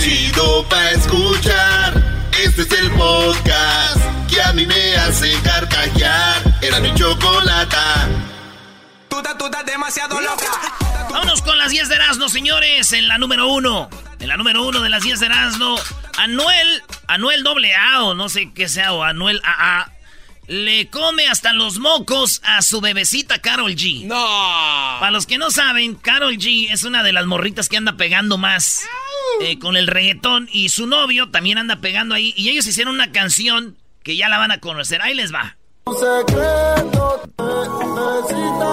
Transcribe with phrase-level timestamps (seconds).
[0.00, 2.28] chido pa' escuchar.
[2.42, 6.58] Este es el podcast que a mí me hace carcajear.
[6.62, 8.08] Era mi chocolata.
[9.08, 10.46] Tú estás, demasiado loca.
[11.10, 12.92] Vámonos con las 10 de Erasmo, señores.
[12.92, 13.88] En la número uno.
[14.20, 15.76] En la número uno de las 10 de Erasmo.
[16.16, 19.92] Anuel, Anuel doble A o no sé qué sea, o Anuel AA.
[20.46, 24.06] Le come hasta los mocos a su bebecita Carol G.
[24.06, 24.96] No.
[24.98, 28.38] Para los que no saben, Carol G es una de las morritas que anda pegando
[28.38, 28.86] más
[29.40, 30.48] eh, con el reggaetón.
[30.52, 32.32] Y su novio también anda pegando ahí.
[32.36, 35.00] Y ellos hicieron una canción que ya la van a conocer.
[35.02, 35.56] Ahí les va.
[35.84, 38.72] Un secreto, bebecita,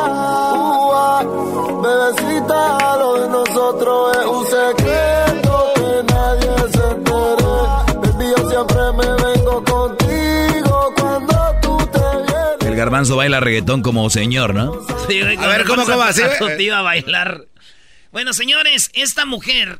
[1.81, 7.53] bebecita, lo de nosotros es un secreto que nadie se entere.
[8.01, 12.65] Baby, yo siempre me vengo contigo cuando tú te vienes.
[12.67, 14.73] El garbanzo baila reggaetón como señor, ¿no?
[15.07, 16.01] Sí, A ver, ¿cómo, cómo?
[16.01, 16.57] a- Así, a tu eh.
[16.57, 17.45] tío a bailar.
[18.11, 19.79] Bueno, señores, esta mujer,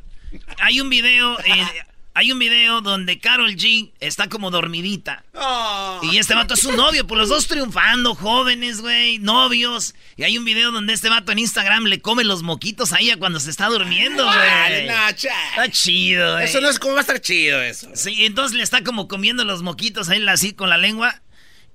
[0.60, 1.66] hay un video, eh,
[2.14, 5.26] hay un video donde Carol G está como dormidita.
[5.34, 6.00] Oh.
[6.04, 9.96] Y este vato es su novio, pues los dos triunfando, jóvenes, güey, novios.
[10.16, 13.18] Y hay un video donde este vato en Instagram le come los moquitos a ella
[13.18, 14.88] cuando se está durmiendo, güey.
[14.88, 15.08] no.
[15.10, 16.46] Está chido, güey.
[16.46, 17.90] Eso no es como va a estar chido eso.
[17.96, 21.22] Sí, entonces le está como comiendo los moquitos a él así con la lengua.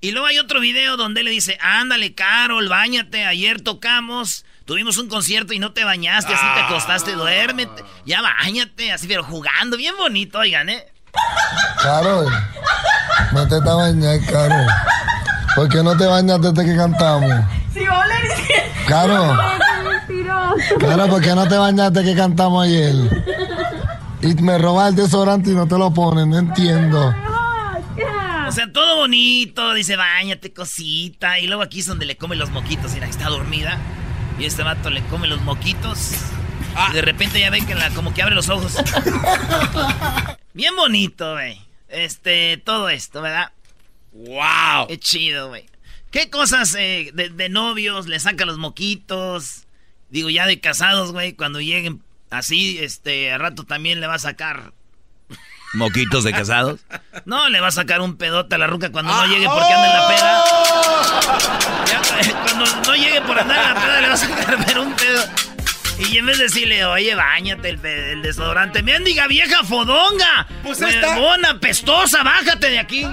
[0.00, 5.08] Y luego hay otro video donde le dice, ándale, Carol, bañate, ayer tocamos, tuvimos un
[5.08, 9.96] concierto y no te bañaste, así te acostaste, duérmete, ya bañate, así, pero jugando, bien
[9.98, 10.86] bonito, oigan, ¿eh?
[11.82, 12.32] Carol,
[13.32, 14.66] no te te bañas, Carol.
[15.56, 17.32] ¿Por qué no te bañas desde que cantamos?
[17.74, 18.62] Si vos le dices...
[18.86, 19.36] Carol,
[19.82, 20.78] mentiroso.
[20.78, 22.94] Carol, ¿por qué no te bañas desde que cantamos ayer?
[24.22, 27.12] Y me robas el desodorante y no te lo pones, no entiendo.
[28.46, 32.50] O sea, todo bonito, dice, bañate, cosita, y luego aquí es donde le come los
[32.50, 33.78] moquitos, mira, está dormida,
[34.41, 36.12] y este vato le come los moquitos,
[36.91, 38.74] y de repente ya ven que la, como que abre los ojos.
[40.55, 41.60] Bien bonito, güey.
[41.88, 43.52] Este, todo esto, ¿verdad?
[44.12, 44.86] ¡Wow!
[44.88, 45.66] Qué chido, güey.
[46.11, 49.64] ¿Qué cosas eh, de, de novios le saca los moquitos?
[50.08, 54.18] Digo, ya de casados, güey, cuando lleguen así, este, a rato también le va a
[54.18, 54.72] sacar.
[55.74, 56.80] Moquitos de casados.
[57.27, 59.86] No, le va a sacar un pedote a la ruca cuando no llegue porque anda
[59.86, 61.70] en la peda.
[61.86, 64.92] Ya, eh, cuando no llegue por andar en la peda le va a pero un
[64.95, 65.23] pedo.
[66.11, 71.08] Y en vez de decirle, oye, bañate el, el desodorante, mendiga vieja fodonga, Pues esta-
[71.11, 73.07] huevona, pestosa, bájate de aquí.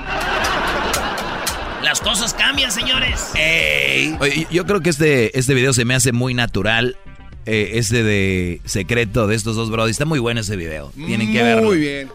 [1.84, 3.32] Las cosas cambian, señores.
[3.36, 4.16] ¡Ey!
[4.20, 6.98] Oye, yo creo que este, este video se me hace muy natural.
[7.46, 9.92] Eh, este de secreto de estos dos brodis.
[9.92, 10.92] Está muy bueno ese video.
[10.96, 11.64] Tienen que verlo.
[11.64, 12.12] Muy bien.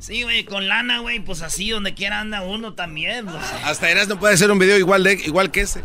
[0.00, 3.26] Sí, güey, con lana, güey, pues así, donde quiera anda uno también.
[3.26, 3.42] pues.
[3.64, 5.82] Hasta Eras no puede ser un video igual de igual que ese.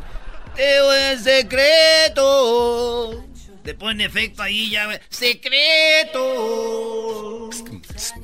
[0.55, 3.25] Teo en secreto.
[3.63, 4.99] Le ponen efecto ahí ya, güey.
[5.09, 6.19] Secreto.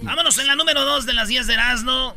[0.01, 2.15] Vámonos en la número 2 de las 10 de Erasmo.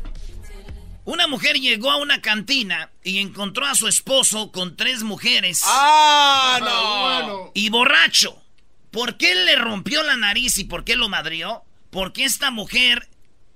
[1.05, 6.59] Una mujer llegó a una cantina y encontró a su esposo con tres mujeres ¡Ah,
[6.61, 7.51] no!
[7.53, 8.41] y borracho.
[8.91, 11.63] ¿Por qué le rompió la nariz y por qué lo madrió?
[11.89, 13.09] Porque esta mujer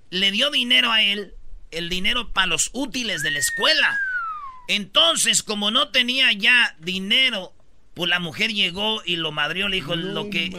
[0.10, 1.34] le dio dinero a él,
[1.72, 3.98] el dinero para los útiles de la escuela.
[4.68, 7.54] Entonces, como no tenía ya dinero,
[7.94, 10.50] pues la mujer llegó y lo madrió, le dijo, lo que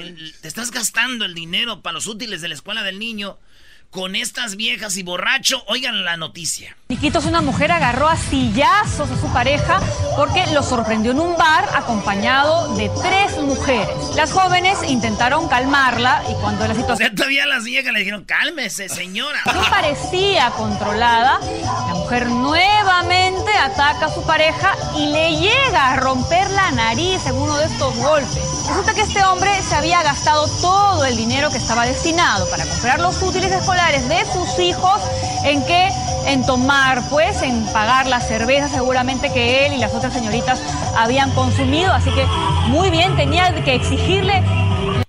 [0.41, 3.39] te estás gastando el dinero para los útiles de la escuela del niño
[3.91, 6.77] con estas viejas y borracho, oigan la noticia.
[6.89, 9.81] Iquitos, una mujer agarró a sillazos a su pareja
[10.17, 13.89] porque lo sorprendió en un bar acompañado de tres mujeres.
[14.15, 19.41] Las jóvenes intentaron calmarla y cuando la situación todavía las viejas le dijeron, cálmese, señora.
[19.47, 26.51] no parecía controlada, la mujer nuevamente ataca a su pareja y le llega a romper
[26.51, 28.39] la nariz en uno de estos golpes.
[28.69, 33.01] Resulta que este hombre se había gastado todo el dinero que estaba destinado para comprar
[33.01, 35.01] los útiles escolares de sus hijos
[35.45, 35.89] en qué?
[36.27, 40.61] En tomar, pues, en pagar la cerveza seguramente que él y las otras señoritas
[40.97, 41.93] habían consumido.
[41.93, 42.25] Así que
[42.67, 44.43] muy bien, tenía que exigirle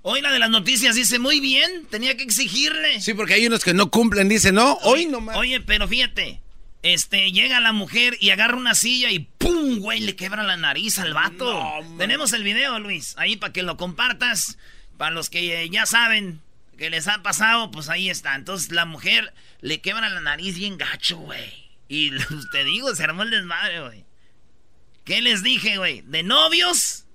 [0.03, 3.01] Hoy la de las noticias dice, muy bien, tenía que exigirle.
[3.01, 5.35] Sí, porque hay unos que no cumplen, dicen, no, hoy no más.
[5.35, 6.39] Oye, pero fíjate,
[6.83, 9.79] este, llega la mujer y agarra una silla y ¡pum!
[9.79, 11.53] güey, le quebra la nariz al vato.
[11.53, 11.97] No.
[11.97, 14.57] Tenemos el video, Luis, ahí para que lo compartas.
[14.97, 16.41] Para los que ya saben
[16.79, 18.33] que les ha pasado, pues ahí está.
[18.35, 21.69] Entonces la mujer le quebra la nariz bien gacho, güey.
[21.89, 22.11] Y
[22.51, 24.05] te digo, se armó el desmadre, güey.
[25.03, 26.01] ¿Qué les dije, güey?
[26.01, 27.05] De novios,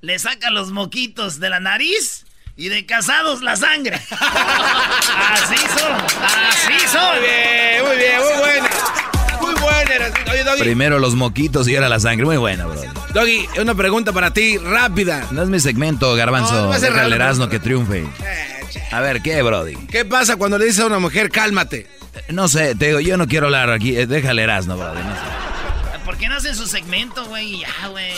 [0.00, 2.24] le saca los moquitos de la nariz
[2.56, 3.96] y de casados la sangre.
[5.30, 5.92] así son,
[6.22, 7.18] así son.
[7.18, 8.70] Muy bien, muy bien, muy buena.
[9.40, 10.32] Muy buena.
[10.32, 12.26] Oye, Doggy, Primero los moquitos y ahora la sangre.
[12.26, 12.80] Muy buena, bro.
[13.12, 15.26] Doggy, una pregunta para ti, rápida.
[15.32, 16.52] No es mi segmento, garbanzo.
[16.54, 17.50] No, no va a ser Déjale raro, Erasmo no.
[17.50, 18.00] que triunfe.
[18.00, 18.53] Eh,
[18.92, 19.74] A ver, ¿qué, Brody?
[19.86, 21.88] ¿Qué pasa cuando le dices a una mujer, cálmate?
[22.30, 23.96] No sé, te digo, yo no quiero hablar aquí.
[23.96, 25.02] eh, Déjale Erasmo, Brody.
[25.02, 25.98] No sé.
[26.04, 27.60] ¿Por qué no hacen su segmento, güey?
[27.60, 28.12] Ya, güey.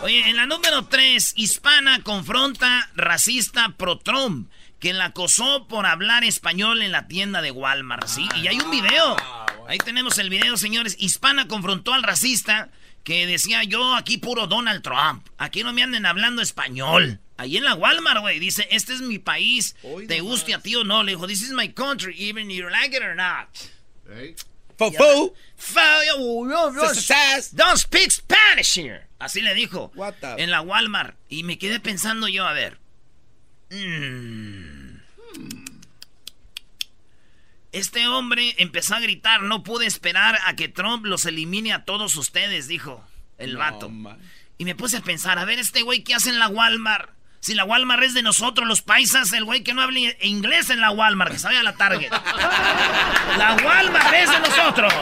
[0.00, 4.50] Oye, en la número 3, hispana confronta racista pro Trump,
[4.80, 8.28] que la acosó por hablar español en la tienda de Walmart, ¿sí?
[8.36, 9.16] Y hay un video.
[9.68, 10.96] Ahí tenemos el video, señores.
[10.98, 12.68] Hispana confrontó al racista
[13.04, 15.26] que decía yo aquí puro Donald Trump.
[15.38, 17.20] Aquí no me anden hablando español.
[17.36, 18.38] Ahí en la Walmart, güey.
[18.38, 19.76] Dice, este es mi país.
[20.06, 21.02] Te guste a ti o no.
[21.02, 23.48] Le dijo, this is my country, even you like it or not.
[24.78, 25.34] Fofo.
[25.56, 26.00] Fa-
[27.54, 29.06] Don't speak Spanish here.
[29.20, 29.90] Así le dijo.
[29.94, 31.16] What the- En la Walmart.
[31.28, 32.78] Y me quedé pensando yo, a ver.
[33.70, 35.00] mm,
[37.74, 42.14] Este hombre empezó a gritar, no pude esperar a que Trump los elimine a todos
[42.14, 43.04] ustedes, dijo
[43.36, 43.88] el vato.
[43.88, 44.16] man.
[44.58, 47.10] Y me puse a pensar, a ver, este güey, ¿qué hace en la Walmart?
[47.40, 50.80] Si la Walmart es de nosotros, los paisas, el güey que no hable inglés en
[50.80, 52.12] la Walmart, que vaya a la Target.
[53.38, 54.94] La Walmart es de nosotros.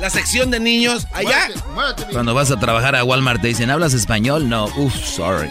[0.00, 1.48] La sección de niños, allá.
[2.12, 4.50] Cuando vas a trabajar a Walmart te dicen, ¿hablas español?
[4.50, 5.48] No, uff, sorry.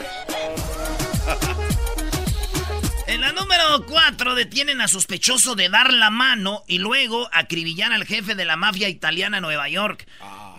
[3.73, 8.45] Número 4 detienen a sospechoso de dar la mano y luego acribillar al jefe de
[8.45, 10.07] la mafia italiana en Nueva York.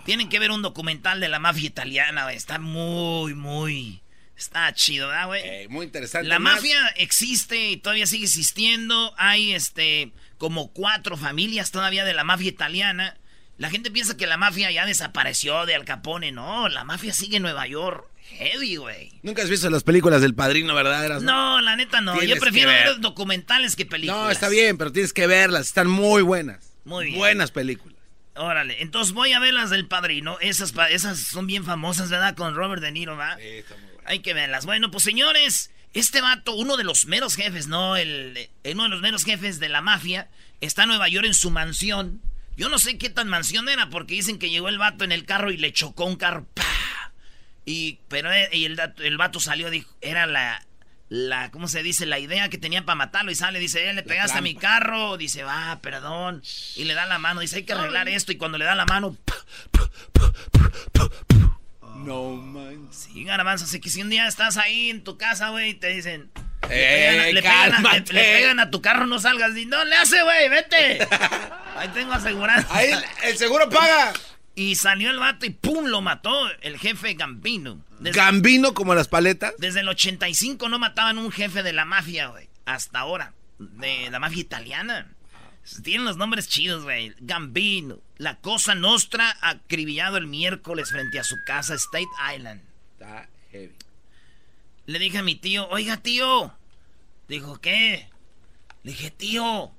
[0.05, 2.31] Tienen que ver un documental de la mafia italiana.
[2.33, 4.01] Está muy, muy...
[4.37, 5.41] Está chido, ¿verdad, güey?
[5.45, 6.27] Eh, muy interesante.
[6.27, 9.13] La Más- mafia existe y todavía sigue existiendo.
[9.17, 13.15] Hay este como cuatro familias todavía de la mafia italiana.
[13.57, 16.33] La gente piensa que la mafia ya desapareció de Al Capone.
[16.33, 18.05] No, la mafia sigue en Nueva York.
[18.29, 19.11] Heavy, güey.
[19.23, 21.05] Nunca has visto las películas del padrino, ¿verdad?
[21.05, 22.21] Eras, No, la neta no.
[22.21, 22.87] Yo prefiero ver.
[22.87, 24.23] ver documentales que películas.
[24.23, 25.67] No, está bien, pero tienes que verlas.
[25.67, 26.73] Están muy buenas.
[26.83, 27.17] Muy bien.
[27.17, 27.95] Buenas películas.
[28.35, 30.37] Órale, entonces voy a ver las del padrino.
[30.41, 32.35] Esas, esas son bien famosas, ¿verdad?
[32.35, 33.37] Con Robert De Niro, ¿va?
[34.05, 34.65] Hay que verlas.
[34.65, 37.95] Bueno, pues señores, este vato, uno de los meros jefes, ¿no?
[37.95, 40.27] El, eh, uno de los meros jefes de la mafia,
[40.59, 42.21] está en Nueva York en su mansión.
[42.57, 45.23] Yo no sé qué tan mansión era, porque dicen que llegó el vato en el
[45.25, 46.45] carro y le chocó un carro.
[46.53, 46.64] ¡Pah!
[47.65, 50.63] Y, pero eh, y el, el vato salió, dijo, era la,
[51.09, 52.05] la, ¿cómo se dice?
[52.05, 53.31] La idea que tenía para matarlo.
[53.31, 55.17] Y sale, dice, eh, le pegaste a mi carro.
[55.17, 56.43] Dice, va, perdón.
[56.75, 58.31] Y le da la mano, dice, hay que arreglar esto.
[58.31, 59.17] Y cuando le da la mano,
[61.97, 62.89] No man.
[62.91, 65.87] Sí, garbanzo, así que si un día estás ahí en tu casa, güey, y te
[65.87, 66.29] dicen...
[66.69, 68.13] Eh, le, pegan a, le pegan a- cálmate.
[68.13, 69.55] le- le pegan a tu carro, no salgas.
[69.57, 71.07] Y no le hace, güey, vete.
[71.77, 72.67] Ahí tengo aseguranza.
[72.75, 72.91] Ahí
[73.23, 74.13] el seguro paga.
[74.55, 75.85] Y salió el vato y ¡pum!
[75.85, 76.31] lo mató
[76.61, 77.83] el jefe Gambino.
[77.99, 79.53] Desde, Gambino como las paletas.
[79.57, 82.47] desde el 85 no mataban un jefe de la mafia, güey.
[82.65, 83.33] Hasta ahora.
[83.59, 85.11] De la mafia italiana.
[85.83, 87.13] Tienen los nombres chidos, güey.
[87.19, 87.99] Gambino.
[88.17, 92.61] La Cosa Nostra acribillado el miércoles frente a su casa State Island.
[92.93, 93.75] Está heavy.
[94.85, 96.53] Le dije a mi tío, oiga tío.
[97.27, 98.07] Dijo, ¿qué?
[98.83, 99.74] Le dije, tío,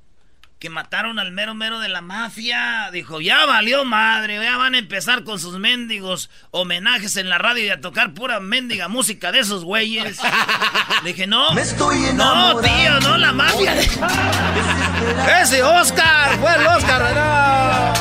[0.59, 2.91] que mataron al mero mero de la mafia.
[2.91, 7.65] Dijo, ya valió madre, ya van a empezar con sus mendigos homenajes en la radio
[7.65, 10.19] y a tocar pura mendiga música de esos güeyes.
[11.03, 11.53] Le dije, no.
[11.53, 13.75] no, tío, no la mafia.
[15.43, 17.93] Ese Oscar, fue el Oscar, no.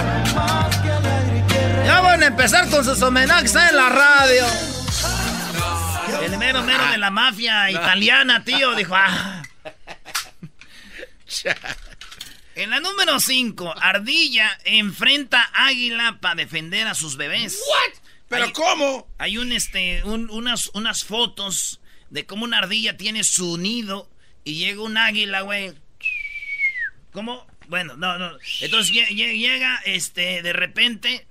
[1.86, 4.46] Ya van a empezar con sus homenajes en la radio.
[6.24, 9.44] El mero mero de la mafia italiana, tío, dijo, ah.
[12.56, 17.60] En la número 5, Ardilla enfrenta Águila para defender a sus bebés.
[18.30, 19.08] ¿Pero Hay- cómo?
[19.18, 24.10] Hay un este un- unas, unas fotos de cómo una ardilla tiene su nido
[24.44, 25.74] y llega un águila, güey.
[27.12, 27.46] ¿Cómo?
[27.68, 28.32] Bueno, no, no.
[28.62, 31.28] Entonces lle- lle- llega este de repente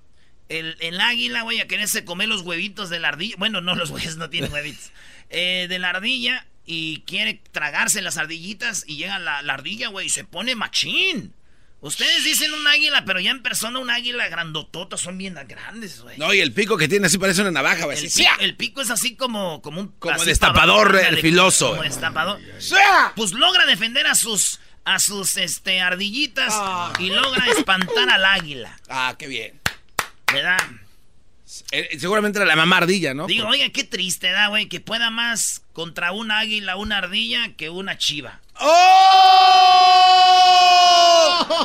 [0.48, 3.36] el, el águila, güey, a quererse comer los huevitos de la ardilla.
[3.38, 4.90] Bueno, no, los huevos no tienen huevitos.
[5.30, 10.06] Eh, de la ardilla y quiere tragarse las ardillitas y llega la, la ardilla, güey,
[10.06, 11.32] y se pone machín.
[11.80, 16.16] Ustedes dicen un águila, pero ya en persona un águila grandotota son bien grandes, güey.
[16.16, 17.98] No, y el pico que tiene así parece una navaja, güey.
[17.98, 21.70] El, pico, el pico es así como, como un Como destapador, el ándale, filoso.
[21.72, 22.40] Como destapador.
[22.58, 23.12] ¡Sia!
[23.14, 26.92] Pues logra defender a sus a sus este ardillitas Ah.
[26.98, 29.60] y logra espantar al águila, Ah, qué bien.
[30.32, 30.58] ¿verdad?
[31.70, 33.26] Eh, seguramente era la mamá ardilla, ¿no?
[33.26, 37.70] Digo, oiga, qué triste, da, güey, que pueda más contra un águila, una ardilla que
[37.70, 38.40] una chiva.
[38.60, 39.34] ¡Oh!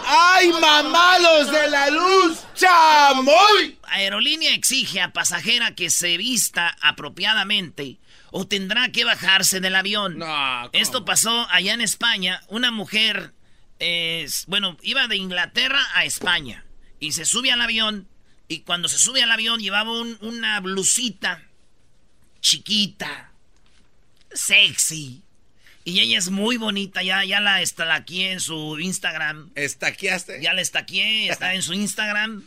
[0.05, 2.39] ¡Ay, mamalos de la luz!
[2.55, 3.77] ¡Chamoy!
[3.84, 7.98] Aerolínea exige a pasajera que se vista apropiadamente
[8.31, 10.22] o tendrá que bajarse del avión.
[10.74, 12.41] Esto pasó allá en España.
[12.48, 13.34] Una mujer,
[13.79, 16.65] eh, bueno, iba de Inglaterra a España
[17.00, 18.08] y se sube al avión
[18.50, 21.44] y cuando se sube al avión llevaba un- una blusita
[22.41, 23.32] chiquita,
[24.34, 25.22] sexy.
[25.86, 27.62] Y ella es muy bonita, ya, ya la
[27.94, 29.51] aquí en su Instagram.
[29.56, 30.41] ¿Estaqueaste?
[30.41, 32.44] Ya la estaqueé, está en su Instagram.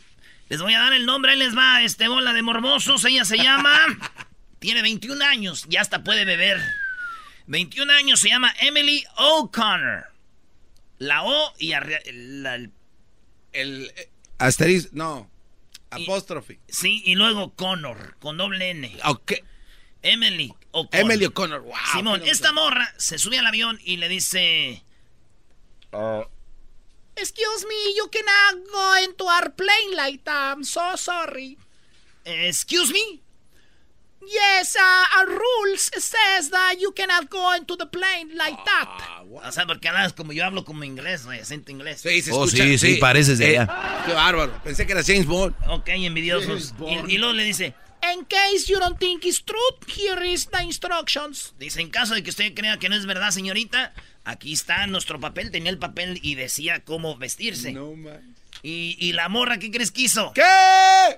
[0.49, 3.37] Les voy a dar el nombre, ahí les va, este bola de mormosos, ella se
[3.37, 3.75] llama...
[4.59, 6.61] tiene 21 años, ya hasta puede beber.
[7.47, 10.05] 21 años, se llama Emily O'Connor.
[10.99, 12.71] La O y el...
[13.51, 15.29] El eh, asterisco, no,
[15.95, 16.59] apóstrofe.
[16.67, 18.97] Sí, y luego Connor, con doble N.
[19.05, 19.33] Ok.
[20.01, 21.05] Emily O'Connor.
[21.05, 21.75] Emily O'Connor, wow.
[21.93, 24.83] Simón, esta morra se sube al avión y le dice...
[25.91, 26.23] Uh,
[27.15, 30.55] Excuse me, you cannot go into our plane like that.
[30.55, 31.57] I'm so sorry.
[32.25, 33.21] Excuse me?
[34.27, 38.87] Yes, uh, our rules says that you cannot go into the plane like that.
[38.87, 42.01] Ah, o sea, porque hablas como yo hablo como inglés, güey, acento inglés.
[42.01, 44.03] Sí, se oh, escucha, sí, sí, pareces de eh, allá.
[44.05, 44.53] Qué bárbaro.
[44.63, 45.55] Pensé que era James Bond.
[45.67, 46.73] Ok, envidiosos.
[46.87, 47.73] Y, y, luego le dice,
[48.11, 51.53] In case you don't think it's true, here is the instructions.
[51.57, 53.93] Dice, en caso de que usted crea que no es verdad, señorita,
[54.25, 55.51] aquí está nuestro papel.
[55.51, 57.71] Tenía el papel y decía cómo vestirse.
[57.71, 58.32] No, man.
[58.65, 60.31] Y, la morra, ¿qué crees que hizo?
[60.33, 60.41] ¿Qué?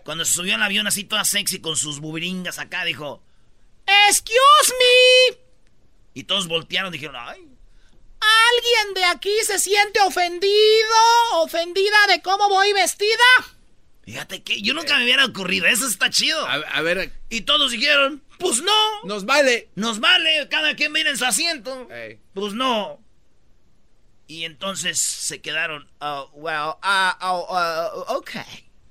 [0.04, 3.22] Cuando se subió al avión así toda sexy con sus bubiringas acá, dijo,
[4.10, 5.38] ¡Excuse me!
[6.16, 7.48] Y todos voltearon y dijeron, ¡ay!
[8.20, 10.96] ¿Alguien de aquí se siente ofendido,
[11.34, 13.12] ofendida de cómo voy vestida?
[14.04, 16.44] Fíjate que yo nunca me hubiera ocurrido, eso está chido.
[16.48, 17.12] A, ver.
[17.30, 19.04] Y todos dijeron, pues no.
[19.04, 19.70] Nos vale.
[19.76, 21.88] Nos vale, cada quien mira en su asiento.
[22.34, 23.05] Pues no.
[24.28, 28.32] Y entonces se quedaron, oh, well, uh, oh, uh, ok.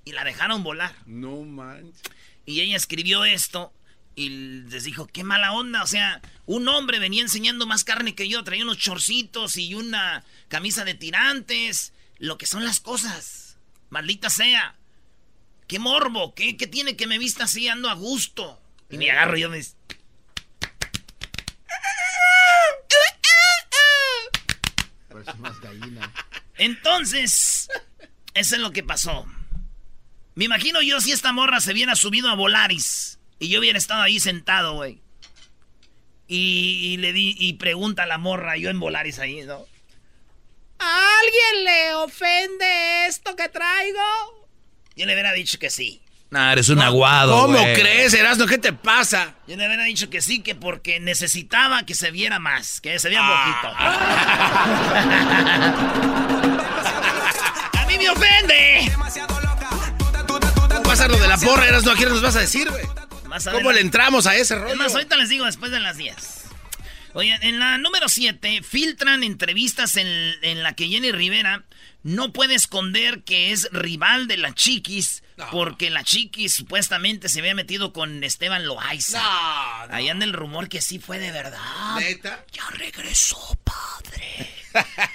[0.04, 0.94] Y la dejaron volar.
[1.06, 2.00] No manches.
[2.46, 3.72] Y ella escribió esto
[4.14, 4.28] y
[4.68, 5.82] les dijo, qué mala onda.
[5.82, 10.24] O sea, un hombre venía enseñando más carne que yo, traía unos chorcitos y una
[10.48, 11.92] camisa de tirantes.
[12.18, 13.56] Lo que son las cosas.
[13.90, 14.76] Maldita sea.
[15.66, 18.60] Qué morbo, qué, qué tiene que me vista así, ando a gusto.
[18.90, 19.60] Y me agarro y yo me...
[26.56, 27.68] Entonces,
[28.34, 29.26] eso es lo que pasó.
[30.34, 34.02] Me imagino yo si esta morra se hubiera subido a Volaris y yo hubiera estado
[34.02, 35.00] ahí sentado, güey.
[36.26, 39.66] Y, le di y pregunta a la morra, yo en Volaris ahí, ¿no?
[40.78, 44.00] ¿A alguien le ofende esto que traigo?
[44.96, 46.03] Yo le hubiera dicho que sí.
[46.34, 47.42] Nah, eres un aguado.
[47.42, 48.46] ¿Cómo crees, Erasmo?
[48.46, 49.36] ¿Qué te pasa?
[49.46, 53.08] Yo le hubiera dicho que sí, que porque necesitaba que se viera más, que se
[53.08, 53.68] viera poquito.
[57.78, 58.90] ¡A mí me ofende!
[60.68, 61.92] ¿Cómo pasa lo de la porra, Erasmo?
[61.92, 62.82] ¿A quién nos vas a decir, güey?
[63.52, 64.74] ¿Cómo le entramos a ese rollo?
[64.74, 66.16] más, ahorita les digo después de las 10.
[67.12, 70.08] Oye, en la número 7 filtran entrevistas en,
[70.42, 71.62] en la que Jenny Rivera
[72.04, 77.54] no puede esconder que es rival de la Chiquis porque la Chiquis supuestamente se había
[77.54, 79.20] metido con Esteban Loaiza.
[79.20, 81.58] No, Ahí anda el rumor que sí fue de verdad.
[81.98, 82.44] ¿Neta?
[82.52, 84.48] Ya regresó, padre.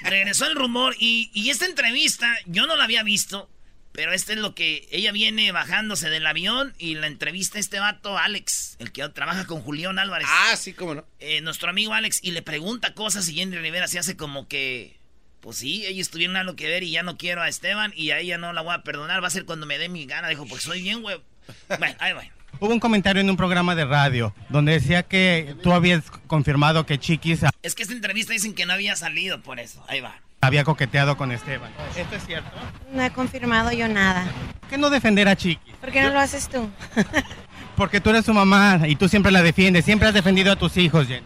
[0.02, 3.50] regresó el rumor y, y esta entrevista yo no la había visto.
[3.92, 7.80] Pero este es lo que ella viene bajándose del avión y la entrevista a este
[7.80, 10.28] vato, Alex, el que trabaja con Julián Álvarez.
[10.30, 11.06] Ah, sí, cómo no.
[11.20, 14.99] Eh, nuestro amigo Alex, y le pregunta cosas y Jenny Rivera se hace como que
[15.42, 18.20] pues sí, ellos tuvieron algo que ver y ya no quiero a Esteban y a
[18.20, 19.24] ella no la voy a perdonar.
[19.24, 20.28] Va a ser cuando me dé mi gana.
[20.28, 21.22] Dijo, porque soy bien, güey.
[21.80, 22.30] Bueno, ahí voy.
[22.60, 27.00] Hubo un comentario en un programa de radio donde decía que tú habías confirmado que
[27.00, 27.42] Chiquis...
[27.64, 29.84] Es que esta entrevista dicen que no había salido por eso.
[29.88, 30.20] Ahí va.
[30.42, 31.72] Había coqueteado con Esteban.
[31.96, 32.50] ¿Esto es cierto?
[32.92, 34.26] No he confirmado yo nada.
[34.60, 35.76] ¿Por qué no defender a Chiquis?
[35.76, 36.70] ¿Por qué no lo haces tú?
[37.78, 39.86] Porque tú eres su mamá y tú siempre la defiendes.
[39.86, 41.26] Siempre has defendido a tus hijos, Jenny.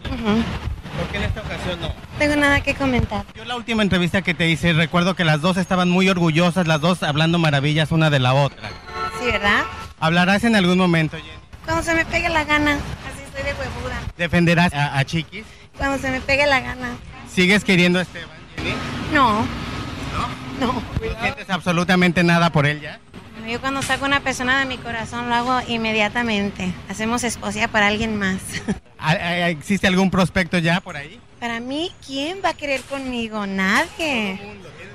[0.98, 1.92] ¿Por qué en esta ocasión no?
[2.18, 3.24] Tengo nada que comentar.
[3.34, 6.80] Yo la última entrevista que te hice, recuerdo que las dos estaban muy orgullosas, las
[6.80, 8.70] dos hablando maravillas una de la otra.
[9.18, 9.64] Sí, ¿verdad?
[9.98, 11.30] ¿Hablarás en algún momento, Jenny?
[11.64, 12.72] Cuando se me pegue la gana.
[12.74, 14.00] Así estoy de huevuda.
[14.16, 15.44] ¿Defenderás a, Chiquis?
[15.76, 16.88] Cuando se me pegue la gana.
[17.28, 18.74] ¿Sigues queriendo a Esteban, Jenny?
[19.12, 19.40] No.
[19.40, 20.66] ¿No?
[20.66, 20.72] No.
[20.74, 23.00] ¿No sientes absolutamente nada por él ya?
[23.48, 26.72] Yo cuando saco una persona de mi corazón lo hago inmediatamente.
[26.88, 28.38] Hacemos esposa para alguien más.
[29.48, 31.20] ¿Existe algún prospecto ya por ahí?
[31.40, 33.46] Para mí, ¿quién va a querer conmigo?
[33.46, 34.40] Nadie.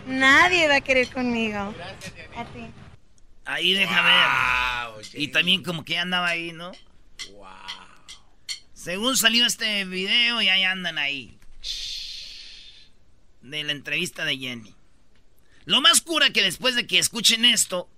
[0.07, 1.75] Nadie va a querer conmigo.
[2.35, 2.65] A ti.
[3.45, 5.05] Ahí deja ver.
[5.13, 6.71] Y también como que andaba ahí, ¿no?
[7.33, 7.47] Wow.
[8.73, 11.37] Según salió este video, ya andan ahí.
[13.41, 14.73] De la entrevista de Jenny.
[15.65, 17.89] Lo más cura que después de que escuchen esto,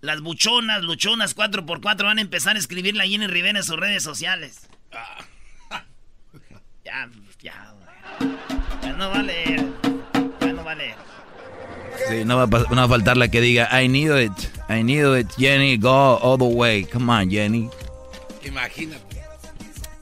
[0.00, 4.02] las buchonas, luchonas 4x4 van a empezar a escribir la Jenny Rivera en sus redes
[4.02, 4.68] sociales.
[4.92, 5.24] Ah.
[6.88, 7.08] Ya,
[7.42, 7.74] ya,
[8.82, 9.66] ya no va a leer.
[10.40, 10.96] Ya no va a leer.
[12.08, 14.32] Sí, no va, a, a faltar la que diga, I need it,
[14.70, 16.84] I need it, Jenny, go all the way.
[16.84, 17.68] Come on, Jenny.
[18.44, 19.22] Imagínate.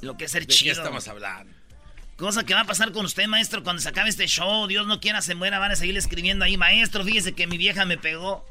[0.02, 0.46] Lo que es chido.
[0.46, 1.52] ¿De qué estamos hablando?
[2.16, 4.66] Cosa que va a pasar con usted, maestro, cuando se acabe este show.
[4.68, 6.56] Dios no quiera se muera, van a seguir escribiendo ahí.
[6.56, 8.44] Maestro, fíjese que mi vieja me pegó.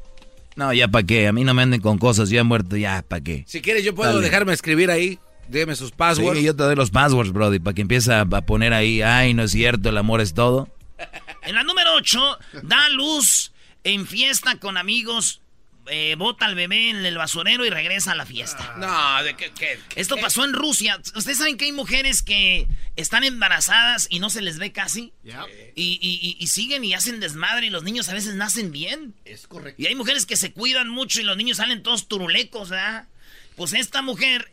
[0.54, 1.26] No, ya para qué.
[1.26, 2.30] A mí no me anden con cosas.
[2.30, 3.44] Yo he muerto, ya para qué.
[3.46, 5.18] Si quieres, yo puedo dejarme escribir ahí.
[5.48, 6.38] Déjeme sus passwords.
[6.38, 9.02] Sí, yo te doy los passwords, Brody, para que empiece a, poner ahí.
[9.02, 10.68] Ay, no es cierto, el amor es todo.
[11.42, 13.52] En la número 8, da luz
[13.84, 15.40] en fiesta con amigos
[15.88, 18.74] eh, bota al bebé en el basurero y regresa a la fiesta.
[18.78, 19.52] No, ¿de qué?
[19.52, 21.00] qué, Esto pasó en Rusia.
[21.14, 25.12] Ustedes saben que hay mujeres que están embarazadas y no se les ve casi.
[25.76, 29.14] Y, y, siguen y hacen desmadre y los niños a veces nacen bien.
[29.24, 29.80] Es correcto.
[29.80, 33.06] Y hay mujeres que se cuidan mucho y los niños salen todos turulecos, ¿verdad?
[33.54, 34.50] Pues esta mujer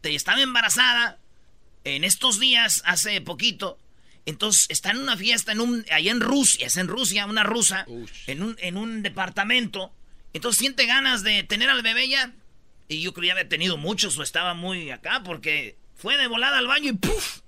[0.00, 1.18] te estaba embarazada
[1.84, 3.78] en estos días, hace poquito.
[4.26, 7.86] Entonces está en una fiesta en un, allá en Rusia, es en Rusia, una rusa,
[8.26, 9.92] en un, en un departamento.
[10.34, 12.34] Entonces siente ganas de tener al bebé ya.
[12.88, 16.26] Y yo creo que ya había tenido muchos o estaba muy acá porque fue de
[16.26, 17.40] volada al baño y ¡puf!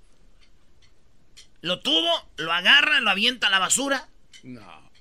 [1.61, 4.09] Lo tuvo, lo agarra, lo avienta a la basura.
[4.41, 4.91] No.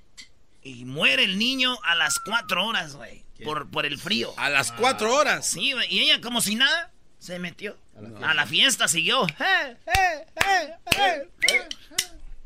[0.63, 3.25] Y muere el niño a las cuatro horas, güey.
[3.43, 4.35] Por, por el frío.
[4.37, 5.47] A las cuatro horas.
[5.47, 5.91] Sí, güey.
[5.91, 7.77] Y ella como si nada se metió.
[8.23, 9.27] A la fiesta, siguió.
[9.29, 10.27] Eh, eh,
[10.97, 11.69] eh,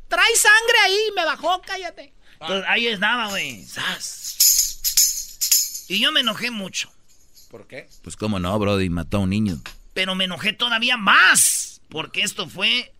[0.08, 2.12] Trae sangre ahí, me bajó, cállate.
[2.32, 3.64] Entonces, ahí estaba, güey.
[5.88, 6.92] Y yo me enojé mucho.
[7.50, 7.88] ¿Por qué?
[8.02, 9.60] Pues cómo no, Brody, mató a un niño.
[9.94, 11.80] Pero me enojé todavía más.
[11.88, 12.92] Porque esto fue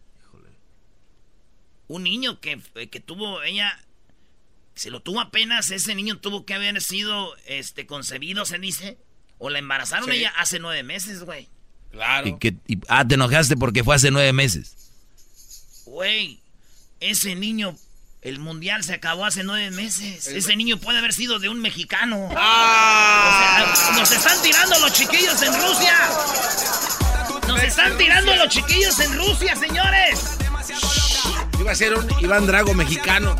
[1.88, 3.81] un niño que, que tuvo ella.
[4.76, 5.71] Se lo tuvo apenas.
[5.73, 8.97] Ese niño tuvo que haber sido este, concebido, se dice.
[9.38, 11.49] O la embarazaron ella hace nueve meses, güey.
[11.94, 12.26] Claro.
[12.26, 12.56] ¿Y que,
[12.88, 14.74] ah, te enojaste porque fue hace nueve meses.
[15.86, 16.40] Güey,
[17.00, 17.76] ese niño
[18.22, 20.26] el mundial se acabó hace nueve meses.
[20.26, 22.30] Ese niño puede haber sido de un mexicano.
[22.36, 23.64] ¡Ah!
[23.70, 25.94] O sea, nos están tirando los chiquillos en Rusia.
[27.46, 30.38] Nos están tirando los chiquillos en Rusia, señores.
[31.60, 33.36] Iba a ser un Iván Drago mexicano.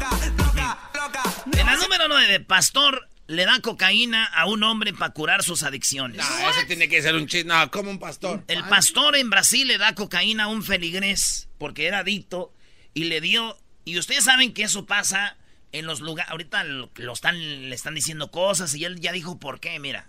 [1.53, 6.19] En la número nueve, Pastor le da cocaína a un hombre para curar sus adicciones.
[6.19, 7.49] No, ese tiene que ser un chiste.
[7.49, 8.45] No, como un pastor.
[8.49, 12.53] El pastor en Brasil le da cocaína a un feligrés porque era adicto
[12.93, 15.37] y le dio y ustedes saben que eso pasa
[15.73, 16.31] en los lugares.
[16.31, 19.79] Ahorita lo, están, le están diciendo cosas y él ya dijo por qué.
[19.79, 20.09] Mira,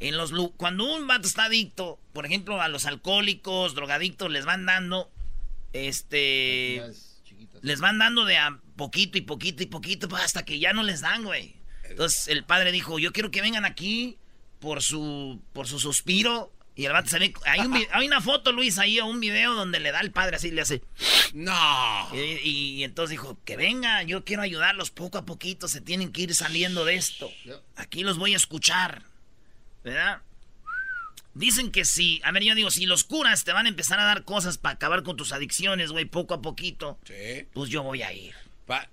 [0.00, 4.66] en los cuando un vato está adicto, por ejemplo, a los alcohólicos, drogadictos, les van
[4.66, 5.10] dando.
[5.72, 6.82] Este.
[7.60, 10.82] Les van dando de a poquito y poquito y poquito pues, hasta que ya no
[10.82, 11.61] les dan, güey.
[11.92, 14.18] Entonces el padre dijo: Yo quiero que vengan aquí
[14.60, 17.34] por su, por su suspiro y el vato se ve.
[17.44, 17.60] Hay,
[17.92, 20.62] hay, una foto, Luis, ahí, o un video donde le da el padre así, le
[20.62, 20.82] hace.
[21.34, 22.08] ¡No!
[22.14, 26.34] Y, entonces dijo: Que venga, yo quiero ayudarlos poco a poquito, se tienen que ir
[26.34, 27.30] saliendo de esto.
[27.76, 29.02] Aquí los voy a escuchar.
[29.84, 30.22] ¿Verdad?
[31.34, 32.20] Dicen que si.
[32.24, 34.74] A ver, yo digo, si los curas te van a empezar a dar cosas para
[34.74, 36.98] acabar con tus adicciones, güey, poco a poquito.
[37.52, 38.34] Pues yo voy a ir.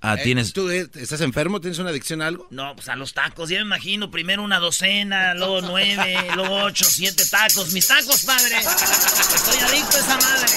[0.01, 0.53] Ah, eh, tienes...
[0.53, 1.61] ¿Tú eh, estás enfermo?
[1.61, 2.47] ¿Tienes una adicción a algo?
[2.51, 3.49] No, pues a los tacos.
[3.49, 7.71] Ya me imagino, primero una docena, luego nueve, luego ocho, siete tacos.
[7.73, 8.57] Mis tacos, padre.
[8.57, 10.49] Estoy adicto a esa madre.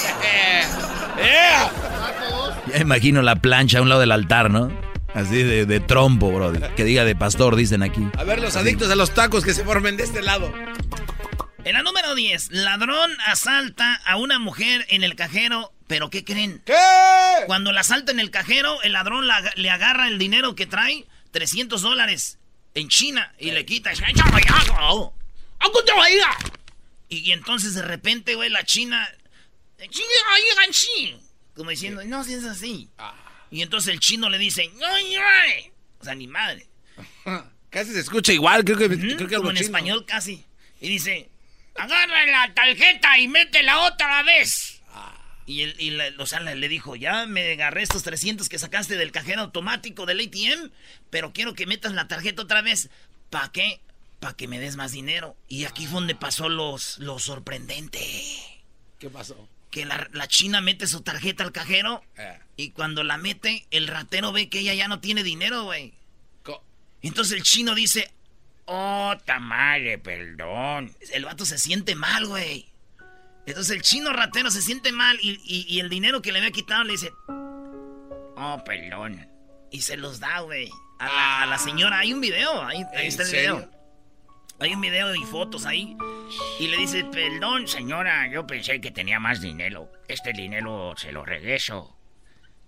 [2.71, 4.71] Ya imagino la plancha a un lado del altar, ¿no?
[5.13, 6.51] Así de, de trompo, bro.
[6.75, 8.07] Que diga de pastor, dicen aquí.
[8.17, 10.51] A ver, los adictos a los tacos que se formen de este lado.
[11.65, 16.61] En la número 10, ladrón asalta a una mujer en el cajero pero ¿qué creen?
[16.65, 16.73] ¿Qué?
[17.45, 21.81] Cuando la salta en el cajero, el ladrón le agarra el dinero que trae, 300
[21.81, 22.39] dólares,
[22.73, 23.91] en China, y le quita.
[27.09, 29.07] Y, y entonces de repente, güey, la China...
[31.55, 32.89] Como diciendo, no, si es así.
[32.97, 33.13] Ah.
[33.51, 34.71] Y entonces el chino le dice,
[35.99, 36.67] o sea, ni madre.
[37.69, 40.45] Casi se escucha igual, creo que, creo que Como en español casi.
[40.79, 41.29] Y dice,
[41.75, 44.72] agarra la tarjeta y métela otra vez.
[45.45, 49.11] Y, el, y o sea, le, dijo, ya me agarré estos 300 que sacaste del
[49.11, 50.71] cajero automático del ATM,
[51.09, 52.89] pero quiero que metas la tarjeta otra vez.
[53.29, 53.79] ¿Para qué?
[54.19, 55.35] Para que me des más dinero.
[55.47, 57.99] Y aquí fue donde pasó los, lo sorprendente.
[58.99, 59.49] ¿Qué pasó?
[59.69, 62.39] Que la, china mete su tarjeta al cajero eh.
[62.55, 65.93] y cuando la mete, el ratero ve que ella ya no tiene dinero, güey.
[67.03, 68.09] Entonces el chino dice,
[68.65, 70.95] oh, tamale, perdón.
[71.11, 72.72] El vato se siente mal, güey.
[73.45, 76.93] Entonces el chino ratero se siente mal y, el dinero que le había quitado le
[76.93, 79.27] dice, oh, perdón.
[79.71, 80.69] Y se los da, güey.
[80.99, 81.99] A, la, señora.
[81.99, 83.71] Hay un video, ahí, está el video.
[84.59, 85.97] Hay un video y fotos ahí.
[86.59, 89.91] Y le dice, perdón, señora, yo pensé que tenía más dinero.
[90.07, 91.97] Este dinero se lo regreso.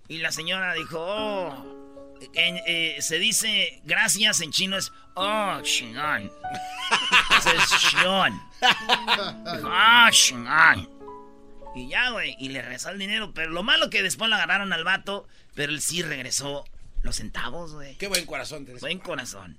[0.08, 1.76] Y la señora dijo, oh,
[2.34, 6.24] eh, se dice gracias en chino es oh, Xingan.
[7.54, 8.40] es Xion.
[9.64, 10.10] Ah,
[11.74, 13.32] Y ya, güey, y le regresó el dinero.
[13.34, 16.64] Pero lo malo que después lo agarraron al vato, pero él sí regresó
[17.02, 17.96] los centavos, güey.
[17.96, 18.80] Qué buen corazón tenés.
[18.80, 19.56] Buen corazón.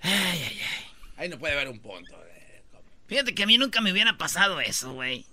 [0.00, 0.86] Ay, ay, ay.
[1.16, 2.14] Ahí no puede haber un punto.
[3.06, 5.26] Fíjate que a mí nunca me hubiera pasado eso, güey.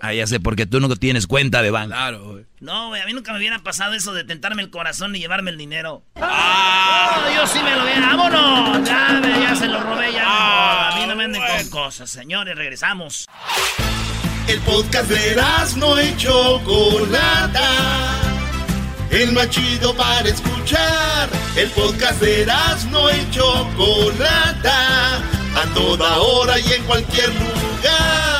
[0.00, 1.90] Ah, ya sé, porque tú no tienes cuenta de banco.
[1.90, 2.46] Claro, güey.
[2.60, 5.50] No, güey, a mí nunca me hubiera pasado eso de tentarme el corazón y llevarme
[5.50, 6.02] el dinero.
[6.16, 7.30] ¡Ah!
[7.34, 8.16] yo sí me lo hubiera.
[8.16, 8.88] ¡Vámonos!
[8.88, 10.88] Ya, ya se lo robé, ya.
[10.88, 12.56] a mí no me anden con cosas, señores.
[12.56, 13.26] Regresamos.
[14.48, 15.36] El podcast de
[15.76, 17.62] no y Chocolata.
[19.10, 21.28] El más chido para escuchar.
[21.56, 22.46] El podcast de
[22.90, 25.16] no y Chocolata.
[25.16, 28.39] A toda hora y en cualquier lugar.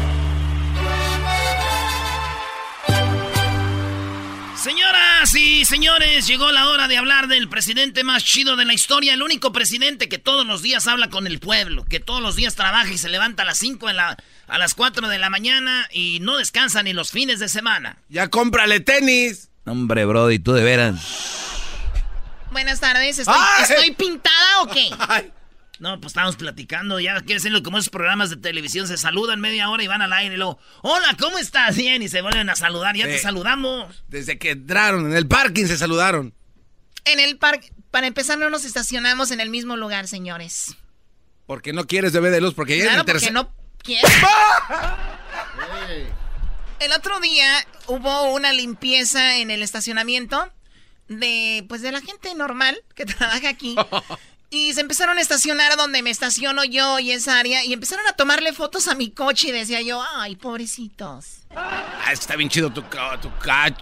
[4.61, 9.15] Señoras y señores, llegó la hora de hablar del presidente más chido de la historia,
[9.15, 12.53] el único presidente que todos los días habla con el pueblo, que todos los días
[12.53, 16.19] trabaja y se levanta a las 5 la, a las 4 de la mañana y
[16.21, 17.97] no descansa ni los fines de semana.
[18.07, 19.49] Ya cómprale tenis.
[19.65, 21.01] Hombre, Brody, tú de veras.
[22.51, 24.91] Buenas tardes, ¿estoy, pintada o qué?
[25.81, 29.67] No, pues estamos platicando, ya quiere decirlo como esos programas de televisión, se saludan media
[29.67, 31.75] hora y van al aire y luego, hola, ¿cómo estás?
[31.75, 34.03] Bien, y se vuelven a saludar, ya te saludamos.
[34.07, 36.35] Desde que entraron, en el parking se saludaron.
[37.03, 40.75] En el parque, para empezar no nos estacionamos en el mismo lugar, señores.
[41.47, 44.11] Porque no quieres bebé de luz, porque ya claro, porque no quieres.
[46.79, 50.47] el otro día hubo una limpieza en el estacionamiento
[51.07, 53.75] de, pues de la gente normal que trabaja aquí.
[54.53, 57.63] Y se empezaron a estacionar donde me estaciono yo y esa área.
[57.63, 59.47] Y empezaron a tomarle fotos a mi coche.
[59.47, 61.37] Y decía yo, ay, pobrecitos.
[61.55, 63.31] Ah, está bien chido tu, tu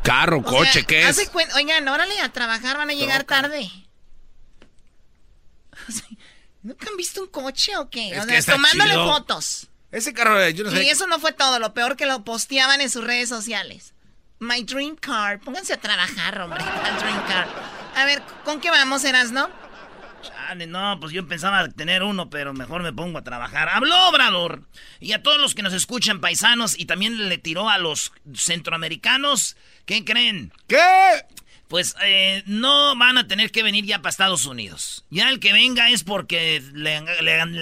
[0.04, 1.32] carro, coche, ¿qué es?
[1.56, 3.68] Oigan, órale a trabajar, van a llegar tarde.
[6.62, 8.20] ¿Nunca han visto un coche o qué?
[8.20, 9.70] o sea, tomándole fotos.
[9.92, 10.84] Ese carro, yo no sé.
[10.84, 13.96] Y eso no fue todo, lo peor que lo posteaban en sus redes sociales.
[14.38, 15.40] My dream car.
[15.40, 16.64] Pónganse a trabajar, hombre.
[16.64, 17.48] My dream car.
[17.96, 19.50] A ver, ¿con qué vamos, Eras, no?
[20.50, 23.70] Chale, no, pues yo pensaba tener uno, pero mejor me pongo a trabajar.
[23.70, 24.64] Habló Obrador.
[25.00, 29.58] Y a todos los que nos escuchan, paisanos, y también le tiró a los centroamericanos.
[29.86, 30.52] ¿Qué creen?
[30.66, 30.78] ¿Qué?
[31.68, 35.06] Pues eh, no van a tener que venir ya para Estados Unidos.
[35.12, 36.96] Ya el que venga es porque le,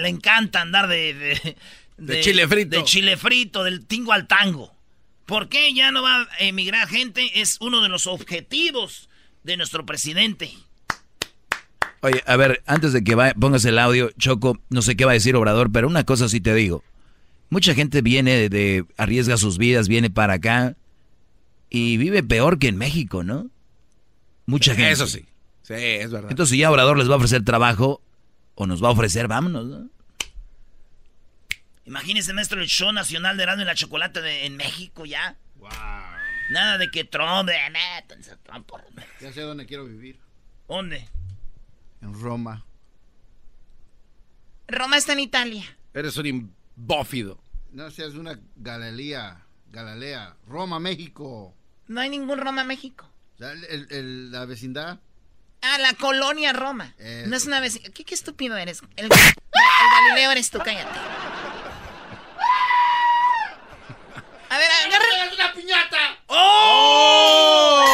[0.08, 1.54] encanta andar de,
[1.98, 2.78] de, chile frito.
[2.78, 4.74] De chile frito, del tingo al tango.
[5.26, 7.42] ¿Por qué ya no va a emigrar gente?
[7.42, 9.10] Es uno de los objetivos
[9.42, 10.56] de nuestro presidente.
[12.00, 15.14] Oye, a ver, antes de que pongas el audio, Choco, no sé qué va a
[15.14, 16.84] decir Obrador, pero una cosa sí te digo.
[17.50, 20.76] Mucha gente viene de, arriesga sus vidas, viene para acá
[21.70, 23.50] y vive peor que en México, ¿no?
[24.46, 24.92] Mucha gente.
[24.92, 25.26] Eso sí.
[25.62, 26.30] Sí, es verdad.
[26.30, 28.00] Entonces, si ya Obrador les va a ofrecer trabajo
[28.54, 29.90] o nos va a ofrecer, vámonos, ¿no?
[31.84, 35.36] Imagínense, maestro, el show nacional de Erasmo y la Chocolate de, en México ya.
[35.56, 35.70] Wow.
[36.50, 38.70] Nada de que Trump, métanse Trump.
[39.20, 40.18] Ya sé dónde quiero vivir.
[40.68, 41.08] ¿Dónde?
[42.02, 42.64] En Roma.
[44.68, 45.64] Roma está en Italia.
[45.94, 47.40] Eres un imbófido.
[47.72, 50.36] No seas una Galilea, Galilea.
[50.46, 51.54] Roma, México.
[51.86, 53.08] No hay ningún Roma, México.
[53.38, 55.00] la vecindad.
[55.62, 56.94] Ah, la colonia Roma.
[57.26, 57.90] No es una vecindad.
[57.92, 58.82] ¿Qué, estúpido eres?
[58.96, 60.98] El, Galileo eres tú, cállate.
[64.50, 65.98] A ver, agárrale la piñata.
[66.26, 67.84] ¡Oh!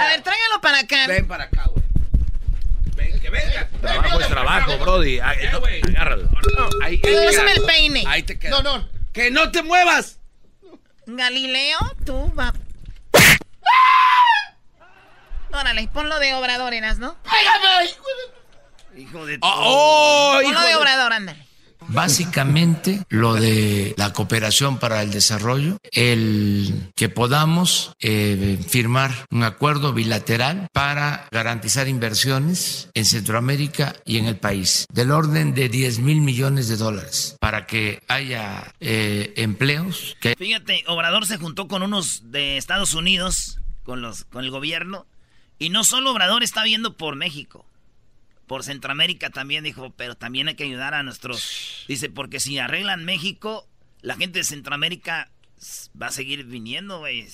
[0.00, 1.06] A ver, tráigalo para acá.
[1.06, 1.55] Ven para acá.
[3.86, 5.20] Trabajo es trabajo, Brody.
[5.20, 6.28] Agárralo.
[6.82, 8.04] Ahí, Pásame el peine.
[8.06, 8.62] Ahí te quedas.
[8.62, 8.88] No, no.
[9.12, 10.18] ¡Que no te muevas!
[11.06, 12.52] Galileo, tú va.
[15.52, 17.16] Órale, ponlo de obrador, ¿no?
[17.22, 18.04] ¡Pégame, hijo
[18.92, 19.00] de...
[19.00, 19.38] Hijo de...
[19.40, 21.45] Oh, oh, ponlo de obrador, ándale.
[21.88, 29.92] Básicamente lo de la cooperación para el desarrollo, el que podamos eh, firmar un acuerdo
[29.92, 36.20] bilateral para garantizar inversiones en Centroamérica y en el país, del orden de 10 mil
[36.20, 40.16] millones de dólares, para que haya eh, empleos.
[40.38, 45.06] Fíjate, Obrador se juntó con unos de Estados Unidos, con, los, con el gobierno,
[45.58, 47.64] y no solo Obrador está viendo por México
[48.46, 51.75] por Centroamérica también dijo, pero también hay que ayudar a nuestros...
[51.88, 53.68] Dice, porque si arreglan México,
[54.00, 55.30] la gente de Centroamérica
[56.00, 57.26] va a seguir viniendo, güey.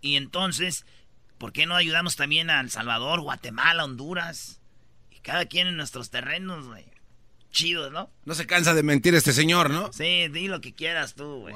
[0.00, 0.86] Y entonces,
[1.38, 4.60] ¿por qué no ayudamos también a El Salvador, Guatemala, Honduras?
[5.10, 6.84] Y cada quien en nuestros terrenos, güey.
[7.50, 8.10] Chido, ¿no?
[8.24, 9.92] No se cansa de mentir este señor, ¿no?
[9.92, 11.54] Sí, di lo que quieras tú, güey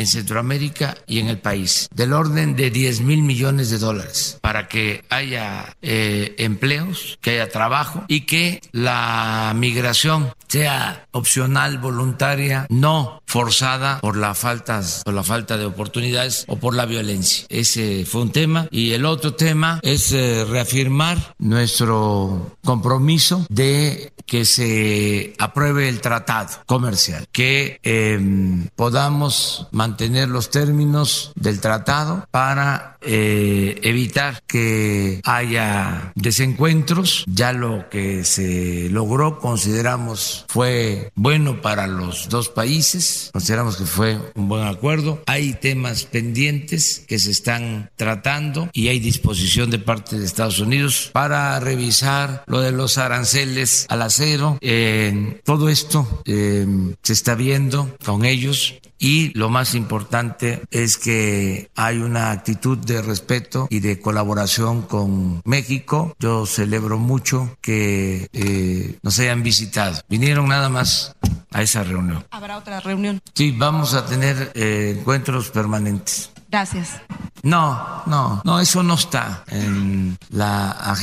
[0.00, 4.66] en Centroamérica y en el país, del orden de 10 mil millones de dólares, para
[4.68, 13.22] que haya eh, empleos, que haya trabajo y que la migración sea opcional, voluntaria, no
[13.26, 17.46] forzada por la falta, por la falta de oportunidades o por la violencia.
[17.48, 18.66] Ese fue un tema.
[18.70, 26.50] Y el otro tema es eh, reafirmar nuestro compromiso de que se apruebe el tratado
[26.66, 29.89] comercial, que em, podamos mantener
[30.28, 37.24] los términos del tratado para eh, evitar que haya desencuentros.
[37.26, 44.18] Ya lo que se logró consideramos fue bueno para los dos países, consideramos que fue
[44.34, 45.22] un buen acuerdo.
[45.26, 51.10] Hay temas pendientes que se están tratando y hay disposición de parte de Estados Unidos
[51.12, 54.58] para revisar lo de los aranceles al acero.
[55.44, 56.66] Todo esto eh,
[57.02, 63.00] se está viendo con ellos y lo más importante es que hay una actitud de
[63.00, 66.14] respeto y de colaboración con México.
[66.20, 70.02] Yo celebro mucho que eh, nos hayan visitado.
[70.10, 71.16] Vinieron nada más
[71.50, 72.26] a esa reunión.
[72.30, 73.22] ¿Habrá otra reunión?
[73.34, 76.30] Sí, vamos a tener eh, encuentros permanentes.
[76.50, 77.00] Gracias.
[77.42, 80.94] No, no, no, eso no está en la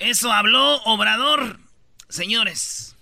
[0.00, 1.60] Eso habló Obrador,
[2.08, 2.96] señores.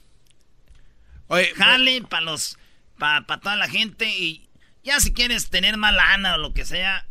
[1.29, 2.59] Oye, jale para los
[3.03, 4.49] para toda la gente y
[4.85, 7.07] ya si quieres tener más lana o lo que sea,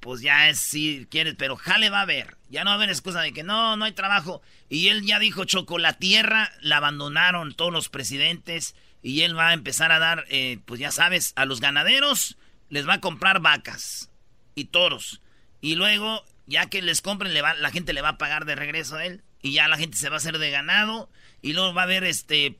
[0.00, 2.36] pues ya es si quieres, pero jale va a haber.
[2.48, 4.40] Ya no va a haber excusa de que no, no hay trabajo.
[4.68, 9.48] Y él ya dijo, Choco, la tierra la abandonaron todos los presidentes y él va
[9.48, 12.38] a empezar a dar, eh, pues ya sabes, a los ganaderos
[12.70, 14.10] les va a comprar vacas
[14.54, 15.20] y toros.
[15.60, 18.54] Y luego, ya que les compren, le va, la gente le va a pagar de
[18.54, 19.22] regreso a él.
[19.42, 21.10] Y ya la gente se va a hacer de ganado.
[21.42, 22.56] Y luego va a haber este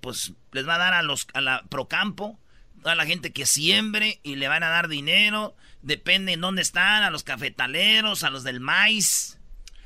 [0.00, 2.38] pues les va a dar a los a la Procampo,
[2.84, 7.02] a la gente que siembre y le van a dar dinero, depende en dónde están,
[7.02, 9.38] a los cafetaleros, a los del maíz,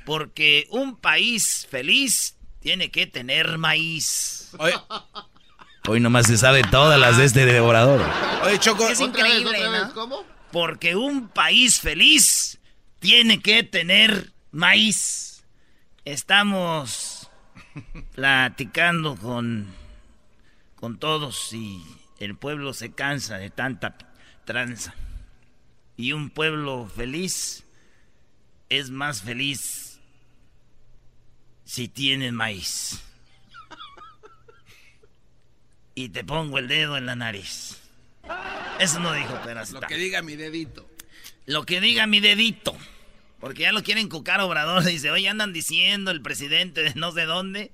[0.05, 4.51] porque un país feliz tiene que tener maíz.
[5.87, 8.01] Hoy nomás se sabe todas las de este devorador.
[8.43, 10.23] Oye, Choco, es increíble, ¿no?
[10.51, 12.59] Porque un país feliz
[12.99, 15.43] tiene que tener maíz.
[16.05, 17.10] Estamos
[18.15, 19.67] platicando con
[20.81, 21.83] con todos y
[22.17, 23.95] el pueblo se cansa de tanta
[24.45, 24.95] tranza.
[25.95, 27.63] Y un pueblo feliz
[28.69, 29.99] es más feliz
[31.65, 32.99] si tiene maíz.
[35.93, 37.79] Y te pongo el dedo en la nariz.
[38.79, 40.89] Eso no dijo pero Lo que diga mi dedito.
[41.45, 42.75] Lo que diga mi dedito.
[43.41, 44.83] Porque ya lo quieren cucar Obrador.
[44.85, 47.73] Dice, oye, andan diciendo el presidente de no sé dónde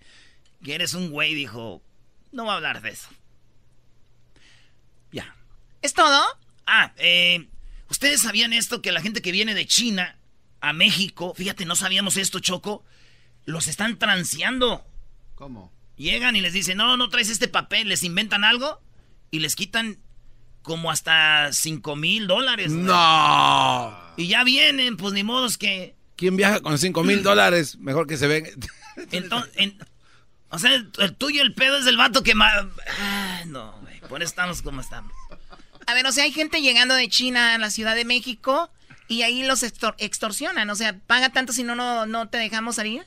[0.63, 1.35] que eres un güey.
[1.35, 1.83] Dijo,
[2.31, 3.09] no va a hablar de eso.
[5.11, 5.35] Ya.
[5.81, 6.23] ¿Es todo?
[6.65, 7.47] Ah, eh,
[7.89, 8.81] ¿ustedes sabían esto?
[8.81, 10.17] Que la gente que viene de China
[10.61, 12.83] a México, fíjate, no sabíamos esto, Choco,
[13.45, 14.85] los están transeando.
[15.35, 15.71] ¿Cómo?
[15.95, 18.81] Llegan y les dicen, no, no traes este papel, les inventan algo
[19.31, 19.99] y les quitan
[20.61, 22.71] como hasta 5 mil dólares.
[22.71, 24.06] No.
[24.17, 25.95] Y ya vienen, pues ni modos que...
[26.15, 27.77] ¿Quién viaja con 5 mil dólares?
[27.77, 28.47] Mejor que se ven.
[29.11, 29.73] Entonces,
[30.49, 32.65] o sea, el tuyo el pedo es el vato que más...
[33.45, 35.11] no, güey, por eso estamos como estamos.
[35.85, 38.69] A ver, o sea, hay gente llegando de China a la Ciudad de México
[39.07, 40.69] y ahí los extorsionan.
[40.69, 43.05] O sea, paga tanto si no, no, no te dejamos salir.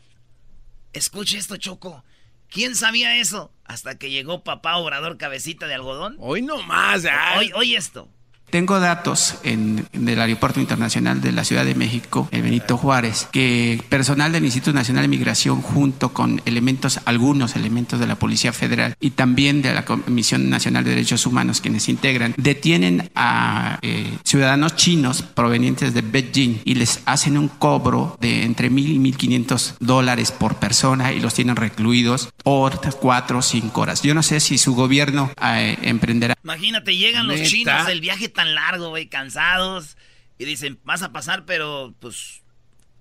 [0.93, 2.05] Escuche esto, Choco.
[2.49, 3.53] ¿Quién sabía eso?
[3.65, 6.17] Hasta que llegó papá Obrador Cabecita de Algodón.
[6.19, 7.05] Hoy no más,
[7.37, 8.09] Hoy, hoy esto.
[8.51, 13.83] Tengo datos en, el Aeropuerto Internacional de la Ciudad de México, el Benito Juárez, que
[13.89, 18.97] personal del Instituto Nacional de Migración junto con elementos, algunos elementos de la Policía Federal
[19.01, 24.77] y también de la Comisión Nacional de Derechos Humanos quienes integran, detienen a eh, ciudadanos
[24.77, 29.75] chinos provenientes de Beijing y les hacen un cobro de entre mil y mil quinientos
[29.81, 34.03] dólares por persona y los tienen recluidos por cuatro o cinco horas.
[34.03, 36.35] Yo no sé si su gobierno eh, emprenderá.
[36.43, 39.97] Imagínate, llegan los chinos del viaje tan largo, güey, cansados.
[40.39, 42.43] Y dicen, vas a pasar, pero pues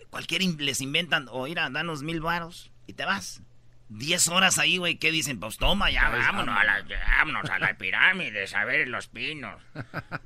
[0.09, 3.41] cualquier les inventan, o ir a danos mil varos y te vas.
[3.89, 4.97] 10 horas ahí, güey.
[4.97, 5.39] ¿Qué dicen?
[5.39, 6.83] Pues toma, ya vámonos a, las,
[7.17, 9.55] vámonos a las pirámides, a ver los pinos.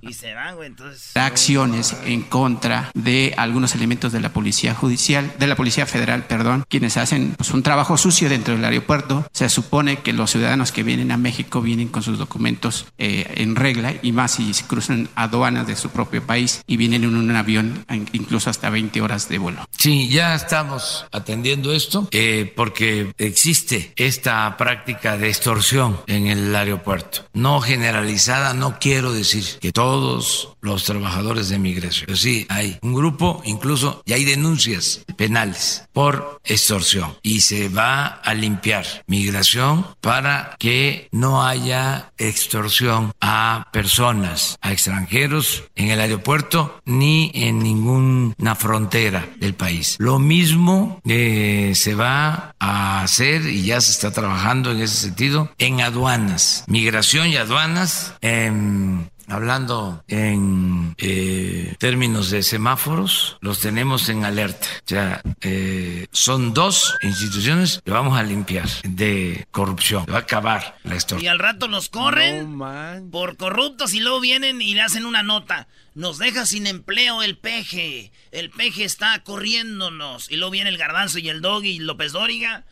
[0.02, 1.15] Y se van, güey, entonces...
[1.15, 6.65] Acciones en contra de algunos elementos de la policía judicial, de la policía federal, perdón,
[6.67, 9.28] quienes hacen pues, un trabajo sucio dentro del aeropuerto.
[9.32, 13.56] Se supone que los ciudadanos que vienen a México vienen con sus documentos eh, en
[13.56, 17.86] regla y más si cruzan aduanas de su propio país y vienen en un avión
[18.12, 19.65] incluso hasta 20 horas de vuelo.
[19.78, 26.56] Sí, ya estamos atendiendo esto eh, porque existe existe esta práctica de extorsión en el
[26.56, 27.28] aeropuerto.
[27.34, 32.93] No generalizada, no quiero decir que todos los trabajadores de migración, pero sí hay un
[32.93, 40.56] grupo, incluso ya hay denuncias penales por extorsión y se va a limpiar migración para
[40.60, 49.28] que no haya extorsión a personas, a extranjeros en el aeropuerto ni en ninguna frontera
[49.39, 49.97] del país.
[49.99, 55.52] Lo mismo eh, se va a hacer y ya se está trabajando en ese sentido
[55.58, 58.13] en aduanas, migración y aduanas.
[58.21, 64.68] en hablando en eh, términos de semáforos, los tenemos en alerta.
[64.86, 70.06] O sea, eh, son dos instituciones que vamos a limpiar de corrupción.
[70.10, 71.24] Va a acabar la historia.
[71.24, 72.60] Y al rato nos corren
[73.12, 75.68] por corruptos y luego vienen y le hacen una nota.
[75.96, 78.12] Nos deja sin empleo el peje.
[78.32, 80.32] El peje está corriéndonos.
[80.32, 82.66] Y luego viene el garbanzo y el doggy y López Dóriga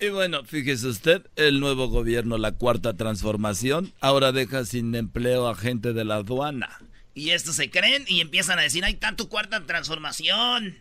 [0.00, 5.54] y bueno, fíjese usted, el nuevo gobierno, la cuarta transformación, ahora deja sin empleo a
[5.54, 6.80] gente de la aduana.
[7.14, 10.78] Y estos se creen y empiezan a decir, hay tanto cuarta transformación.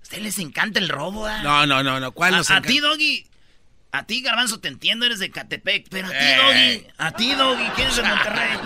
[0.00, 1.42] A ustedes les encanta el robo, ¿eh?
[1.42, 2.12] No, no, no, no.
[2.12, 3.26] ¿Cuál a, a ti, Doggy.
[3.92, 5.86] A ti, Garbanzo, te entiendo, eres de Catepec.
[5.88, 6.36] Pero a ti, eh.
[6.36, 6.86] Doggy.
[6.98, 8.58] A ti, Doggy, ¿quién es de Monterrey?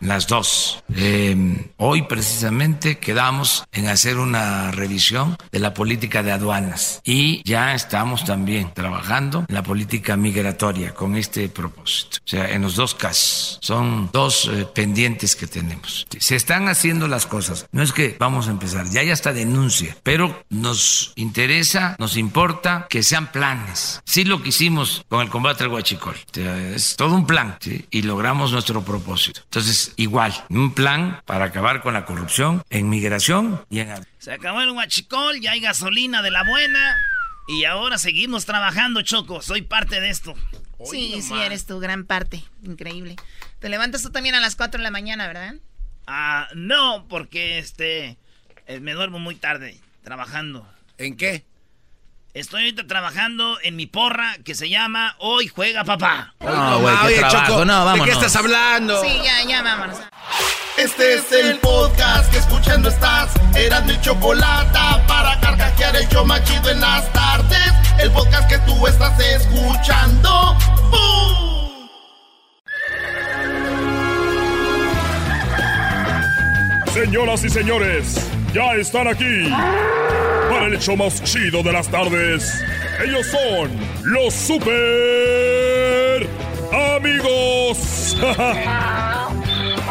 [0.00, 0.82] Las dos.
[0.94, 7.74] Eh, hoy precisamente quedamos en hacer una revisión de la política de aduanas y ya
[7.74, 12.18] estamos también trabajando en la política migratoria con este propósito.
[12.24, 16.06] O sea, en los dos casos son dos eh, pendientes que tenemos.
[16.18, 17.66] Se están haciendo las cosas.
[17.72, 22.86] No es que vamos a empezar, ya hay hasta denuncia, pero nos interesa, nos importa
[22.88, 24.00] que sean planes.
[24.04, 26.14] Sí lo que hicimos con el combate al huachicol.
[26.14, 27.56] O sea, es todo un plan
[27.90, 29.40] y logramos nuestro propósito.
[29.44, 29.61] Entonces,
[29.96, 34.06] igual, un plan para acabar con la corrupción en migración y en...
[34.18, 36.96] Se acabó el huachicol, ya hay gasolina de la buena
[37.48, 39.42] y ahora seguimos trabajando, Choco.
[39.42, 40.34] Soy parte de esto.
[40.84, 42.44] Sí, sí, eres tu gran parte.
[42.62, 43.16] Increíble.
[43.58, 45.54] Te levantas tú también a las 4 de la mañana, ¿verdad?
[46.06, 48.16] Ah, no, porque este
[48.66, 50.68] eh, me duermo muy tarde trabajando.
[50.98, 51.44] ¿En qué?
[52.34, 56.32] Estoy ahorita trabajando en mi porra que se llama Hoy Juega Papá.
[56.40, 57.64] No, güey, qué trabajo.
[57.66, 58.06] no, vámonos.
[58.06, 59.02] ¿De qué estás hablando?
[59.02, 59.98] Sí, ya, ya, vámonos.
[60.78, 63.34] Este es el podcast que escuchando estás.
[63.54, 67.72] Eran mi chocolate para carcajear el yo machido en las tardes.
[67.98, 70.56] El podcast que tú estás escuchando.
[70.90, 71.88] ¡Bum!
[76.94, 78.16] Señoras y señores,
[78.52, 79.48] ya están aquí
[80.50, 82.62] para el hecho más chido de las tardes.
[83.02, 83.70] Ellos son
[84.04, 86.28] los super
[86.96, 88.16] amigos.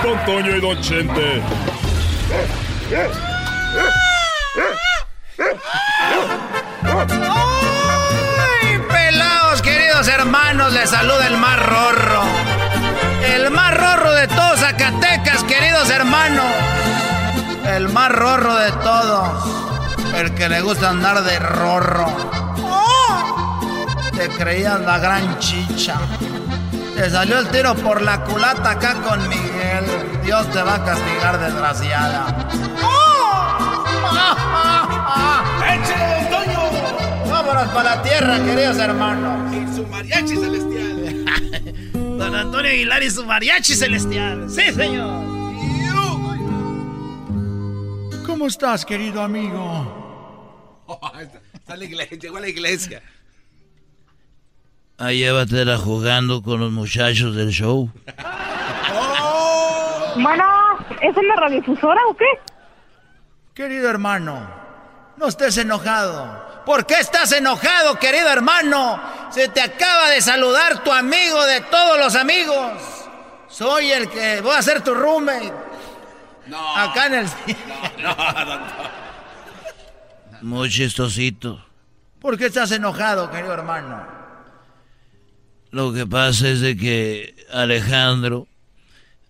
[0.03, 1.41] Don Toño y Don Chente.
[8.61, 10.73] ¡Ay, pelados, queridos hermanos!
[10.73, 12.23] Les saluda el más rorro.
[13.33, 16.45] El más rorro de todos Zacatecas, queridos hermanos.
[17.75, 19.43] El más rorro de todos.
[20.15, 22.07] El que le gusta andar de rorro.
[24.13, 25.95] Te creías la gran chicha.
[26.95, 29.85] Te salió el tiro por la culata acá con Miguel.
[30.23, 32.25] Dios te va a castigar, desgraciada.
[37.29, 39.53] Vámonos para la tierra, queridos hermanos.
[39.53, 41.25] Y su mariachi celestial.
[41.93, 44.49] Don Antonio Aguilar y su mariachi celestial.
[44.49, 45.40] Sí, señor.
[48.41, 50.83] ¿Cómo estás, querido amigo?
[51.53, 53.03] Está la iglesia, llegó a la iglesia.
[54.97, 57.91] Ahí llévatela jugando con los muchachos del show.
[60.15, 60.43] Bueno,
[61.03, 62.25] ¿es en la radiodifusora o qué?
[63.53, 64.49] Querido hermano,
[65.17, 66.63] no estés enojado.
[66.65, 68.99] ¿Por qué estás enojado, querido hermano?
[69.29, 72.81] Se te acaba de saludar tu amigo de todos los amigos.
[73.49, 75.53] Soy el que voy a ser tu roommate.
[76.47, 76.77] No.
[76.77, 77.25] Acá en el...
[78.01, 79.01] No, no, no.
[80.41, 81.63] Muy chistosito.
[82.19, 84.05] ¿Por qué estás enojado, querido hermano?
[85.71, 88.47] Lo que pasa es de que Alejandro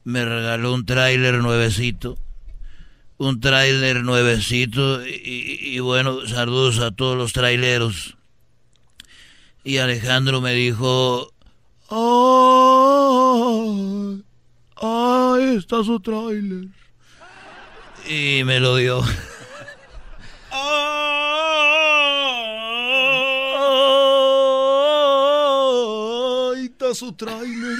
[0.03, 2.17] me regaló un tráiler nuevecito.
[3.17, 8.17] Un tráiler nuevecito y, bueno, saludos a todos los traileros.
[9.63, 11.31] Y Alejandro me dijo,
[11.89, 11.97] ¡Ay!
[14.81, 16.80] ¡Ahí está su tráiler!
[18.05, 19.01] Y me lo dio.
[26.51, 27.77] ¡Ahí está su tráiler!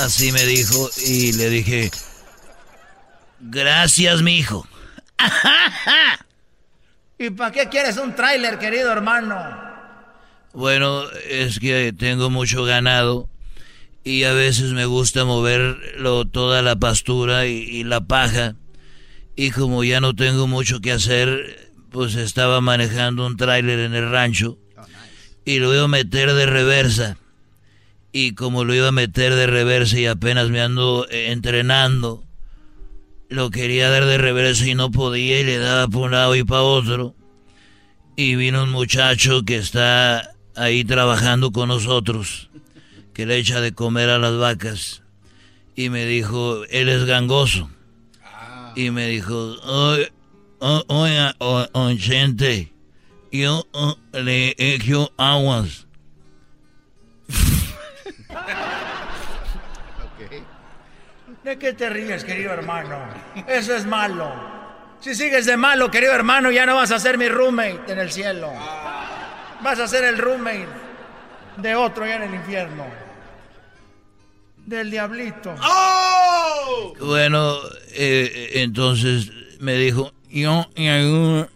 [0.00, 1.90] Así me dijo y le dije,
[3.40, 4.66] gracias, mi hijo.
[7.18, 9.36] ¿Y para qué quieres un tráiler, querido hermano?
[10.52, 13.28] Bueno, es que tengo mucho ganado
[14.04, 18.54] y a veces me gusta moverlo toda la pastura y, la paja.
[19.34, 24.10] Y como ya no tengo mucho que hacer, pues estaba manejando un tráiler en el
[24.10, 24.58] rancho
[25.44, 27.16] y lo iba a meter de reversa.
[28.12, 32.22] Y como lo iba a meter de reversa y apenas me ando eh, entrenando,
[33.28, 36.44] lo quería dar de reversa y no podía y le daba por un lado y
[36.44, 37.14] para otro.
[38.16, 42.50] Y vino un muchacho que está ahí trabajando con nosotros,
[43.14, 45.02] que le echa de comer a las vacas.
[45.76, 47.70] Y me dijo, él es gangoso.
[48.76, 49.54] Y me dijo,
[50.88, 51.34] oiga,
[51.98, 52.72] gente,
[53.30, 53.64] yo
[54.12, 55.86] le echo aguas.
[61.44, 62.98] ¿De qué te ríes, querido hermano?
[63.46, 64.32] Eso es malo.
[65.00, 68.10] Si sigues de malo, querido hermano, ya no vas a ser mi roommate en el
[68.10, 68.50] cielo.
[69.60, 70.66] Vas a ser el roommate
[71.58, 73.03] de otro ya en el infierno.
[74.66, 75.54] Del diablito.
[75.62, 76.94] ¡Oh!
[77.00, 77.56] Bueno,
[77.92, 81.48] eh, entonces me dijo, yo ayudo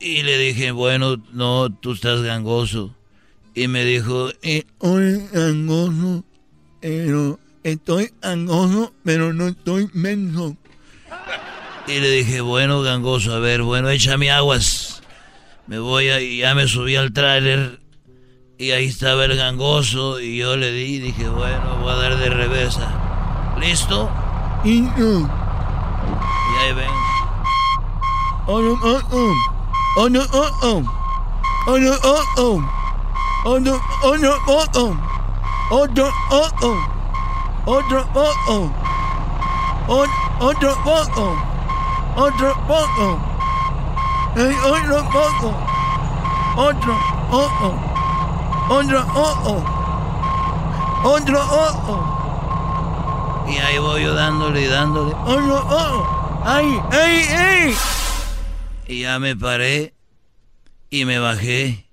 [0.00, 2.94] y le dije, bueno, no, tú estás gangoso.
[3.54, 6.24] Y me dijo, estoy gangoso,
[6.80, 10.56] pero estoy gangoso, pero no estoy menso.
[11.86, 15.02] Y le dije, bueno, gangoso, a ver, bueno, échame aguas.
[15.66, 17.78] Me voy a, y ya me subí al tráiler
[18.56, 22.16] y ahí estaba el gangoso y yo le di y dije, bueno, voy a dar
[22.16, 22.88] de reversa.
[23.58, 24.08] ¿Listo?
[24.64, 24.80] Y
[26.60, 26.90] ahí ven.
[28.46, 29.32] Oh, no, oh, oh.
[29.96, 30.82] Oh, no, oh, oh.
[31.66, 32.62] Oh, no, oh, oh.
[33.44, 35.06] Otro, otro, otro.
[35.70, 36.76] Otro, otro.
[37.66, 38.70] Otro, otro.
[40.38, 41.36] Otro, otro.
[42.16, 43.18] Otro, otro.
[44.36, 44.96] Hey, otro,
[47.32, 47.93] otro.
[48.68, 49.14] Otro, otro.
[49.14, 49.84] Otro, otro.
[51.04, 53.44] Otro, otro.
[53.46, 55.14] Y ahí voy yo dándole y dándole.
[55.26, 56.40] Otro, otro.
[56.46, 57.74] ¡Ay, ay, ay!
[58.88, 59.92] Y ya me paré
[60.88, 61.86] y me bajé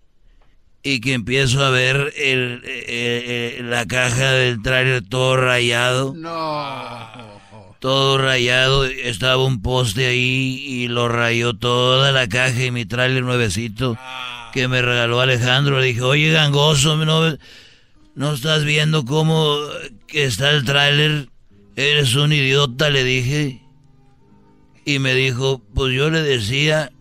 [0.82, 6.14] y que empiezo a ver el, la caja del trailer todo rayado.
[6.16, 7.06] No.
[7.80, 8.86] Todo rayado.
[8.86, 13.98] Estaba un poste ahí y lo rayó toda la caja y mi trailer nuevecito
[14.52, 15.80] que me regaló Alejandro.
[15.80, 17.38] Le dije, oye, gangoso, ¿no,
[18.16, 19.58] no estás viendo cómo
[20.08, 21.30] que está el trailer?
[21.76, 23.62] Eres un idiota, le dije.
[24.86, 26.92] Y me dijo, pues yo le decía,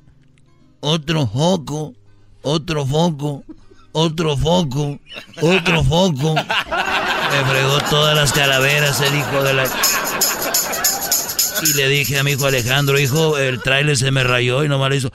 [0.80, 1.94] otro foco,
[2.42, 3.44] otro foco
[3.92, 4.98] otro foco,
[5.40, 6.34] otro foco.
[6.34, 9.64] Me fregó todas las calaveras el hijo de la...
[11.62, 14.90] Y le dije a mi hijo Alejandro, hijo, el trailer se me rayó y nomás
[14.90, 15.10] le hizo...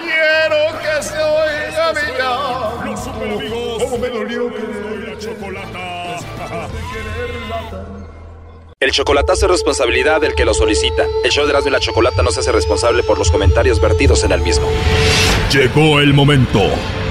[0.00, 3.82] Quiero que se oiga mi Los super amigos.
[3.82, 6.16] ¿Cómo me dolió que la chocolata?
[8.78, 11.06] El chocolatazo es responsabilidad del que lo solicita.
[11.24, 14.22] El show de Erasmo y la Chocolata no se hace responsable por los comentarios vertidos
[14.22, 14.68] en el mismo.
[15.50, 16.60] Llegó el momento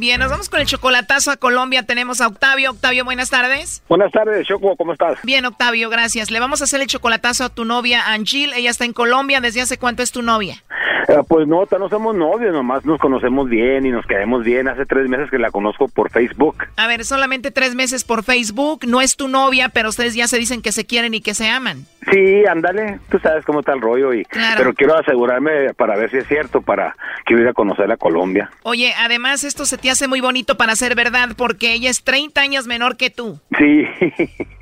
[0.00, 1.82] Bien, nos vamos con el chocolatazo a Colombia.
[1.82, 2.70] Tenemos a Octavio.
[2.70, 3.82] Octavio, buenas tardes.
[3.86, 5.18] Buenas tardes, Choco, ¿cómo estás?
[5.24, 6.30] Bien, Octavio, gracias.
[6.30, 8.54] Le vamos a hacer el chocolatazo a tu novia, Angel.
[8.54, 9.42] Ella está en Colombia.
[9.42, 10.64] ¿Desde hace cuánto es tu novia?
[11.10, 14.68] Eh, pues no, no somos novios, nomás nos conocemos bien y nos quedamos bien.
[14.68, 16.56] Hace tres meses que la conozco por Facebook.
[16.76, 18.82] A ver, solamente tres meses por Facebook.
[18.86, 21.48] No es tu novia, pero ustedes ya se dicen que se quieren y que se
[21.48, 21.84] aman.
[22.12, 24.24] Sí, ándale, tú sabes cómo está el rollo y
[24.56, 26.96] pero quiero asegurarme para ver si es cierto para
[27.26, 28.50] que ir a conocer a Colombia.
[28.62, 32.40] Oye, además esto se te hace muy bonito para ser verdad porque ella es 30
[32.40, 33.38] años menor que tú.
[33.58, 33.84] Sí.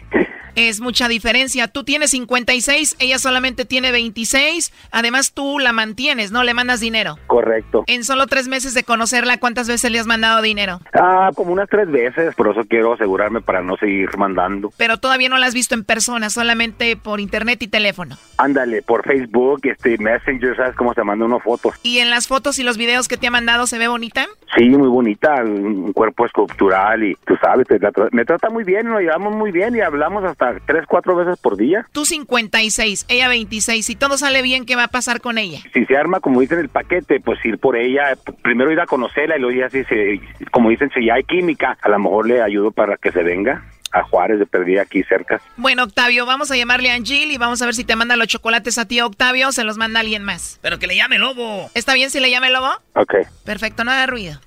[0.61, 1.69] Es mucha diferencia.
[1.69, 4.73] Tú tienes 56, ella solamente tiene 26.
[4.91, 6.43] Además, tú la mantienes, ¿no?
[6.43, 7.17] Le mandas dinero.
[7.29, 7.85] Correcto.
[7.87, 10.81] En solo tres meses de conocerla, ¿cuántas veces le has mandado dinero?
[10.95, 14.73] Ah, como unas tres veces, por eso quiero asegurarme para no seguir mandando.
[14.77, 18.17] Pero todavía no la has visto en persona, solamente por internet y teléfono.
[18.39, 21.73] Ándale, por Facebook, este Messenger, ¿sabes cómo se manda una foto?
[21.85, 24.27] ¿Y en las fotos y los videos que te ha mandado se ve bonita?
[24.57, 27.67] Sí, muy bonita, un cuerpo escultural y tú sabes,
[28.11, 31.57] me trata muy bien, nos llevamos muy bien y hablamos hasta tres, cuatro veces por
[31.57, 31.87] día.
[31.93, 35.61] Tú 56, ella 26, si todo sale bien, ¿qué va a pasar con ella?
[35.73, 39.37] Si se arma, como dicen el paquete, pues ir por ella, primero ir a conocerla
[39.37, 40.21] y luego ya si se,
[40.51, 43.65] como dicen, si ya hay química, a lo mejor le ayudo para que se venga
[43.93, 45.41] a Juárez de perdida aquí cerca.
[45.57, 48.29] Bueno, Octavio, vamos a llamarle a Angel y vamos a ver si te manda los
[48.29, 50.59] chocolates a ti, Octavio, o se los manda alguien más.
[50.63, 51.71] Pero que le llame Lobo.
[51.75, 52.71] ¿Está bien si le llame Lobo?
[52.95, 53.15] Ok.
[53.45, 54.41] Perfecto, no haga ruido.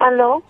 [0.00, 0.42] ¿Aló?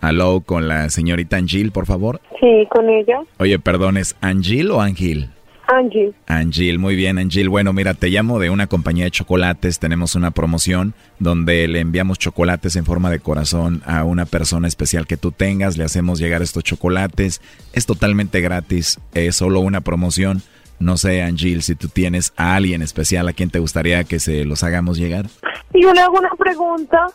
[0.00, 2.20] Aló, con la señorita Angel, por favor.
[2.40, 3.20] Sí, con ella.
[3.38, 5.30] Oye, perdón, ¿es Angel o Angel?
[5.68, 6.14] Angel.
[6.26, 7.48] Angel, muy bien, Angel.
[7.48, 9.78] Bueno, mira, te llamo de una compañía de chocolates.
[9.78, 15.06] Tenemos una promoción donde le enviamos chocolates en forma de corazón a una persona especial
[15.06, 15.76] que tú tengas.
[15.76, 17.40] Le hacemos llegar estos chocolates.
[17.72, 19.00] Es totalmente gratis.
[19.14, 20.42] Es solo una promoción.
[20.78, 24.44] No sé, Angel, si tú tienes a alguien especial a quien te gustaría que se
[24.44, 25.26] los hagamos llegar.
[25.72, 27.06] Yo le hago una pregunta.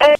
[0.00, 0.16] Eh,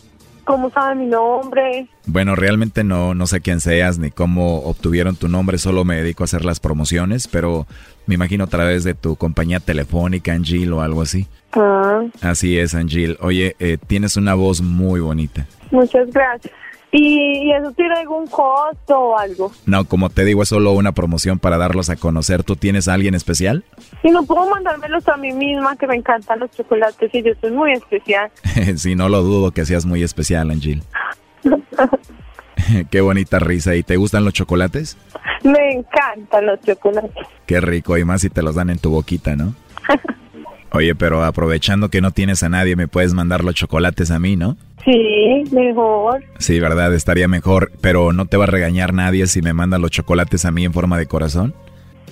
[0.47, 1.88] ¿Cómo sabe mi nombre?
[2.07, 6.22] Bueno, realmente no, no sé quién seas ni cómo obtuvieron tu nombre, solo me dedico
[6.22, 7.66] a hacer las promociones, pero
[8.07, 11.26] me imagino a través de tu compañía telefónica, Angel, o algo así.
[11.53, 12.05] Ah.
[12.22, 13.18] Así es, Angel.
[13.20, 15.47] Oye, eh, tienes una voz muy bonita.
[15.72, 16.55] Muchas gracias.
[16.93, 19.53] ¿Y, eso tiene algún costo o algo?
[19.66, 22.43] No, como te digo, es solo una promoción para darlos a conocer.
[22.43, 23.64] ¿Tú tienes a alguien especial?
[24.03, 27.51] Si no puedo mandármelos a mí misma, que me encantan los chocolates y yo soy
[27.51, 28.30] muy especial.
[28.76, 30.82] sí, no lo dudo que seas muy especial, Angel.
[32.91, 33.74] Qué bonita risa.
[33.74, 34.97] ¿Y te gustan los chocolates?
[35.45, 37.26] Me encantan los chocolates.
[37.47, 39.55] Qué rico, y más si te los dan en tu boquita, ¿no?
[40.72, 44.37] Oye, pero aprovechando que no tienes a nadie, me puedes mandar los chocolates a mí,
[44.37, 44.57] ¿no?
[44.87, 46.22] Sí, mejor.
[46.39, 49.91] Sí, verdad, estaría mejor, pero no te va a regañar nadie si me manda los
[49.91, 51.55] chocolates a mí en forma de corazón.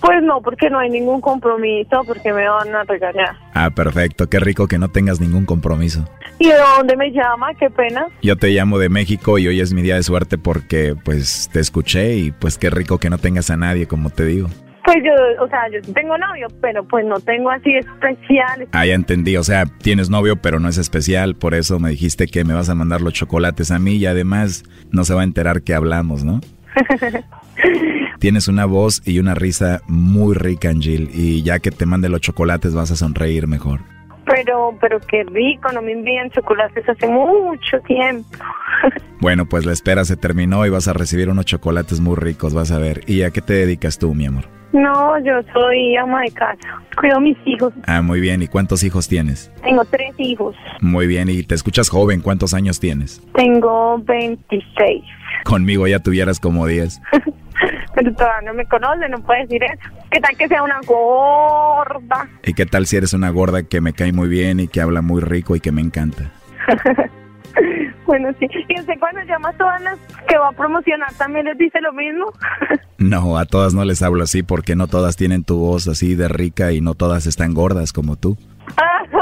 [0.01, 3.37] Pues no, porque no hay ningún compromiso, porque me van a regañar.
[3.55, 6.05] Ah, perfecto, qué rico que no tengas ningún compromiso.
[6.39, 7.55] ¿Y de dónde me llama?
[7.55, 8.07] Qué pena.
[8.21, 11.61] Yo te llamo de México y hoy es mi día de suerte porque pues te
[11.61, 14.49] escuché y pues qué rico que no tengas a nadie, como te digo.
[14.85, 18.69] Pues yo, o sea, yo tengo novio, pero pues no tengo así especial.
[18.73, 22.27] Ah, ya entendí, o sea, tienes novio, pero no es especial, por eso me dijiste
[22.27, 25.25] que me vas a mandar los chocolates a mí y además no se va a
[25.25, 26.41] enterar que hablamos, ¿no?
[28.19, 32.21] Tienes una voz y una risa muy rica, Angel, y ya que te mande los
[32.21, 33.81] chocolates vas a sonreír mejor.
[34.27, 38.29] Pero, pero qué rico, no me envían chocolates hace mucho tiempo.
[39.21, 42.71] bueno, pues la espera se terminó y vas a recibir unos chocolates muy ricos, vas
[42.71, 43.01] a ver.
[43.07, 44.54] ¿Y a qué te dedicas tú, mi amor?
[44.75, 46.83] No, yo soy ama de casa.
[46.99, 47.73] Cuido a mis hijos.
[47.87, 48.43] Ah, muy bien.
[48.43, 49.49] ¿Y cuántos hijos tienes?
[49.63, 50.57] Tengo tres hijos.
[50.81, 51.29] Muy bien.
[51.29, 52.21] ¿Y te escuchas joven?
[52.21, 53.23] ¿Cuántos años tienes?
[53.37, 55.05] Tengo 26.
[55.45, 57.01] Conmigo ya tuvieras como 10.
[57.95, 59.95] Pero todavía no me conoce, no puedes decir eso.
[60.11, 62.29] ¿Qué tal que sea una gorda?
[62.43, 65.03] ¿Y qué tal si eres una gorda que me cae muy bien y que habla
[65.03, 66.33] muy rico y que me encanta?
[68.07, 68.47] Bueno, sí.
[68.69, 69.99] ¿Y usted cuando llama a todas las
[70.29, 72.27] que va a promocionar también les dice lo mismo?
[72.99, 76.29] no, a todas no les hablo así porque no todas tienen tu voz así de
[76.29, 78.37] rica y no todas están gordas como tú.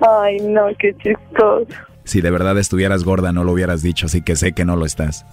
[0.00, 1.66] Ay, no, qué chistoso.
[2.04, 4.86] Si de verdad estuvieras gorda no lo hubieras dicho, así que sé que no lo
[4.86, 5.26] estás.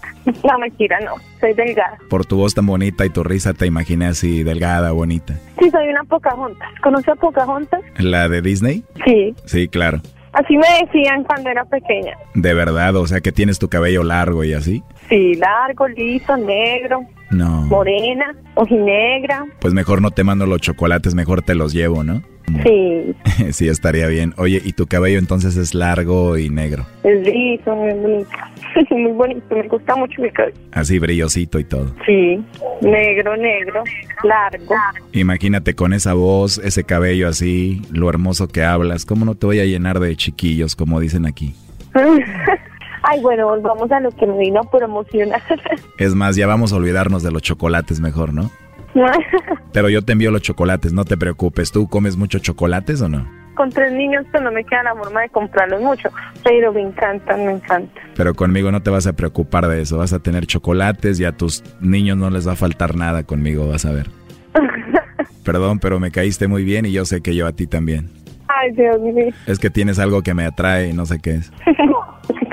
[0.44, 1.14] No, mentira, no.
[1.40, 1.98] Soy delgada.
[2.10, 5.40] Por tu voz tan bonita y tu risa te imaginé así, delgada, bonita.
[5.58, 6.68] Sí, soy una Pocahontas.
[6.82, 7.80] ¿Conoce a Pocahontas?
[7.98, 8.84] ¿La de Disney?
[9.06, 9.34] Sí.
[9.46, 10.02] Sí, claro.
[10.36, 12.18] Así me decían cuando era pequeña.
[12.34, 12.96] ¿De verdad?
[12.98, 14.84] O sea, que tienes tu cabello largo y así.
[15.08, 17.06] Sí, largo, liso, negro.
[17.36, 17.64] No.
[17.64, 19.46] Morena, ojinegra.
[19.60, 22.22] Pues mejor no te mando los chocolates, mejor te los llevo, ¿no?
[22.64, 23.16] Sí.
[23.52, 24.34] sí, estaría bien.
[24.38, 26.86] Oye, ¿y tu cabello entonces es largo y negro?
[27.04, 28.30] Es liso, muy bonito.
[28.92, 30.56] muy bonito, me gusta mucho mi cabello.
[30.72, 31.94] Así brillosito y todo.
[32.06, 32.42] Sí,
[32.82, 33.84] negro, negro,
[34.24, 34.76] largo.
[35.12, 39.06] Imagínate con esa voz, ese cabello así, lo hermoso que hablas.
[39.06, 41.54] ¿Cómo no te voy a llenar de chiquillos, como dicen aquí?
[43.08, 45.42] Ay, bueno, volvamos a lo que me vino a promocionar.
[45.98, 48.50] es más, ya vamos a olvidarnos de los chocolates mejor, ¿no?
[49.74, 51.72] Pero yo te envío los chocolates, no te preocupes.
[51.72, 53.28] ¿Tú comes muchos chocolates o no?
[53.56, 56.10] Con tres niños pues no me queda la forma de comprarlos mucho,
[56.44, 58.04] pero me encantan, me encantan.
[58.14, 61.32] Pero conmigo no te vas a preocupar de eso, vas a tener chocolates y a
[61.32, 64.10] tus niños no les va a faltar nada conmigo, vas a ver.
[65.46, 68.10] Perdón, pero me caíste muy bien y yo sé que yo a ti también.
[68.50, 69.34] Ay, Dios mío.
[69.48, 71.52] Es que tienes algo que me atrae y no sé qué es.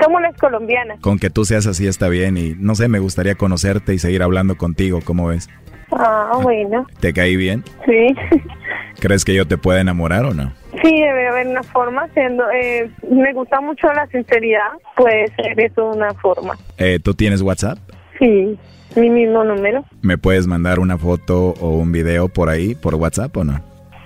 [0.03, 0.99] Como las colombianas.
[0.99, 4.23] Con que tú seas así está bien y no sé, me gustaría conocerte y seguir
[4.23, 5.49] hablando contigo, ¿cómo ves?
[5.91, 6.87] Ah, bueno.
[6.99, 7.63] ¿Te caí bien?
[7.85, 8.15] Sí.
[8.99, 10.53] ¿Crees que yo te pueda enamorar o no?
[10.81, 12.07] Sí, debe haber una forma.
[12.13, 14.71] Siendo, eh, me gusta mucho la sinceridad.
[14.95, 16.57] Puede ser eso una forma.
[16.77, 17.77] Eh, ¿Tú tienes WhatsApp?
[18.19, 18.57] Sí,
[18.95, 19.83] mi mismo número.
[20.01, 23.61] ¿Me puedes mandar una foto o un video por ahí, por WhatsApp o no?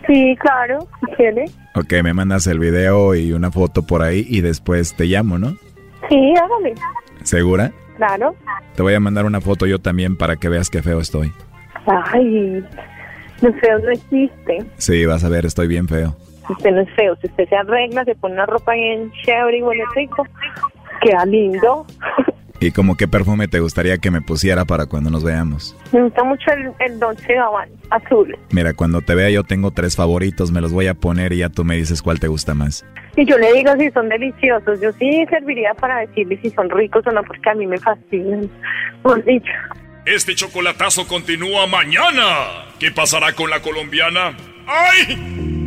[0.08, 1.58] Sí, claro, si quieres.
[1.76, 5.58] Ok, me mandas el video y una foto por ahí y después te llamo, ¿no?
[6.10, 6.76] Sí, hágale.
[7.24, 7.72] ¿Segura?
[7.98, 8.36] Claro.
[8.76, 11.34] Te voy a mandar una foto yo también para que veas qué feo estoy.
[11.86, 12.64] Ay,
[13.42, 14.66] no feo no existe.
[14.78, 16.16] Sí, vas a ver, estoy bien feo.
[16.50, 17.16] Usted no es feo.
[17.18, 20.26] Si usted se arregla, se pone una ropa bien chévere y huele rico,
[21.02, 21.86] queda lindo.
[22.60, 25.76] ¿Y como qué perfume te gustaría que me pusiera para cuando nos veamos?
[25.92, 28.36] Me gusta mucho el, el Dolce Gabbana, azul.
[28.52, 31.50] Mira, cuando te vea yo tengo tres favoritos, me los voy a poner y ya
[31.50, 32.84] tú me dices cuál te gusta más.
[33.16, 34.82] Y yo le digo si son deliciosos.
[34.82, 38.50] Yo sí serviría para decirle si son ricos o no, porque a mí me fascinan.
[39.04, 39.52] Por dicho.
[40.06, 42.66] Este chocolatazo continúa mañana.
[42.80, 44.38] ¿Qué pasará con la colombiana?
[44.68, 45.67] ¡Ay!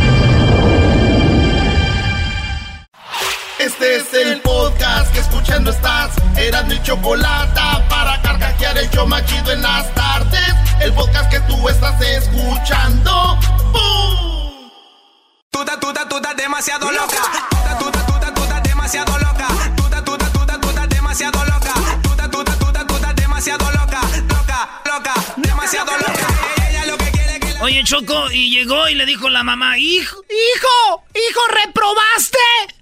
[3.61, 6.15] Este es el podcast que escuchando estás.
[6.35, 10.55] Eran mi chocolate para carcajear el yo machido en las tardes.
[10.79, 13.37] El podcast que tú estás escuchando.
[13.71, 14.71] ¡Bum!
[15.51, 17.21] Estás, tú estás demasiado loca.
[17.77, 19.47] Tú estás, tú estás demasiado loca.
[19.75, 20.11] Tú estás, tú
[20.69, 21.73] estás demasiado loca.
[22.01, 24.01] Tú estás, tú estás demasiado loca.
[24.27, 26.27] Loca, loca, demasiado loca.
[26.67, 27.61] Ella lo que quiere que la...
[27.61, 32.80] Oye, Choco, y llegó y le dijo la mamá, hijo, hijo, hijo, reprobaste.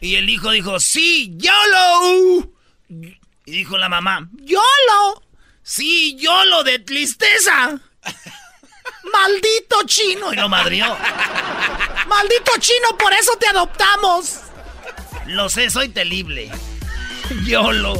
[0.00, 2.52] Y el hijo dijo, sí, YOLO.
[2.88, 5.22] Y dijo la mamá, YOLO.
[5.62, 7.80] Sí, YOLO de tristeza.
[9.12, 10.32] Maldito chino.
[10.32, 10.96] Y lo madrió.
[12.06, 14.40] Maldito chino, por eso te adoptamos.
[15.26, 16.50] Lo sé, soy terrible.
[17.44, 17.92] YOLO.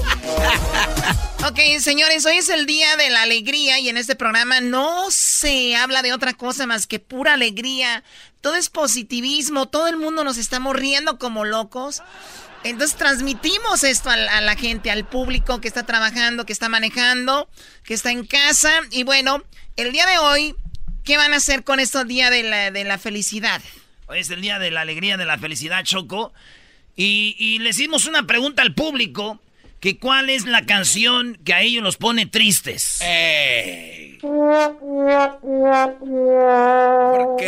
[1.47, 5.77] Ok, señores, hoy es el día de la alegría y en este programa no se
[5.77, 8.03] habla de otra cosa más que pura alegría.
[8.41, 12.03] Todo es positivismo, todo el mundo nos estamos riendo como locos.
[12.65, 17.49] Entonces transmitimos esto a, a la gente, al público que está trabajando, que está manejando,
[17.85, 18.73] que está en casa.
[18.91, 19.43] Y bueno,
[19.77, 20.55] el día de hoy,
[21.05, 23.63] ¿qué van a hacer con estos día de la, de la felicidad?
[24.07, 26.33] Hoy es el día de la alegría, de la felicidad, Choco.
[26.99, 29.41] Y, y le hicimos una pregunta al público,
[29.81, 32.99] que cuál es la canción que a ellos los pone tristes.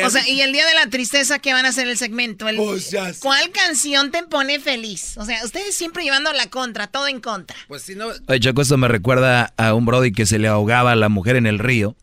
[0.04, 2.48] O sea, y el día de la tristeza, ¿qué van a hacer el segmento?
[2.48, 3.20] El- Pues ya sé.
[3.20, 5.16] ¿Cuál canción te pone feliz?
[5.18, 7.56] O sea, ustedes siempre llevando la contra, todo en contra.
[7.68, 8.06] Pues si no.
[8.28, 11.36] Oye, Choco, esto me recuerda a un Brody que se le ahogaba a la mujer
[11.36, 11.96] en el río.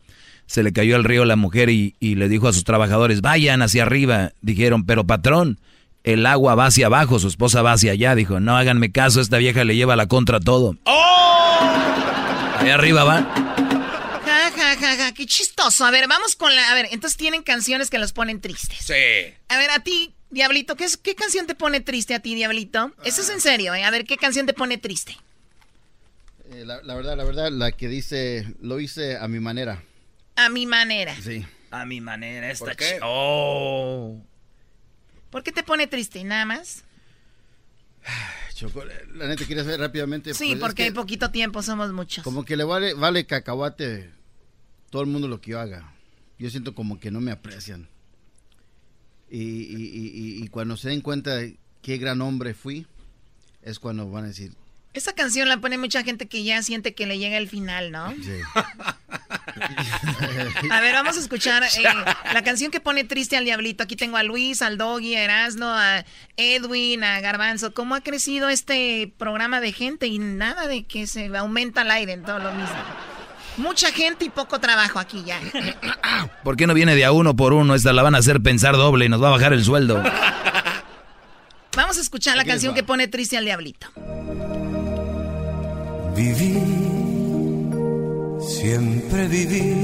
[0.46, 3.60] Se le cayó al río la mujer y, y le dijo a sus trabajadores, vayan
[3.62, 4.32] hacia arriba.
[4.40, 5.58] Dijeron, pero patrón,
[6.12, 8.14] el agua va hacia abajo, su esposa va hacia allá.
[8.14, 10.76] Dijo, no háganme caso, esta vieja le lleva la contra a todo.
[12.58, 13.22] Ahí arriba va.
[14.24, 15.84] Ja, ja, ja, ja, qué chistoso.
[15.84, 16.70] A ver, vamos con la...
[16.70, 18.78] A ver, entonces tienen canciones que los ponen tristes.
[18.80, 19.34] Sí.
[19.48, 22.92] A ver, a ti, Diablito, ¿qué, es- qué canción te pone triste a ti, Diablito?
[23.04, 23.84] Eso es en serio, ¿eh?
[23.84, 25.16] A ver, ¿qué canción te pone triste?
[26.52, 29.82] Eh, la, la verdad, la verdad, la que dice, lo hice a mi manera.
[30.36, 31.14] A mi manera.
[31.22, 31.44] Sí.
[31.70, 32.96] A mi manera, esta ¿Por qué?
[32.98, 34.16] ch- Oh.
[35.30, 36.22] ¿Por qué te pone triste?
[36.24, 36.84] ¿Nada más?
[38.54, 40.34] Choco, la neta, ¿quieres ver rápidamente?
[40.34, 42.24] Sí, Pues es porque que hay poquito tiempo, somos muchos.
[42.24, 44.10] Como que le vale, vale cacahuate
[44.90, 45.92] todo el mundo lo que yo haga.
[46.38, 47.88] Yo siento como que no me aprecian.
[49.30, 52.86] Y, y- y- y- y cuando se den cuenta de qué gran hombre fui,
[53.62, 54.52] es cuando van a decir,
[54.94, 58.12] Esa canción la pone mucha gente que ya siente que le llega el final, ¿no?
[58.12, 58.40] sí.
[60.70, 61.68] A ver, vamos a escuchar eh,
[62.32, 63.82] la canción que pone triste al diablito.
[63.82, 66.04] Aquí tengo a Luis, al Doggy, a Erasno, a
[66.36, 67.74] Edwin, a Garbanzo.
[67.74, 70.06] ¿Cómo ha crecido este programa de gente?
[70.06, 72.76] Y nada de que se aumenta el aire en todo lo mismo.
[73.56, 75.40] Mucha gente y poco trabajo aquí ya.
[76.44, 77.74] ¿Por qué no viene de a uno por uno?
[77.74, 80.02] Esta la van a hacer pensar doble y nos va a bajar el sueldo.
[81.76, 83.88] Vamos a escuchar la canción que pone triste al diablito.
[86.18, 86.58] Viví,
[88.40, 89.74] siempre viví,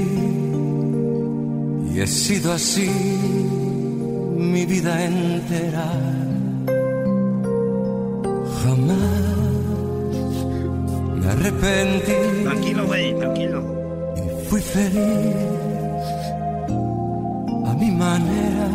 [1.93, 2.89] y he sido así
[4.37, 5.87] mi vida entera.
[8.61, 9.35] Jamás
[11.19, 13.59] me arrepentí Tranquilo, güey, tranquilo.
[14.17, 15.55] y fui feliz
[17.79, 18.67] mi manera.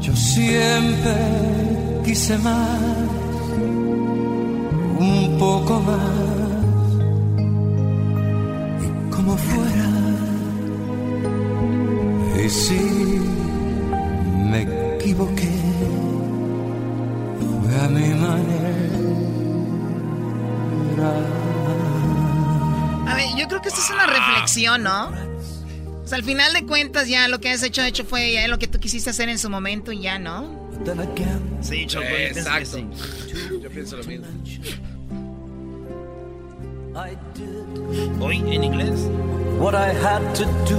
[0.00, 1.14] Yo siempre
[2.04, 2.78] quise más,
[5.40, 5.98] poco más,
[8.84, 9.88] y como fuera.
[12.44, 12.80] Y si
[14.50, 14.60] me
[14.96, 15.50] equivoqué,
[17.62, 18.70] fue a mi manera.
[23.06, 25.08] A ver, yo creo que esto es una reflexión, ¿no?
[26.04, 28.58] O sea, al final de cuentas ya lo que has hecho, hecho fue ya lo
[28.58, 30.68] que tú quisiste hacer en su momento y ya, ¿no?
[31.62, 32.78] Sí, Choco, Exacto.
[33.62, 34.26] Yo pienso lo mismo.
[38.20, 39.08] Hoy, en inglés.
[39.58, 40.76] what I had to do.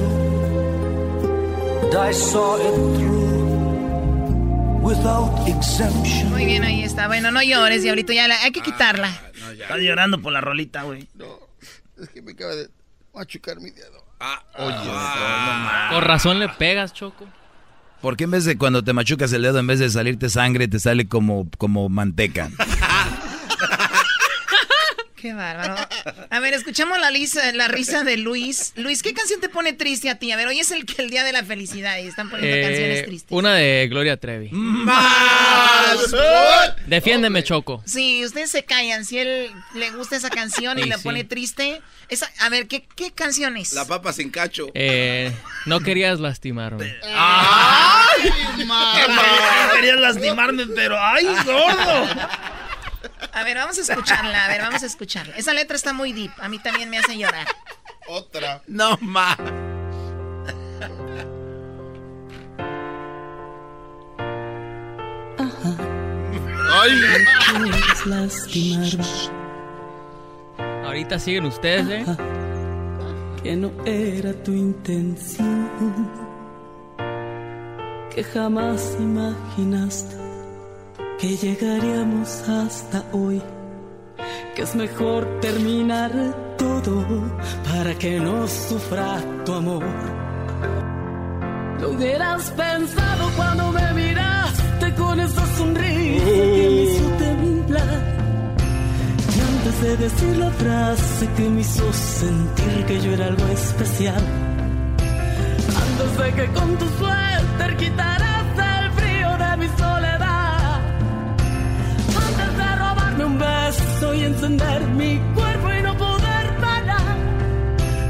[1.84, 6.30] And I saw it through without exemption.
[6.30, 7.08] Muy bien, ahí está.
[7.08, 9.10] Bueno, no llores, diablito, ya la- hay que quitarla.
[9.54, 11.08] Estás llorando por la rolita, güey.
[12.00, 12.70] Es que me acaba de
[13.14, 14.04] machucar mi dedo.
[14.20, 17.26] Ah, oye, Por razón le pegas, Choco.
[18.02, 20.68] ¿Por qué en vez de cuando te machucas el dedo, en vez de salirte sangre,
[20.68, 22.50] te sale como, como manteca?
[25.22, 25.76] Qué bárbaro.
[26.32, 28.74] A ver, escuchamos la, lisa- la risa de Luis.
[28.76, 30.32] Luis, ¿qué canción te pone triste a ti?
[30.32, 33.06] A ver, hoy es el, el día de la felicidad y están poniendo Eh, canciones
[33.06, 33.32] tristes.
[33.32, 34.50] una de Gloria Trevi.
[34.52, 36.16] ¡Más!
[36.88, 37.84] Defiéndeme, Choco.
[37.86, 39.06] Sí, ustedes se callan.
[39.06, 41.04] Si él le gusta esa canción y Sí, sí.
[41.04, 41.82] pone triste.
[42.10, 43.74] Esa, a ver, ¿qué, qué canción es?
[43.74, 44.68] La papa sin cacho.
[44.74, 45.32] Eh,
[45.66, 46.96] no querías lastimarme.
[47.14, 52.08] ¡Ay, No querías lastimarme, pero ¡ay, gordo!
[53.34, 54.46] A ver, vamos a escucharla.
[54.46, 55.36] A ver, vamos a escucharla.
[55.36, 56.32] Esa letra está muy deep.
[56.40, 57.48] A mí también me hace llorar.
[58.08, 58.62] Otra.
[58.68, 59.38] No más.
[67.52, 69.06] Quieres lastimarme.
[70.86, 72.18] Ahorita siguen ustedes, ¿eh?
[73.44, 75.70] que no era tu intención,
[78.14, 80.21] que jamás imaginaste
[81.22, 83.40] que llegaríamos hasta hoy,
[84.56, 86.12] que es mejor terminar
[86.58, 87.06] todo
[87.64, 89.86] para que no sufra tu amor.
[91.80, 98.02] Lo hubieras pensado cuando me miraste con esa sonrisa que me hizo temblar.
[99.36, 104.24] Y antes de decir la frase que me hizo sentir que yo era algo especial.
[105.86, 110.11] Antes de que con tu suéter quitaras el frío de mi soledad.
[113.18, 117.18] De robarme un beso y encender mi cuerpo y no poder parar.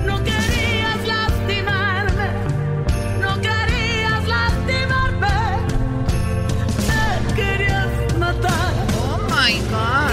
[0.05, 2.29] No querías lastimarme.
[3.19, 5.27] No querías lastimarme.
[6.87, 8.73] Me querías matar.
[8.97, 10.11] Oh my God.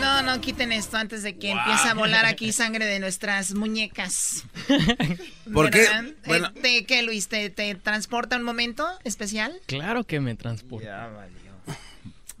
[0.00, 4.44] No, no, quiten esto antes de que empiece a volar aquí sangre de nuestras muñecas.
[5.52, 5.80] ¿Por qué?
[5.80, 6.04] ¿Verdad?
[6.06, 6.52] Eh, Bueno.
[6.52, 7.28] ¿te- ¿Qué, Luis?
[7.28, 9.60] ¿Te, te transporta un momento especial?
[9.66, 11.10] Claro que me transporta.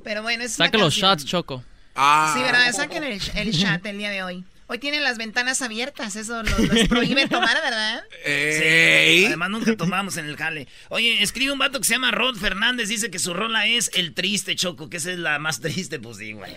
[0.06, 1.10] Pero bueno, es una Saca los canción.
[1.10, 1.64] shots, Choco.
[1.96, 2.72] Sí, ¿verdad?
[2.72, 4.44] Saquen el, el chat el día de hoy.
[4.68, 8.04] Hoy tienen las ventanas abiertas, eso los, los prohíbe tomar, ¿verdad?
[8.24, 9.24] Sí.
[9.26, 10.68] Además, nunca tomamos en el jale.
[10.90, 12.88] Oye, escribe un vato que se llama Rod Fernández.
[12.88, 16.18] Dice que su rola es El Triste Choco, que esa es la más triste, pues
[16.18, 16.54] sí, güey.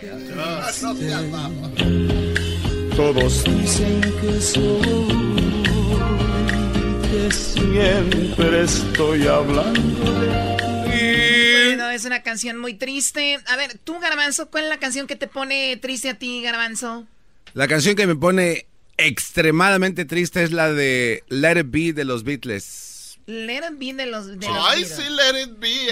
[2.94, 4.80] Todos dicen que soy,
[7.10, 10.49] que siempre estoy hablando de
[11.66, 13.38] Bueno, es una canción muy triste.
[13.46, 17.06] A ver, tú, Garbanzo, ¿cuál es la canción que te pone triste a ti, Garbanzo?
[17.54, 18.66] La canción que me pone
[18.96, 23.18] extremadamente triste es la de Let It Be de los Beatles.
[23.26, 24.26] Let it be de los...
[24.26, 24.96] De los Ay, Beatles.
[24.96, 25.88] sí, let it be.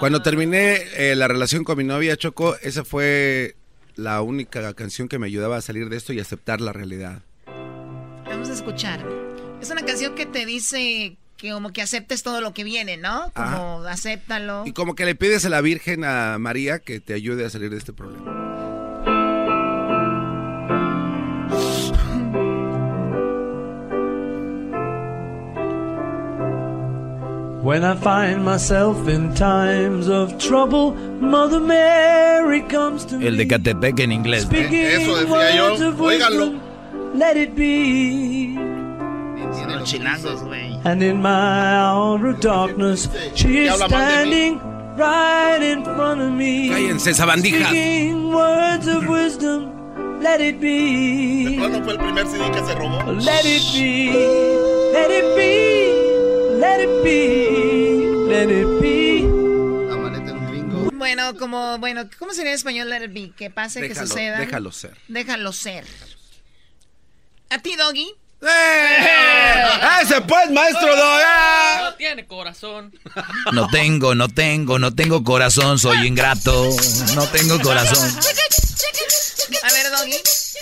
[0.00, 3.56] Cuando terminé eh, la relación con mi novia Choco, esa fue
[3.96, 7.22] la única canción que me ayudaba a salir de esto y aceptar la realidad.
[8.26, 9.04] Vamos a escuchar.
[9.60, 13.30] Es una canción que te dice que como que aceptes todo lo que viene, ¿no?
[13.34, 14.62] Como acéptalo.
[14.66, 17.68] Y como que le pides a la Virgen, a María, que te ayude a salir
[17.70, 18.32] de este problema.
[27.62, 34.00] When I find myself in times of trouble, Mother Mary comes to El de Catepec
[34.00, 34.44] en inglés.
[34.44, 36.02] speaking Eso decía yo.
[36.02, 36.54] Óiganlo.
[37.14, 38.54] Let it be.
[39.52, 40.73] Son los chilangos, güey.
[40.84, 41.30] And in my
[41.76, 44.60] hour of darkness, she is standing
[44.96, 46.68] right in front of me.
[46.68, 47.14] Cállense.
[47.14, 49.70] Speaking words of wisdom.
[50.20, 51.56] Let it be.
[51.58, 52.98] ¿Cuándo fue el primer CD que se robó?
[53.22, 54.12] Let it be.
[54.92, 56.58] Let it be.
[56.58, 58.28] Let it be.
[58.28, 58.94] Let it be.
[60.96, 63.32] Bueno, como, bueno, ¿cómo sería en español let it be?
[63.36, 64.38] Que pase, que Déjalo, suceda.
[64.38, 64.96] déjalo ser.
[65.08, 65.84] Déjalo ser.
[67.50, 68.14] ¿A ti, Doggy?
[68.42, 70.02] ¡Eh!
[70.02, 70.88] ¡Ese pues, maestro!
[70.96, 72.92] No tiene corazón.
[73.52, 76.68] No tengo, no tengo, no tengo corazón, soy ingrato.
[77.14, 78.08] No tengo corazón.
[79.62, 80.12] A ver, Doggy.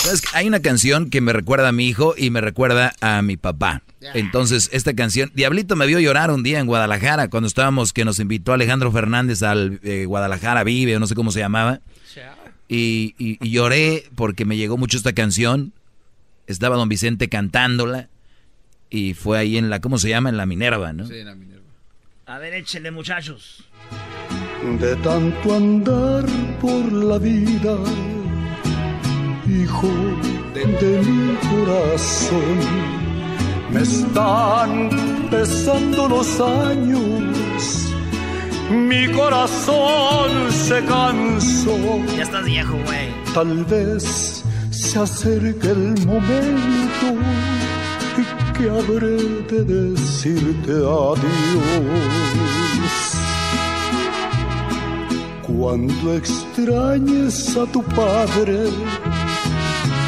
[0.02, 0.22] ¿Sabes?
[0.32, 3.82] Hay una canción que me recuerda a mi hijo y me recuerda a mi papá.
[4.14, 8.18] Entonces, esta canción, Diablito me vio llorar un día en Guadalajara, cuando estábamos, que nos
[8.18, 11.80] invitó Alejandro Fernández al eh, Guadalajara Vive, o no sé cómo se llamaba.
[12.68, 15.72] Y, y- y lloré porque me llegó mucho esta canción.
[16.46, 18.08] Estaba don Vicente cantándola.
[18.90, 20.28] Y fue ahí en la, ¿cómo se llama?
[20.28, 21.06] En la Minerva, ¿no?
[21.06, 21.64] Sí, la Minerva.
[22.26, 23.64] A ver, échenle, muchachos.
[24.78, 26.24] De tanto andar
[26.60, 27.76] por la vida,
[29.46, 29.88] hijo
[30.54, 32.58] de, mi corazón,
[33.72, 34.90] me están
[35.30, 37.92] pesando los años.
[38.70, 41.76] Mi corazón se cansó.
[42.16, 43.08] Ya estás viejo, güey.
[43.34, 47.14] Tal vez se acerque el momento
[48.56, 49.16] que habré
[49.50, 51.18] de decirte adiós.
[55.42, 58.70] Cuando extrañes a tu padre,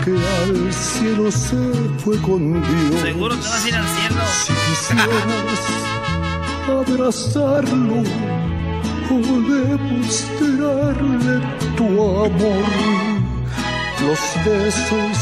[0.05, 1.57] que al cielo se
[1.99, 3.01] fue con Dios.
[3.03, 4.23] Seguro te vas a ir al cielo.
[4.45, 5.61] Si quisieras
[6.69, 8.03] abrazarlo
[9.11, 9.17] o
[9.53, 11.35] demostrarle
[11.77, 11.87] tu
[12.25, 13.14] amor,
[14.01, 15.19] los besos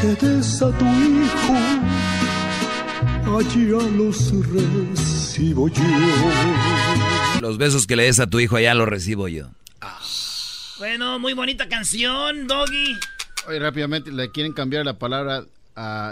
[0.00, 1.54] que des a tu hijo,
[3.36, 5.82] allá los recibo yo.
[7.40, 9.50] Los besos que le des a tu hijo allá los recibo yo.
[10.78, 12.98] Bueno, muy bonita canción, Doggy.
[13.46, 15.44] Oye, rápidamente, le quieren cambiar la palabra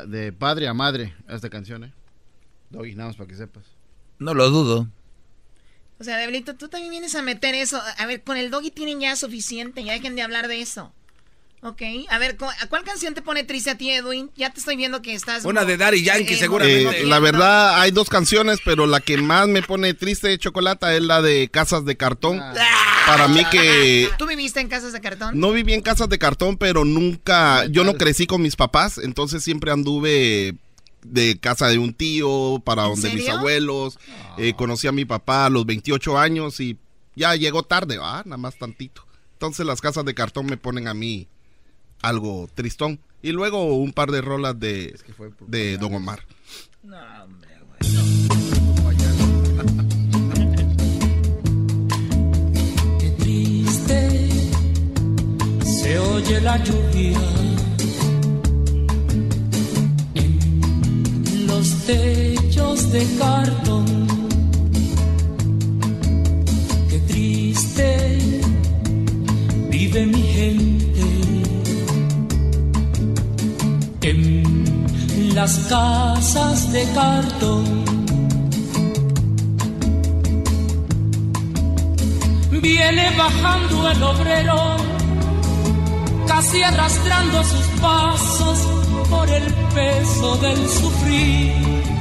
[0.06, 1.92] de padre a madre a esta canción, ¿eh?
[2.70, 3.64] Doggy, nada más para que sepas.
[4.18, 4.88] No lo dudo.
[5.98, 7.80] O sea, Diablito, tú también vienes a meter eso.
[7.98, 9.84] A ver, con el Doggy tienen ya suficiente.
[9.84, 10.92] Ya dejen de hablar de eso.
[11.64, 11.80] Ok.
[12.10, 14.30] A ver, ¿cu- ¿a ¿cuál canción te pone triste a ti, Edwin?
[14.34, 15.44] Ya te estoy viendo que estás...
[15.44, 17.02] Una de Daddy Yankee, eh, seguramente.
[17.02, 20.96] Eh, la verdad, hay dos canciones, pero la que más me pone triste de chocolate
[20.96, 22.42] es la de Casas de Cartón.
[23.06, 25.38] Para mí que ¿Tú viviste en casas de cartón?
[25.38, 29.42] no viví en casas de cartón, pero nunca, yo no crecí con mis papás, entonces
[29.44, 30.54] siempre anduve
[31.04, 33.98] de casa de un tío para donde mis abuelos.
[34.38, 36.76] Eh, conocí a mi papá a los 28 años y
[37.14, 39.04] ya llegó tarde, ah, nada más tantito.
[39.34, 41.28] Entonces las casas de cartón me ponen a mí
[42.02, 42.98] algo tristón.
[43.22, 44.98] Y luego un par de rolas de,
[45.46, 46.20] de Don Omar.
[53.18, 54.28] triste
[55.64, 57.20] se oye la lluvia
[60.14, 63.86] en los techos de cartón.
[66.88, 68.18] Qué triste
[69.70, 70.71] vive mi gente
[75.34, 77.84] las casas de cartón.
[82.60, 84.76] Viene bajando el obrero,
[86.26, 88.58] casi arrastrando sus pasos
[89.10, 91.91] por el peso del sufrir.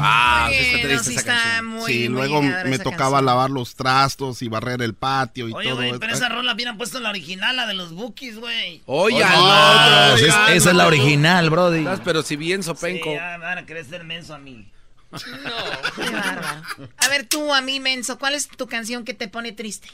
[0.00, 1.82] Ah, sí está triste esa canción.
[1.86, 3.24] sí, muy luego me tocaba canción.
[3.26, 5.76] lavar los trastos y barrer el patio y Oye, todo.
[5.76, 8.82] güey, pero esa rola hubieran puesto la original, la de los Bookies, güey.
[8.86, 10.22] Oye, esa es-
[10.56, 11.86] esa es la original, brody.
[12.04, 13.10] Pero si bien sopenco.
[13.10, 14.68] Sí, ya me van a querer ser menso a mí.
[15.12, 16.62] Qué bárbaro.
[16.98, 19.88] A ver, tú, a mí, Menso, ¿cuál es tu canción que te pone triste?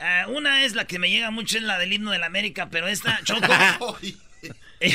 [0.00, 2.68] Ah, una es la que me llega mucho, es la del himno de la América,
[2.70, 3.46] pero esta, Choco.
[4.80, 4.92] ¿Qué,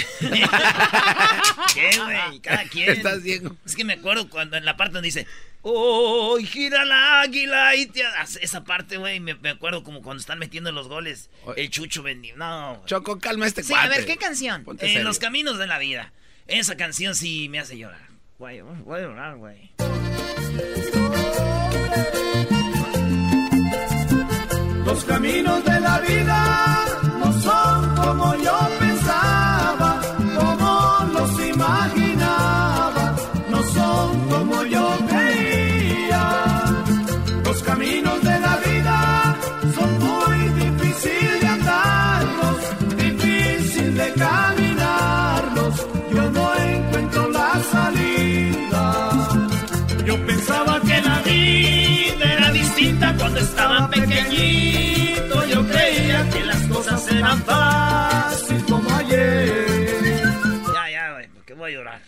[1.97, 2.39] güey?
[2.41, 2.89] Cada quien.
[2.89, 3.57] Estás bien.
[3.65, 5.27] Es que me acuerdo cuando en la parte donde dice,
[5.61, 7.75] ¡Oh, gira la águila!
[7.75, 8.01] Y te...
[8.41, 11.29] Esa parte, güey, me, me acuerdo como cuando están metiendo los goles.
[11.55, 12.35] El Chucho vendió.
[12.37, 12.81] No.
[12.85, 14.63] Choco, calma este Sí, a ver, ¿qué canción?
[14.63, 15.07] Ponte En serio.
[15.07, 16.13] los caminos de la vida.
[16.47, 18.07] Esa canción sí me hace llorar.
[18.39, 19.71] Güey, voy a llorar, güey.
[24.85, 26.85] Los caminos de la vida
[27.19, 28.69] no son como yo
[53.43, 55.45] estaba pequeñito.
[55.47, 60.23] Yo creía que las cosas eran fáciles como ayer.
[60.73, 62.01] Ya, ya, güey, porque voy a llorar.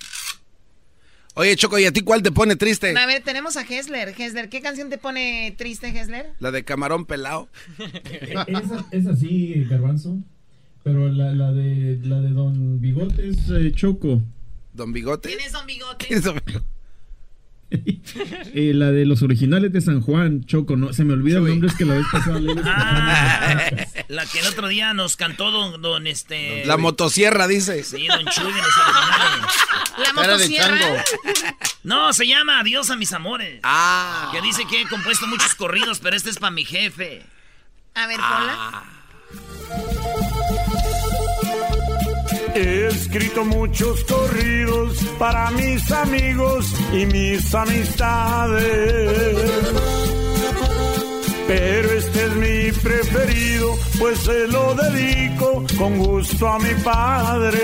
[1.37, 2.97] Oye, Choco, ¿y a ti cuál te pone triste?
[2.97, 4.15] A ver, tenemos a Hesler.
[4.17, 6.31] Hesler, ¿qué canción te pone triste, Hesler?
[6.39, 7.49] La de camarón pelado.
[7.77, 10.17] ¿Es, es así, Garbanzo?
[10.83, 14.21] Pero la, la de, la de Don Bigote es eh, Choco.
[14.71, 15.29] ¿Don Bigote?
[15.29, 16.05] ¿Quién es Don Bigote?
[16.05, 16.74] ¿Quién es Don Bigote?
[18.57, 21.67] Eh, la de los originales de San Juan, Choco, no, se me olvida el nombre,
[21.67, 23.57] es que la vez pasada leí los Ah,
[24.07, 26.65] la que el otro día nos cantó don, don este...
[26.65, 27.83] La motosierra, dice.
[27.83, 29.45] Sí, don Chuy de los originales.
[29.97, 31.03] ¿La motosierra?
[31.83, 33.59] No, se llama Adiós a mis amores.
[33.63, 34.29] Ah.
[34.33, 37.23] Que dice que he compuesto muchos corridos, pero este es para mi jefe.
[37.93, 38.83] A ver, Ah.
[42.55, 49.37] He escrito muchos corridos para mis amigos y mis amistades.
[51.47, 57.59] Pero este es mi preferido, pues se lo dedico con gusto a mi padre.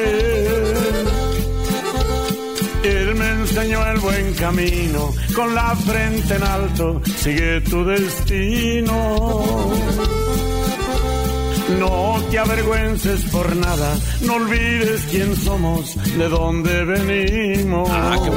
[2.83, 9.71] Él me enseñó el buen camino, con la frente en alto, sigue tu destino.
[11.79, 17.89] No te avergüences por nada, no olvides quién somos, de dónde venimos.
[17.91, 18.31] Ah, qué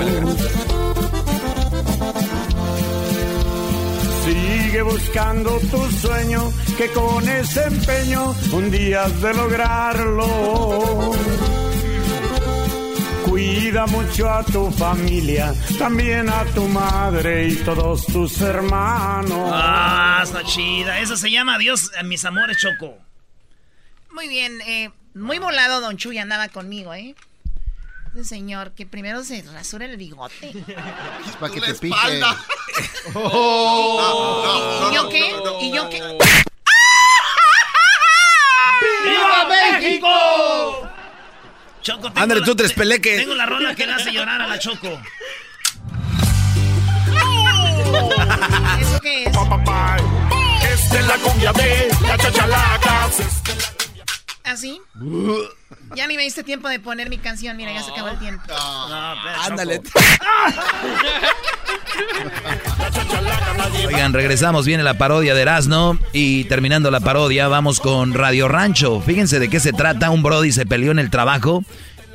[4.24, 11.12] Sigue buscando tu sueño, que con ese empeño un día has de lograrlo.
[13.26, 19.50] Cuida mucho a tu familia, también a tu madre y todos tus hermanos.
[19.52, 21.00] Ah, está chida.
[21.00, 22.96] Esa se llama Adiós a mis amores, Choco.
[24.24, 27.14] Muy bien, eh, muy volado Don Chuy andaba conmigo, ¿eh?
[28.14, 30.48] Ese señor que primero se rasura el bigote.
[30.48, 32.22] Es para que te pique.
[34.90, 35.36] ¿Y yo qué?
[35.60, 36.00] ¿Y yo qué?
[39.04, 40.88] ¡Viva México!
[41.82, 43.18] Choco, tengo Ándale, la- tú, tres peleques.
[43.20, 44.88] Tengo la rola que le hace llorar a la Choco.
[48.80, 49.36] ¿Eso qué es?
[50.72, 53.10] Esta es la cumbia de la chachalaca.
[54.44, 54.78] ¿Así?
[55.96, 58.42] Ya ni me diste tiempo de poner mi canción, mira, ya se acabó el tiempo.
[59.42, 59.80] Ándale.
[63.86, 69.00] Oigan, regresamos, viene la parodia de Erasmo y terminando la parodia vamos con Radio Rancho.
[69.00, 71.64] Fíjense de qué se trata, un Brody se peleó en el trabajo,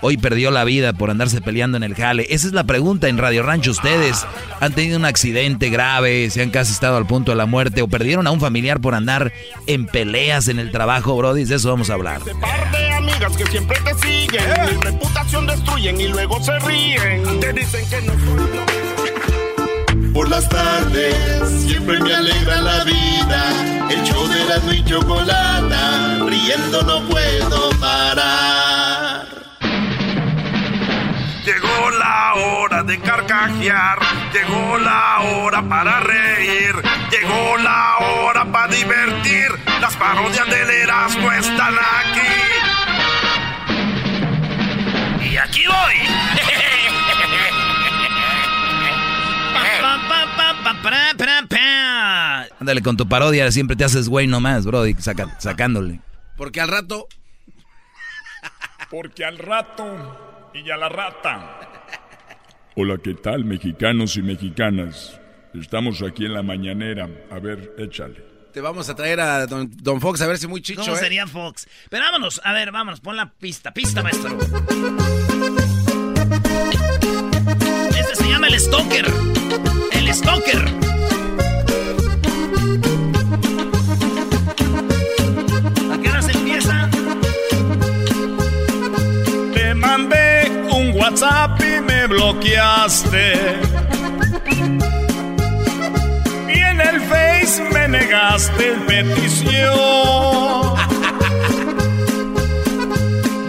[0.02, 2.26] hoy perdió la vida por andarse peleando en el jale.
[2.30, 3.72] Esa es la pregunta en Radio Rancho.
[3.72, 4.26] ¿Ustedes
[4.60, 7.88] han tenido un accidente grave, se han casi estado al punto de la muerte o
[7.88, 9.32] perdieron a un familiar por andar
[9.68, 11.46] en peleas en el trabajo, Brody?
[11.46, 12.22] De eso vamos a hablar.
[12.40, 17.40] Par de amigas que siempre te siguen, mi reputación destruyen y luego se ríen.
[17.40, 21.16] Te dicen que no soy Por las tardes
[21.66, 23.90] siempre me alegra la vida.
[23.90, 28.69] El show de Erasmo y Chocolata, riendo no puedo parar.
[32.90, 34.00] De carcajear,
[34.34, 36.74] llegó la hora para reír,
[37.12, 39.48] llegó la hora para divertir.
[39.80, 42.34] Las parodias del Erasmo están aquí.
[45.32, 45.96] Y aquí voy.
[49.54, 52.56] Pa, pa, pa, pa, pa, pa, pa.
[52.60, 56.00] Ándale con tu parodia, siempre te haces güey nomás, Brody, saca- sacándole.
[56.38, 57.08] Porque al rato.
[58.90, 61.56] Porque al rato y a la rata.
[62.76, 65.20] Hola, ¿qué tal, mexicanos y mexicanas?
[65.54, 67.10] Estamos aquí en la mañanera.
[67.32, 68.24] A ver, échale.
[68.54, 70.82] Te vamos a traer a Don, Don Fox a ver si muy chicho.
[70.82, 71.00] ¿Cómo ¿eh?
[71.00, 71.68] sería Fox?
[71.90, 74.38] Pero vámonos, a ver, vámonos, pon la pista, pista, maestro.
[77.90, 79.06] Este se llama el Stalker.
[79.92, 80.99] El Stalker.
[91.10, 93.34] WhatsApp y me bloqueaste.
[96.48, 99.74] Y en el Face me negaste petición.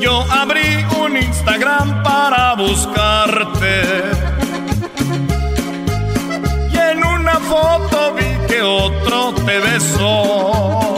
[0.00, 3.82] Yo abrí un Instagram para buscarte.
[6.72, 10.89] Y en una foto vi que otro te besó.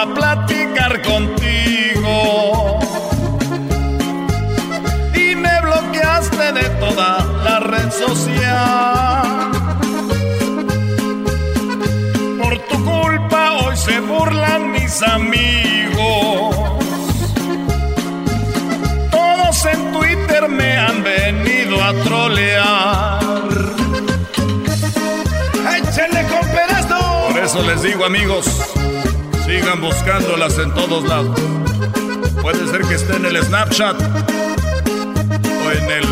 [0.00, 2.78] Para platicar contigo.
[5.14, 9.50] Y me bloqueaste de toda la red social.
[12.42, 16.56] Por tu culpa hoy se burlan mis amigos.
[19.10, 23.20] Todos en Twitter me han venido a trolear.
[25.76, 27.28] ¡Échenle con pedazo!
[27.28, 28.46] Por eso les digo, amigos,
[29.50, 31.36] sigan buscándolas en todos lados.
[32.40, 34.00] Puede ser que esté en el Snapchat
[35.64, 36.06] o en el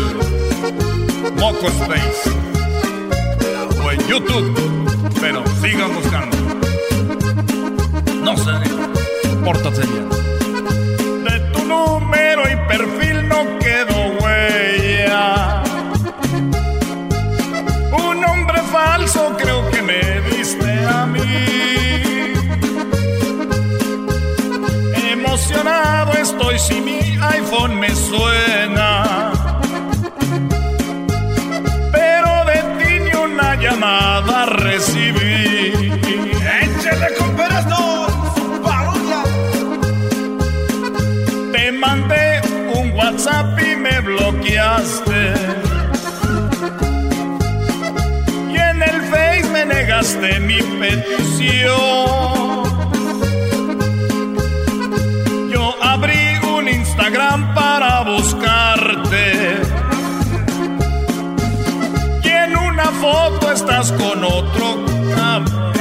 [1.39, 2.29] Moco Space
[3.81, 4.79] o en YouTube.
[5.21, 6.37] pero sigan buscando.
[8.23, 8.51] No sé,
[9.43, 10.38] pórtate bien.
[27.29, 29.31] iPhone me suena.
[31.91, 35.73] Pero de ti ni una llamada recibí.
[36.61, 37.35] ¡Échale con
[37.69, 38.07] no!
[38.63, 39.23] ¡Parodia!
[41.53, 42.41] Te mandé
[42.73, 45.33] un WhatsApp y me bloqueaste.
[48.51, 52.48] Y en el Face me negaste mi petición.
[63.59, 64.85] Estás con otro
[65.15, 65.73] cabrón.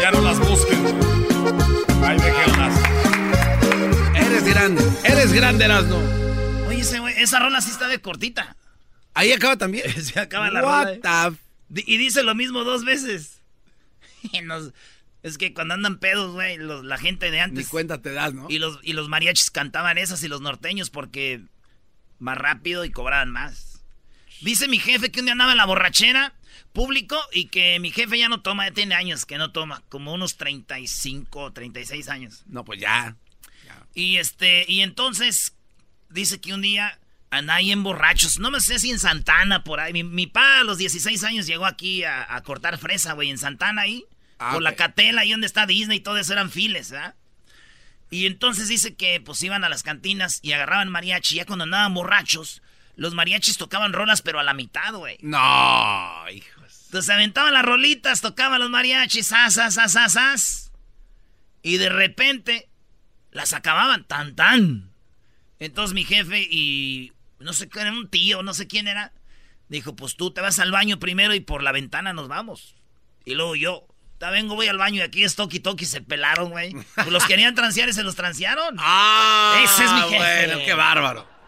[0.00, 0.78] Ya no las busquen.
[2.04, 2.80] Ahí déjenlas.
[4.14, 5.96] Eres grande, eres grande, Erasno.
[6.68, 8.56] Oye, ese güey, esa rola sí está de cortita.
[9.14, 9.90] Ahí acaba también.
[10.02, 11.28] Se acaba la What rola.
[11.32, 11.36] eh.
[11.74, 13.38] the Y dice lo mismo dos veces.
[14.32, 14.72] Y nos-
[15.22, 17.64] es que cuando andan pedos, güey, la gente de antes.
[17.66, 18.46] Ni cuenta te das, ¿no?
[18.48, 21.42] Y los, y los mariachis cantaban esas y los norteños porque
[22.18, 23.69] más rápido y cobraban más.
[24.40, 26.34] Dice mi jefe que un día andaba en la borrachera
[26.72, 30.12] público y que mi jefe ya no toma, ya tiene años que no toma, como
[30.12, 32.42] unos 35, 36 años.
[32.46, 33.16] No, pues ya.
[33.94, 35.54] Y este, y entonces
[36.08, 36.98] dice que un día
[37.30, 39.92] andaba ahí en borrachos, no me sé si en Santana por ahí.
[39.92, 43.38] Mi, mi pa a los 16 años llegó aquí a, a cortar fresa, güey, en
[43.38, 44.04] Santana ahí.
[44.38, 47.14] Ah, por la catela, ahí donde está Disney y todo eso eran files, ¿verdad?
[48.10, 51.36] Y entonces dice que pues iban a las cantinas y agarraban mariachi.
[51.36, 52.62] Ya cuando andaban borrachos,
[53.00, 55.16] los mariachis tocaban rolas, pero a la mitad, güey.
[55.22, 56.82] No, hijos.
[56.84, 60.72] Entonces aventaban las rolitas, tocaban los mariachis, as, as, as, as, as.
[61.62, 62.68] Y de repente
[63.30, 64.92] las acababan, tan, tan.
[65.58, 69.14] Entonces mi jefe y no sé qué era un tío, no sé quién era,
[69.70, 72.74] dijo, pues tú te vas al baño primero y por la ventana nos vamos.
[73.24, 73.86] Y luego yo,
[74.30, 76.76] vengo, voy al baño y aquí es toki toki, se pelaron, güey.
[76.96, 78.76] Pues los querían transear y se los transearon.
[78.78, 80.16] Ah, Ese es mi jefe.
[80.18, 81.39] bueno, qué bárbaro.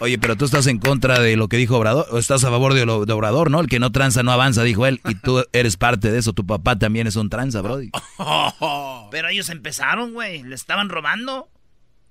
[0.00, 2.74] Oye, pero tú estás en contra de lo que dijo Obrador, o estás a favor
[2.74, 3.60] de, lo, de Obrador, ¿no?
[3.60, 6.32] El que no tranza no avanza, dijo él, y tú eres parte de eso.
[6.32, 7.90] Tu papá también es un tranza, Brody.
[9.10, 11.48] Pero ellos empezaron, güey, le estaban robando.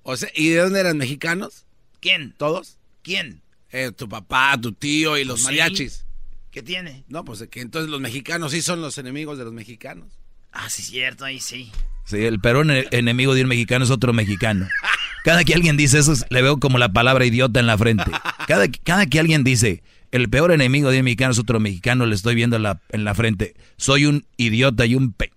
[0.04, 1.66] O sea, ¿y de dónde eran mexicanos?
[2.00, 2.34] ¿Quién?
[2.38, 2.78] ¿Todos?
[3.02, 3.42] ¿Quién?
[3.72, 5.46] Eh, tu papá, tu tío y los sí.
[5.46, 6.06] mariachis.
[6.52, 7.04] ¿Qué tiene?
[7.08, 10.20] No, pues que entonces los mexicanos sí son los enemigos de los mexicanos.
[10.52, 11.72] Ah, sí, cierto, ahí sí.
[12.06, 14.68] Sí, el peor ene- enemigo de un mexicano es otro mexicano.
[15.24, 18.12] Cada que alguien dice eso, le veo como la palabra idiota en la frente.
[18.48, 22.16] Cada, cada que alguien dice, el peor enemigo de un mexicano es otro mexicano, le
[22.16, 23.56] estoy viendo en la, en la frente.
[23.78, 25.32] Soy un idiota y un pe...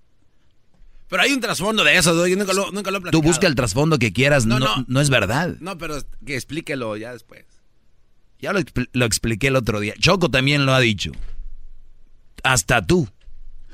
[1.09, 3.23] Pero hay un trasfondo de eso, yo nunca lo, nunca lo he Tú platicado.
[3.23, 5.01] busca el trasfondo que quieras, no, No, no, no.
[5.01, 5.55] es verdad.
[5.61, 7.45] No, pero que explíquelo ya después.
[8.41, 8.59] Ya lo,
[8.93, 9.95] lo expliqué el otro día.
[10.01, 11.13] Choco también lo ha dicho.
[12.43, 13.09] Hasta tú.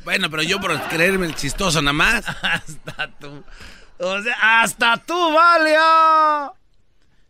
[0.04, 2.24] Bueno, pero yo por creerme el chistoso nada más.
[2.42, 3.42] hasta tú.
[3.98, 6.54] O sea, hasta tú, Valio.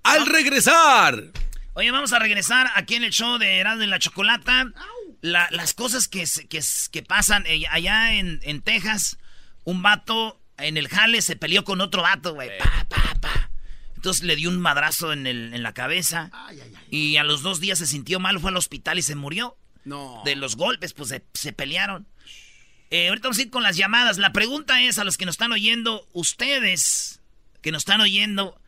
[0.04, 1.24] Al regresar.
[1.74, 4.66] Oye, vamos a regresar aquí en el show de Erasmo y la Chocolata.
[5.20, 6.24] La- las cosas que,
[6.90, 9.18] que, pasan eh, allá en, en Texas.
[9.64, 12.50] Un vato en el jale se peleó con otro vato, güey.
[12.58, 13.50] Pa, pa, pa.
[13.94, 16.30] Entonces le dio un madrazo en, el- en la cabeza.
[16.90, 19.56] Y a los dos días se sintió mal, fue al hospital y se murió.
[19.84, 20.22] No.
[20.24, 22.06] De los golpes, pues se, se pelearon.
[22.92, 24.18] Eh, ahorita vamos a ir con las llamadas.
[24.18, 27.22] La pregunta es a los que nos están oyendo, ustedes
[27.62, 28.60] que nos están oyendo,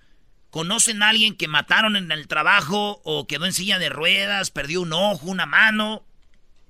[0.48, 4.80] ¿conocen a alguien que mataron en el trabajo o quedó en silla de ruedas, perdió
[4.80, 6.06] un ojo, una mano,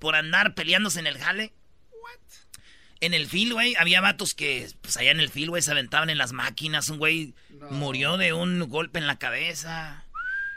[0.00, 1.52] por andar peleándose en el jale?
[2.98, 6.10] En el fil, güey, había vatos que, pues allá en el fil, güey, se aventaban
[6.10, 6.88] en las máquinas.
[6.88, 7.34] Un güey
[7.70, 10.02] murió de un golpe en la cabeza.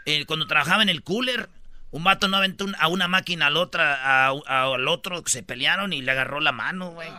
[0.05, 1.47] Eh, cuando trabajaba en el cooler,
[1.91, 5.93] un vato no aventó a una máquina al, otra, a- a- al otro, se pelearon
[5.93, 7.09] y le agarró la mano, güey.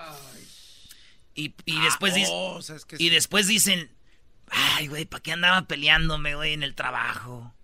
[1.35, 2.97] Y, y después oh, ¿sabes qué?
[2.99, 3.91] y después dicen,
[4.51, 7.55] ay, güey, ¿para qué andaba peleándome, güey, en el trabajo?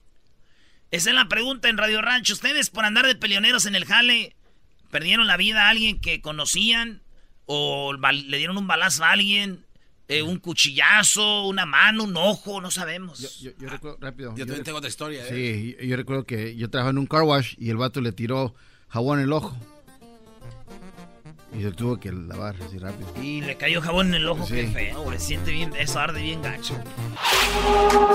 [0.90, 2.34] Esa es la pregunta en Radio Rancho.
[2.34, 4.36] ¿Ustedes por andar de peleoneros en el jale
[4.92, 7.02] perdieron la vida a alguien que conocían?
[7.46, 9.66] ¿O le dieron un balazo a alguien?
[10.06, 11.46] Eh, ¿Un cuchillazo?
[11.46, 12.04] ¿Una mano?
[12.04, 12.60] ¿Un ojo?
[12.60, 13.40] No sabemos.
[13.40, 14.34] Yo, yo recuerdo, rápido.
[14.36, 15.30] Yo también tengo otra historia, ¿eh?
[15.30, 18.12] Sí, yo, yo recuerdo que yo trabajaba en un car wash y el vato le
[18.12, 18.54] tiró
[18.88, 19.56] jabón en el ojo.
[21.58, 23.08] Y se tuvo que lavar así rápido.
[23.22, 24.54] Y le cayó jabón en el ojo, Sí.
[24.54, 25.18] qué feo, güey.
[25.20, 26.74] Siente bien, eso arde bien gacho.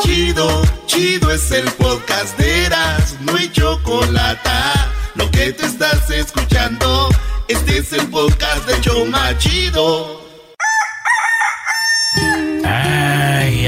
[0.02, 4.50] Chido, chido es el podcast de Eras, no hay chocolate.
[5.16, 7.10] lo que te estás escuchando,
[7.48, 10.29] este es el podcast de Choma Chido.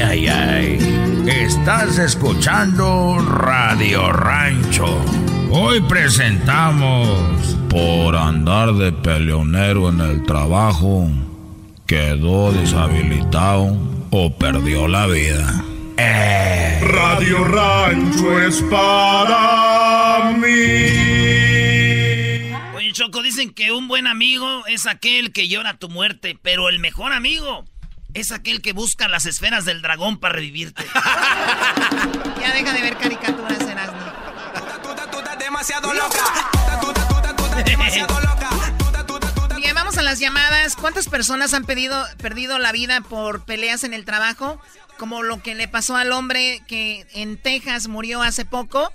[0.04, 0.78] Ay, ay.
[1.26, 5.00] Estás escuchando Radio Rancho.
[5.50, 11.08] Hoy presentamos Por andar de peleonero en el trabajo,
[11.86, 13.76] quedó deshabilitado
[14.10, 15.64] o perdió la vida.
[15.98, 16.80] Eh.
[16.82, 20.46] Radio Rancho es para mí.
[22.74, 26.80] Oye, Choco, dicen que un buen amigo es aquel que llora tu muerte, pero el
[26.80, 27.64] mejor amigo
[28.14, 30.84] es aquel que busca las esferas del dragón para revivirte.
[32.40, 34.00] Ya deja de ver caricaturas, Erasmo.
[35.38, 36.50] demasiado loca.
[37.64, 38.50] demasiado loca.
[39.56, 40.74] Bien, vamos a las llamadas.
[40.74, 44.60] ¿Cuántas personas han pedido, perdido la vida por peleas en el trabajo?
[44.98, 48.92] Como lo que le pasó al hombre que en Texas murió hace poco.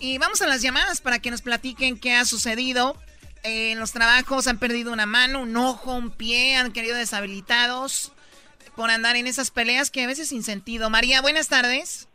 [0.00, 3.00] Y vamos a las llamadas para que nos platiquen qué ha sucedido.
[3.44, 8.12] Eh, en los trabajos han perdido una mano, un ojo, un pie, han querido deshabilitados
[8.78, 10.88] por andar en esas peleas que a veces sin sentido.
[10.88, 12.08] María, buenas tardes.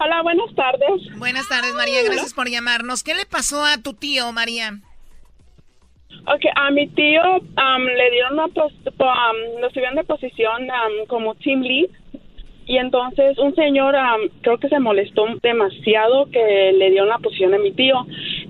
[0.00, 1.16] Hola, buenas tardes.
[1.16, 2.02] Buenas tardes, María.
[2.02, 3.04] Gracias por llamarnos.
[3.04, 4.72] ¿Qué le pasó a tu tío, María?
[6.26, 7.22] Ok, a mi tío
[7.96, 10.66] le dieron una pos- po- am, lo subieron de posición
[11.06, 11.88] como team lead
[12.66, 13.94] y entonces un señor
[14.42, 17.94] creo que se molestó demasiado que le dieron la posición a mi tío.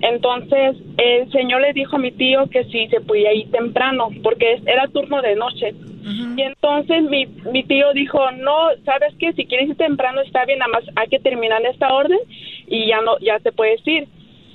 [0.01, 4.59] Entonces el señor le dijo a mi tío que si se podía ir temprano porque
[4.65, 5.75] era turno de noche.
[6.09, 9.33] Y entonces mi, mi tío dijo, no, ¿sabes qué?
[9.33, 12.19] Si quieres ir temprano está bien, nada más hay que terminar esta orden
[12.67, 14.07] y ya no ya te puedes ir.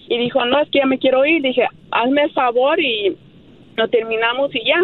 [0.08, 1.42] Y dijo, no, es que ya me quiero ir.
[1.42, 3.16] Dije, hazme el favor y
[3.76, 4.80] lo terminamos y ya.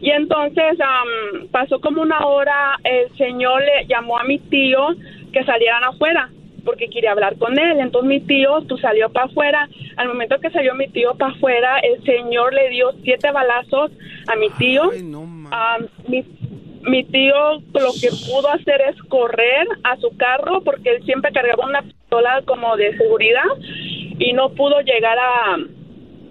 [0.00, 4.88] Y entonces am, pasó como una hora, el señor le llamó a mi tío
[5.32, 6.30] que salieran afuera
[6.64, 7.78] porque quería hablar con él.
[7.80, 9.68] Entonces mi tío pues, salió para afuera.
[9.96, 13.90] Al momento que salió mi tío para afuera, el señor le dio siete balazos
[14.26, 14.90] a mi tío.
[15.54, 16.24] Am, mi,
[16.80, 21.66] mi tío lo que pudo hacer es correr a su carro porque él siempre cargaba
[21.66, 23.44] una pistola como de seguridad
[24.18, 25.58] y no pudo llegar a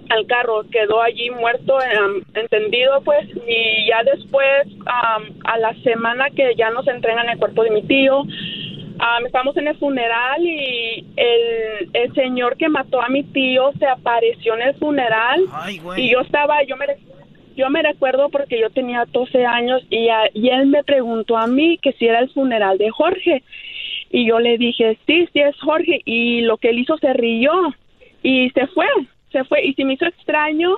[0.10, 0.64] al carro.
[0.72, 6.72] Quedó allí muerto em, entendido pues y ya después am, a la semana que ya
[6.72, 8.24] nos entregan el cuerpo de mi tío
[9.00, 13.86] am, estamos en el funeral y el, el señor que mató a mi tío se
[13.86, 15.46] apareció en el funeral
[15.96, 16.88] y yo estaba yo me
[17.62, 21.48] yo me recuerdo porque yo tenía 12 años y, a- y él me preguntó a
[21.48, 23.44] mí que si era el funeral de Jorge.
[24.10, 26.02] Y yo le dije, sí, sí es Jorge.
[26.06, 27.52] Y lo que él hizo se rió
[28.24, 28.88] y se fue,
[29.32, 29.64] se fue.
[29.66, 30.76] Y se me hizo extraño.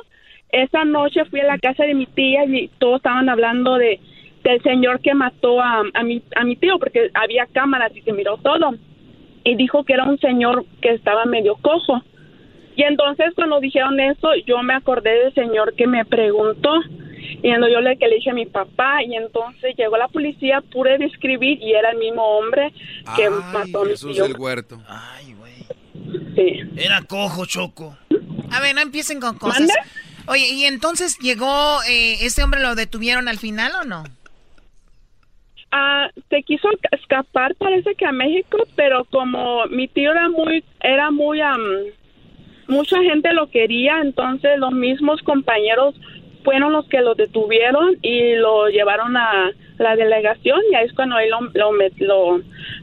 [0.52, 4.00] Esa noche fui a la casa de mi tía y todos estaban hablando de
[4.44, 8.12] del señor que mató a, a, mi, a mi tío porque había cámaras y se
[8.14, 8.76] miró todo.
[9.46, 12.02] Y dijo que era un señor que estaba medio cojo.
[12.76, 16.70] Y entonces cuando dijeron eso, yo me acordé del señor que me preguntó.
[17.42, 20.62] Y entonces yo le que le dije a mi papá y entonces llegó la policía,
[20.62, 22.74] pude describir y era el mismo hombre
[23.16, 24.24] que mató a mi Jesús tío.
[24.24, 24.82] del huerto.
[26.36, 26.62] Sí.
[26.78, 27.98] Era cojo, Choco.
[28.52, 29.70] A ver, no empiecen con cosas.
[30.28, 34.04] Oye, ¿y entonces llegó, eh, este hombre lo detuvieron al final o no?
[35.72, 41.10] Ah, se quiso escapar parece que a México, pero como mi tío era muy, era
[41.10, 41.62] muy, am,
[42.68, 45.96] mucha gente lo quería, entonces los mismos compañeros
[46.44, 51.18] fueron los que lo detuvieron y lo llevaron a la delegación y ahí es cuando
[51.18, 52.42] él lo, lo, met- lo-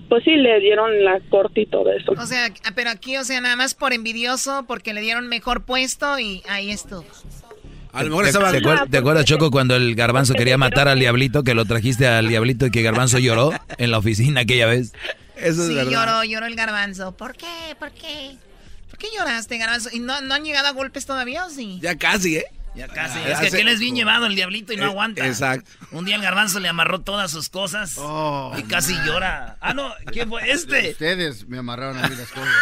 [0.09, 2.13] pues sí, le dieron la corte y todo eso.
[2.13, 5.65] O sea, ah, pero aquí, o sea, nada más por envidioso, porque le dieron mejor
[5.65, 7.05] puesto y ahí estuvo.
[7.93, 8.51] A lo mejor ¿Te, estaba...
[8.53, 12.07] te acuer- te acuerdas, Choco, cuando el garbanzo quería matar al diablito, que lo trajiste
[12.07, 14.93] al diablito y que garbanzo lloró en la oficina aquella vez?
[15.37, 17.17] Eso sí, lloró, lloró el garbanzo.
[17.17, 17.47] ¿Por qué?
[17.79, 18.37] ¿Por qué?
[19.01, 19.89] ¿Por qué lloraste, garbanzo?
[19.93, 21.79] ¿Y no, no han llegado a golpes todavía o sí?
[21.81, 22.45] Ya casi, ¿eh?
[22.75, 23.19] Ya casi.
[23.19, 25.27] Ah, es que hace- aquel es bien llevado el diablito y no Eh, aguanta.
[25.27, 25.71] exacto.
[25.91, 27.97] Un día el garbanzo le amarró todas sus cosas
[28.59, 29.57] y casi llora.
[29.63, 30.91] Ah, no, ¿quién fue este?
[30.93, 32.55] Ustedes me amarraron a mí las cosas.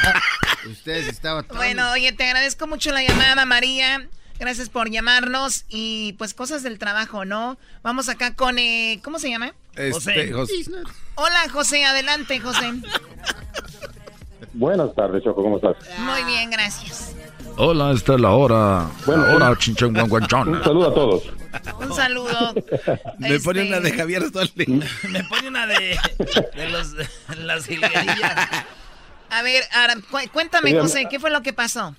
[0.70, 1.56] Ustedes estaban tan...
[1.56, 4.06] Bueno, oye, te agradezco mucho la llamada, María.
[4.38, 7.58] Gracias por llamarnos y pues cosas del trabajo, ¿no?
[7.82, 9.54] Vamos acá con, eh, ¿cómo se llama?
[9.74, 10.54] Este, José.
[11.16, 12.74] Hola, José, adelante, José.
[14.54, 15.76] Buenas tardes, Choco, ¿cómo estás?
[16.00, 17.14] Muy bien, gracias.
[17.56, 18.86] Hola, esta es la hora.
[19.06, 20.48] Bueno, la hora un- chinchanguanguanchón.
[20.48, 21.22] Un saludo a todos.
[21.80, 22.54] Un saludo.
[23.18, 24.68] Me pone Este- una de Javier Solís.
[25.10, 25.96] Me pone una de,
[26.54, 26.94] de los,
[27.38, 28.48] las jilguerillas.
[29.30, 30.74] A ver, ahora, cu- cuéntame.
[30.78, 31.94] José, ¿qué fue lo que pasó?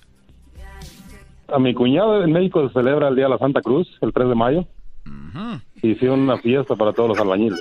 [1.52, 4.28] A mi cuñado en México se celebra el Día de la Santa Cruz, el 3
[4.28, 4.66] de mayo.
[5.82, 7.60] Hicieron una fiesta para todos los albañiles.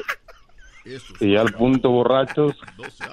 [1.20, 2.54] Y al punto borrachos,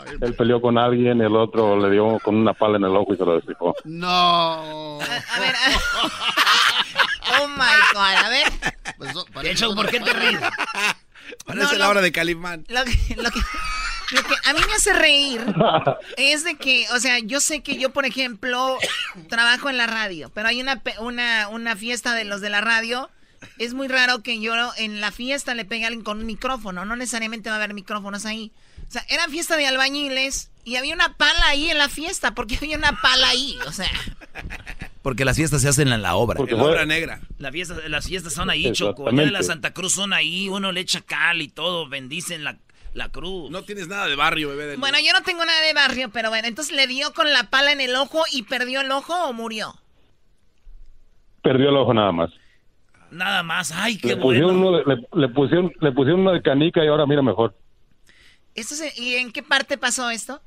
[0.21, 3.17] él peleó con alguien, el otro le dio con una pala en el ojo y
[3.17, 3.75] se lo despejó.
[3.85, 4.99] No.
[5.01, 5.55] A ver, a ver.
[7.39, 8.47] Oh my God, a ver.
[9.43, 10.41] De hecho, ¿por qué te ríes?
[11.47, 12.65] Parece No, la hora de Calimán.
[12.69, 13.41] Lo que, lo que-
[14.13, 15.45] lo que a mí me hace reír
[16.17, 18.79] es de que, o sea, yo sé que yo, por ejemplo,
[19.29, 22.61] trabajo en la radio, pero hay una, pe- una, una fiesta de los de la
[22.61, 23.11] radio.
[23.59, 26.85] Es muy raro que yo en la fiesta le pegue a alguien con un micrófono.
[26.85, 28.53] No necesariamente va a haber micrófonos ahí.
[28.89, 32.35] O sea, era fiesta de albañiles y había una pala ahí en la fiesta.
[32.35, 33.57] ¿Por qué había una pala ahí?
[33.67, 33.91] O sea,
[35.03, 36.37] Porque las fiestas se hacen en la obra.
[36.37, 37.21] Porque La fue- obra negra.
[37.39, 39.11] La fiesta, las fiestas son ahí, Choco.
[39.11, 39.43] De la.
[39.43, 40.49] Santa Cruz son ahí.
[40.49, 41.89] Uno le echa cal y todo.
[41.89, 42.59] Bendicen la,
[42.95, 43.51] la cruz.
[43.51, 44.67] No tienes nada de barrio, bebé.
[44.67, 47.45] de- bueno, yo no tengo nada de barrio, pero bueno, entonces le dio con la
[47.51, 49.75] pala en el ojo y perdió el ojo o murió.
[51.43, 52.31] Perdió el ojo nada más.
[53.11, 53.71] Nada más.
[53.73, 54.69] Ay, qué Le pusieron, bueno.
[54.69, 57.55] uno de, le, le pusieron, le pusieron uno de canica y ahora mira mejor.
[58.57, 60.41] Esto se- ¿Y en qué parte pasó esto?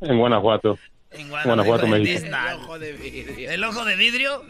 [0.00, 0.78] En Guanajuato.
[1.12, 2.26] En Guanajuato, México.
[2.26, 4.42] El ojo de vidrio.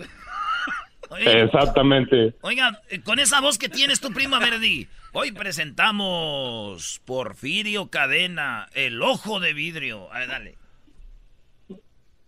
[1.10, 2.34] Oye, Exactamente.
[2.40, 9.02] Oiga, eh, con esa voz que tienes tu primo Verdi, hoy presentamos Porfirio Cadena, el
[9.02, 10.10] ojo de vidrio.
[10.12, 10.58] A ver, dale.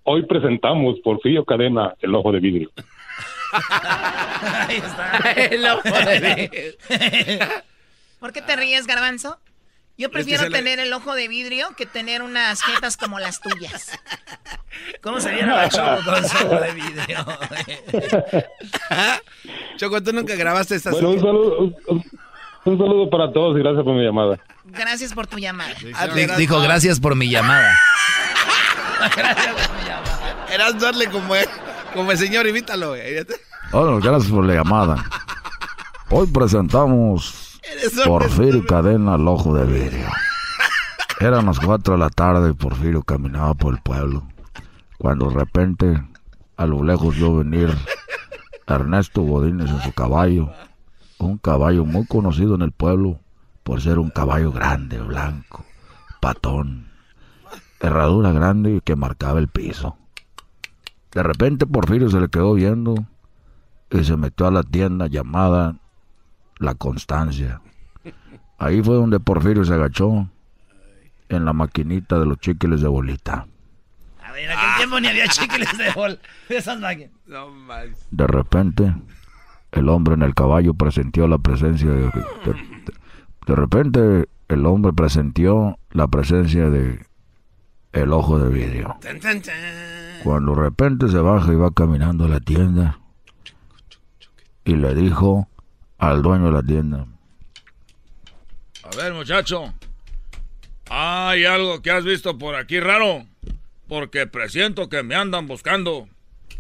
[0.03, 2.71] Hoy presentamos Porfirio Cadena, el ojo de vidrio.
[3.53, 5.33] Ahí está.
[5.33, 6.77] El ojo de
[8.21, 9.39] ¿Por qué te ríes, Garbanzo?
[9.99, 13.41] Yo prefiero se le- tener el ojo de vidrio que tener unas jetas como las
[13.41, 13.93] tuyas.
[15.03, 17.27] ¿Cómo se viene la Choco con su ojo de vidrio?
[19.77, 21.59] Choco, tú nunca grabaste esta Bueno, un saludo,
[22.65, 24.39] un, saludo para todos y gracias por mi llamada.
[24.67, 25.75] Gracias por tu llamada.
[26.15, 27.75] Di- Dijo, gracias por mi llamada.
[30.53, 31.47] Eras darle como el,
[31.95, 32.89] como el señor, invítalo.
[32.91, 33.25] güey.
[33.73, 35.05] Bueno, gracias por la llamada.
[36.11, 37.46] Hoy presentamos
[38.05, 40.09] Porfirio Cadena al ojo de vidrio.
[41.21, 44.27] Eran las 4 de la tarde y Porfirio caminaba por el pueblo.
[44.99, 46.03] Cuando de repente,
[46.57, 47.75] a lo lejos vio venir
[48.67, 50.51] Ernesto Godínez en su caballo.
[51.19, 53.21] Un caballo muy conocido en el pueblo
[53.63, 55.65] por ser un caballo grande, blanco,
[56.21, 56.89] patón,
[57.81, 59.97] herradura grande y que marcaba el piso.
[61.13, 62.95] De repente Porfirio se le quedó viendo
[63.91, 65.77] y se metió a la tienda llamada
[66.59, 67.61] La Constancia.
[68.59, 70.29] Ahí fue donde Porfirio se agachó
[71.29, 73.47] en la maquinita de los chiquiles de bolita.
[74.23, 76.19] A ver, en aquel tiempo ni había chicles de bol.
[76.49, 77.13] de Esas máquinas.
[77.27, 77.89] No más.
[78.11, 78.95] De repente,
[79.73, 82.07] el hombre en el caballo presintió la presencia de...
[82.07, 82.57] De,
[83.47, 87.05] de repente, el hombre presintió la presencia de...
[87.93, 88.97] El ojo de vidrio.
[90.23, 93.01] Cuando de repente se baja y va caminando a la tienda
[94.67, 95.49] y le dijo
[95.99, 97.07] al dueño de la tienda,
[98.83, 99.73] A ver, muchacho.
[100.89, 103.27] ¿Hay algo que has visto por aquí raro?
[103.89, 106.09] Porque presiento que me andan buscando.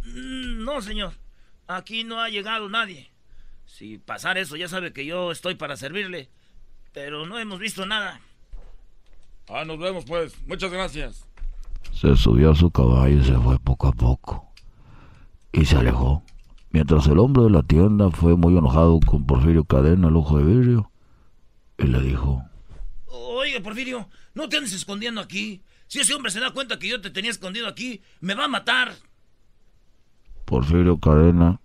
[0.04, 1.12] Mm, No, señor.
[1.68, 3.10] Aquí no ha llegado nadie.
[3.66, 6.28] Si pasara eso, ya sabe que yo estoy para servirle.
[6.92, 8.20] Pero no hemos visto nada.
[9.48, 10.34] Ah, nos vemos pues.
[10.46, 11.24] Muchas gracias.
[11.92, 14.50] se subió a su caballo y se fue poco a poco
[15.52, 16.22] y se alejó.
[16.76, 20.44] Mientras el hombre de la tienda fue muy enojado con Porfirio Cadena, el ojo de
[20.44, 20.90] vidrio,
[21.78, 22.44] y le dijo,
[23.06, 25.62] Oiga, Porfirio, no te andes escondiendo aquí.
[25.86, 28.48] Si ese hombre se da cuenta que yo te tenía escondido aquí, me va a
[28.48, 28.92] matar.
[30.44, 31.62] Porfirio Cadena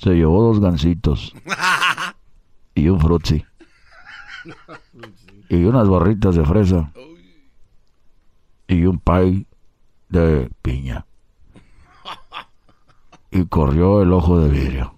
[0.00, 1.32] se llevó dos gancitos
[2.74, 3.44] y un frutzi
[5.48, 6.92] y unas barritas de fresa
[8.66, 9.46] y un pie
[10.08, 11.06] de piña
[13.30, 14.94] y corrió el ojo de vidrio.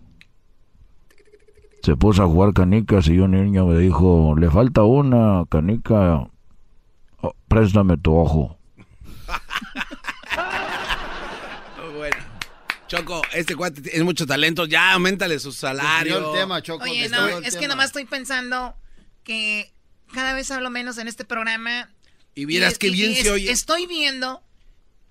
[1.82, 6.28] Se puso a jugar canicas y un niño me dijo, le falta una canica,
[7.24, 8.58] Oh, préstame tu ojo.
[11.96, 12.16] Bueno.
[12.88, 14.66] Choco, este cuate tiene mucho talento.
[14.66, 16.14] Ya, aumentale su salario.
[16.14, 16.84] Desvió el tema, Choco.
[16.84, 18.74] Oye, no, el es que nomás estoy pensando
[19.24, 19.72] que
[20.12, 21.88] cada vez hablo menos en este programa.
[22.34, 23.50] Y vieras qué bien es- se oye.
[23.50, 24.42] Estoy viendo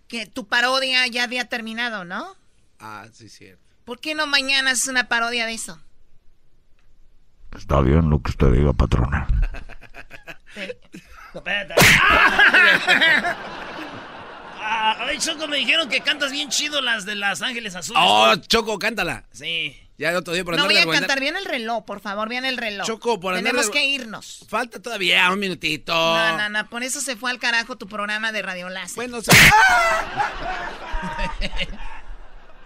[0.07, 2.35] que tu parodia ya había terminado, ¿no?
[2.81, 3.63] Ah, sí, cierto.
[3.85, 5.79] ¿Por qué no mañana haces una parodia de eso?
[7.55, 9.27] Está bien lo que usted diga, patrona.
[11.33, 11.75] Espérate.
[14.63, 18.01] Ah, ay, Choco, me dijeron que cantas bien chido las de Las Ángeles Azules.
[18.03, 19.25] Oh, Choco, cántala.
[19.31, 19.77] Sí.
[19.97, 22.43] Ya el otro día por No voy a cantar bien el reloj, por favor, bien
[22.45, 22.87] el reloj.
[22.87, 24.45] Choco, por andar Tenemos de- que irnos.
[24.49, 25.93] Falta todavía un minutito.
[25.93, 28.95] No, no, no, por eso se fue al carajo tu programa de Radio Láser.
[28.95, 29.31] Bueno, se...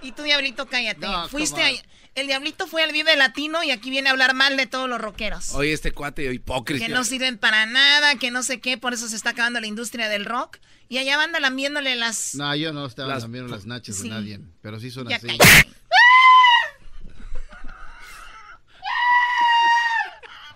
[0.01, 0.99] Y tú, Diablito, cállate.
[1.01, 1.71] No, Fuiste a-
[2.15, 5.01] El Diablito fue al Vive Latino y aquí viene a hablar mal de todos los
[5.01, 5.53] rockeros.
[5.53, 6.85] Oye, este cuate hipócrita.
[6.85, 9.67] Que no sirven para nada, que no sé qué, por eso se está acabando la
[9.67, 10.57] industria del rock.
[10.87, 12.35] Y allá van lambiéndole las...
[12.35, 14.03] No, yo no estaba Las- las nachas Sí.
[14.03, 15.27] de nadie, pero sí son Ya así.
[15.27, 15.69] cállate.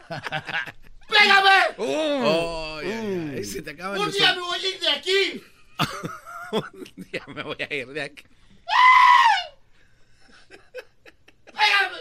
[1.07, 1.75] ¡Pégame!
[1.77, 2.79] Oh,
[3.43, 5.43] se te acaban ¡Un día me voy a ir de aquí!
[6.51, 8.23] Un día me voy a ir de aquí.
[11.45, 11.97] ¡Pégame!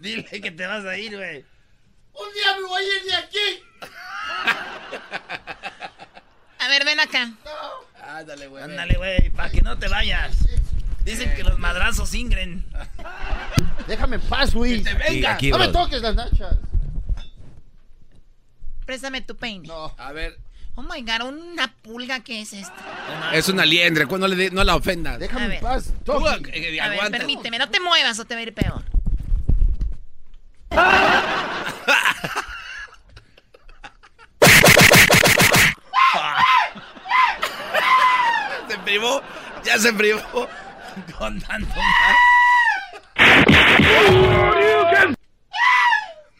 [0.00, 1.44] Dile que te vas a ir, güey.
[2.14, 3.62] ¡Un día me voy a ir de aquí!
[6.58, 7.32] A ver, ven acá.
[8.00, 8.62] Ándale, güey.
[8.62, 10.36] Ándale, güey, para que no te vayas.
[11.04, 12.64] Dicen que los madrazos ingren.
[13.86, 14.82] Déjame en paz, Luis.
[14.82, 15.34] Que te venga.
[15.34, 16.56] aquí, no me toques las nachas.
[18.86, 19.68] Préstame tu peine.
[19.98, 20.38] A ver.
[20.76, 22.72] Oh my God, una pulga, ¿qué es esto?
[23.32, 25.18] Es una liendre, cuando le de- no la ofendas.
[25.20, 25.92] Déjame en paz.
[26.04, 26.50] Tú, Toki.
[26.52, 28.82] eh, A ver, permíteme, no te muevas o te va a ir peor.
[38.68, 39.22] Se privó,
[39.64, 40.20] ya se privó.
[41.18, 41.74] Con tanto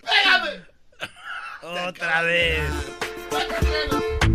[0.02, 0.62] ¡Pégame!
[1.89, 2.70] Otra vez.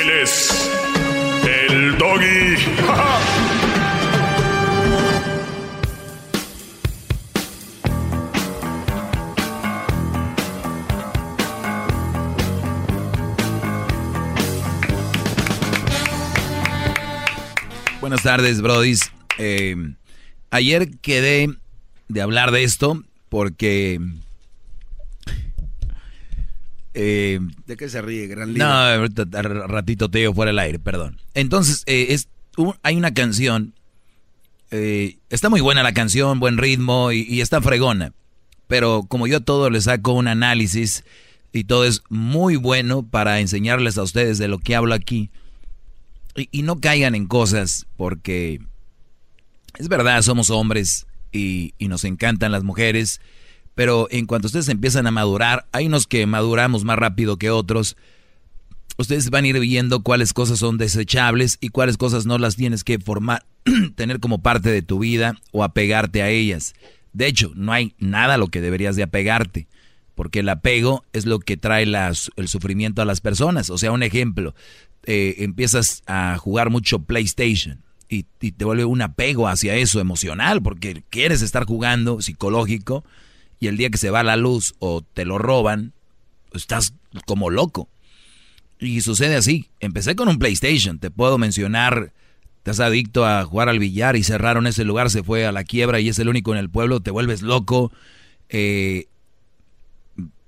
[0.00, 0.50] Él es
[1.46, 2.26] el doggy.
[18.00, 19.10] Buenas tardes, Brodis.
[19.38, 19.76] Eh,
[20.50, 21.48] ayer quedé
[22.08, 23.98] de hablar de esto porque...
[26.98, 28.66] eh, ¿De qué se ríe, gran líder?
[28.66, 31.20] no, ratito te digo fuera del aire, perdón.
[31.34, 32.28] Entonces, eh, es,
[32.82, 33.74] hay una canción,
[34.70, 38.12] eh, está muy buena la canción, buen ritmo y, y está fregona.
[38.66, 41.04] Pero como yo a todo le saco un análisis
[41.52, 45.30] y todo es muy bueno para enseñarles a ustedes de lo que hablo aquí.
[46.34, 48.60] Y, y no caigan en cosas porque
[49.78, 53.20] es verdad, somos hombres y, y nos encantan las mujeres,
[53.76, 57.98] pero en cuanto ustedes empiezan a madurar, hay unos que maduramos más rápido que otros.
[58.96, 62.84] Ustedes van a ir viendo cuáles cosas son desechables y cuáles cosas no las tienes
[62.84, 63.44] que formar,
[63.94, 66.74] tener como parte de tu vida o apegarte a ellas.
[67.12, 69.68] De hecho, no hay nada a lo que deberías de apegarte,
[70.14, 73.68] porque el apego es lo que trae el sufrimiento a las personas.
[73.68, 74.54] O sea, un ejemplo,
[75.04, 80.62] eh, empiezas a jugar mucho PlayStation y, y te vuelve un apego hacia eso emocional,
[80.62, 83.04] porque quieres estar jugando psicológico
[83.60, 85.92] y el día que se va la luz o te lo roban,
[86.52, 86.94] estás
[87.26, 87.88] como loco.
[88.78, 89.70] Y sucede así.
[89.80, 92.12] Empecé con un PlayStation, te puedo mencionar,
[92.58, 96.00] estás adicto a jugar al billar y cerraron ese lugar, se fue a la quiebra
[96.00, 97.92] y es el único en el pueblo, te vuelves loco,
[98.48, 99.06] eh,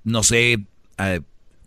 [0.03, 0.65] no sé,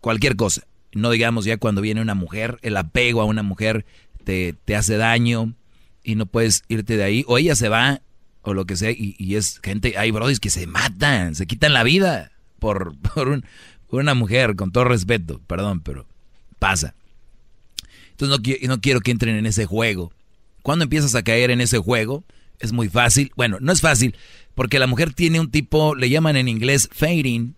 [0.00, 0.62] cualquier cosa.
[0.94, 3.86] No digamos ya cuando viene una mujer, el apego a una mujer
[4.24, 5.54] te, te hace daño
[6.04, 8.02] y no puedes irte de ahí, o ella se va,
[8.42, 11.82] o lo que sea, y, es gente, hay brodis que se matan, se quitan la
[11.84, 13.44] vida por, por, un-
[13.88, 16.06] por una mujer, con todo respeto, perdón, pero
[16.58, 16.94] pasa.
[18.10, 20.12] Entonces no, no quiero que entren en ese juego.
[20.62, 22.24] Cuando empiezas a caer en ese juego,
[22.60, 23.32] es muy fácil.
[23.36, 24.14] Bueno, no es fácil,
[24.54, 27.54] porque la mujer tiene un tipo, le llaman en inglés fading.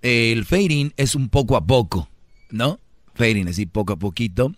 [0.00, 2.08] El fading es un poco a poco,
[2.50, 2.78] ¿no?
[3.14, 4.54] Fading, así poco a poquito.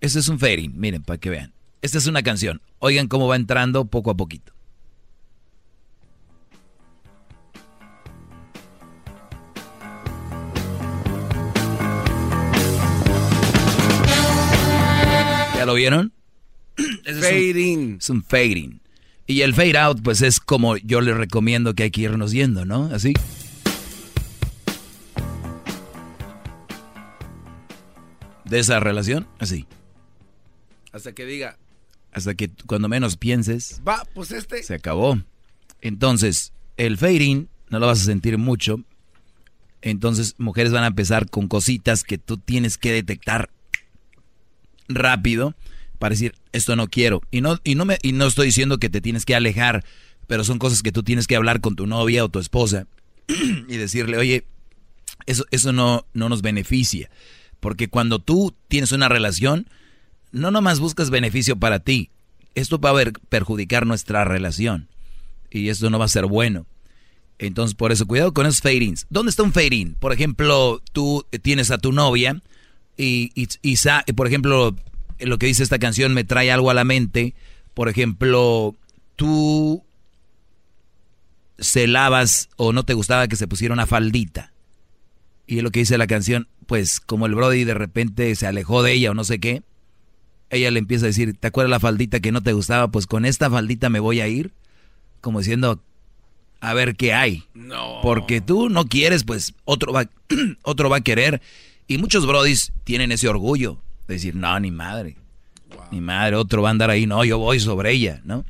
[0.00, 1.52] Este es un fading, miren, para que vean.
[1.82, 2.60] Esta es una canción.
[2.78, 4.52] Oigan cómo va entrando poco a poquito.
[15.68, 16.12] Lo vieron?
[17.04, 17.04] Fading.
[17.04, 18.80] Es un, es un fading.
[19.26, 22.64] Y el fade out, pues es como yo les recomiendo que hay que irnos yendo,
[22.64, 22.86] ¿no?
[22.86, 23.12] Así.
[28.46, 29.66] De esa relación, así.
[30.92, 31.58] Hasta que diga,
[32.12, 34.62] Hasta que cuando menos pienses, va, pues este.
[34.62, 35.20] se acabó.
[35.82, 38.82] Entonces, el fading no lo vas a sentir mucho.
[39.82, 43.50] Entonces, mujeres van a empezar con cositas que tú tienes que detectar
[44.88, 45.54] rápido
[45.98, 47.22] para decir, esto no quiero.
[47.30, 49.84] Y no, y no, me, y no estoy diciendo que te tienes que alejar,
[50.26, 52.86] pero son cosas que tú tienes que hablar con tu novia o tu esposa
[53.28, 54.44] y decirle, oye,
[55.26, 57.10] eso, eso no, no nos beneficia.
[57.60, 59.68] Porque cuando tú tienes una relación,
[60.30, 62.10] no nomás buscas beneficio para ti.
[62.54, 64.88] Esto va a ver, perjudicar nuestra relación.
[65.50, 66.66] Y esto no va a ser bueno.
[67.38, 69.06] Entonces, por eso, cuidado con esos fade-ins.
[69.10, 69.94] ¿Dónde está un fade-in?
[69.94, 72.42] Por ejemplo, tú tienes a tu novia
[72.98, 74.76] y, y, y, por ejemplo,
[75.20, 77.34] lo que dice esta canción me trae algo a la mente.
[77.72, 78.74] Por ejemplo,
[79.16, 79.84] tú
[81.60, 84.52] celabas o no te gustaba que se pusiera una faldita.
[85.46, 88.82] Y es lo que dice la canción, pues como el Brody de repente se alejó
[88.82, 89.62] de ella o no sé qué,
[90.50, 92.88] ella le empieza a decir, ¿te acuerdas la faldita que no te gustaba?
[92.88, 94.52] Pues con esta faldita me voy a ir.
[95.20, 95.82] Como diciendo,
[96.60, 97.44] a ver qué hay.
[97.54, 98.00] No.
[98.02, 100.08] Porque tú no quieres, pues otro va,
[100.62, 101.40] otro va a querer.
[101.88, 105.16] Y muchos brodis tienen ese orgullo de decir, no, ni madre.
[105.90, 108.44] Ni madre, otro va a andar ahí, no, yo voy sobre ella, ¿no?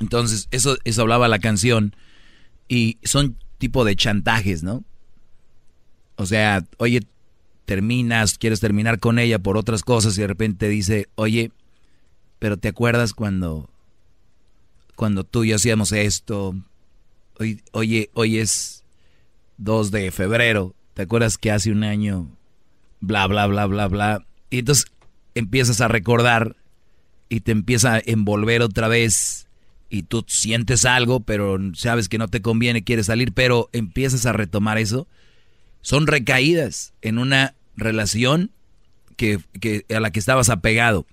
[0.00, 1.94] Entonces, eso, eso hablaba la canción.
[2.66, 4.82] Y son tipo de chantajes, ¿no?
[6.16, 7.02] O sea, oye,
[7.66, 11.52] terminas, quieres terminar con ella por otras cosas y de repente dice, oye,
[12.38, 13.68] pero ¿te acuerdas cuando,
[14.96, 16.54] cuando tú y yo hacíamos esto?
[17.72, 18.84] Oye, hoy es
[19.58, 22.37] 2 de febrero, ¿te acuerdas que hace un año?
[23.00, 24.24] Bla, bla, bla, bla, bla.
[24.50, 24.86] Y entonces
[25.34, 26.56] empiezas a recordar
[27.28, 29.46] y te empieza a envolver otra vez
[29.90, 34.32] y tú sientes algo, pero sabes que no te conviene, quieres salir, pero empiezas a
[34.32, 35.06] retomar eso.
[35.80, 38.50] Son recaídas en una relación
[39.16, 41.06] que, que, a la que estabas apegado.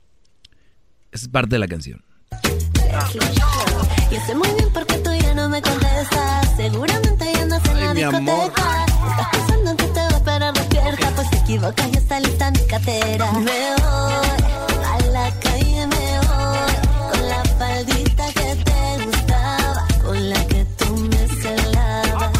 [1.11, 2.03] Esa es parte de la canción.
[11.45, 13.31] Equivocas y está lista mi cartera.
[13.33, 16.75] Me voy a la calle, me voy
[17.11, 22.31] con la faldita que te gustaba, con la que tú me celabas.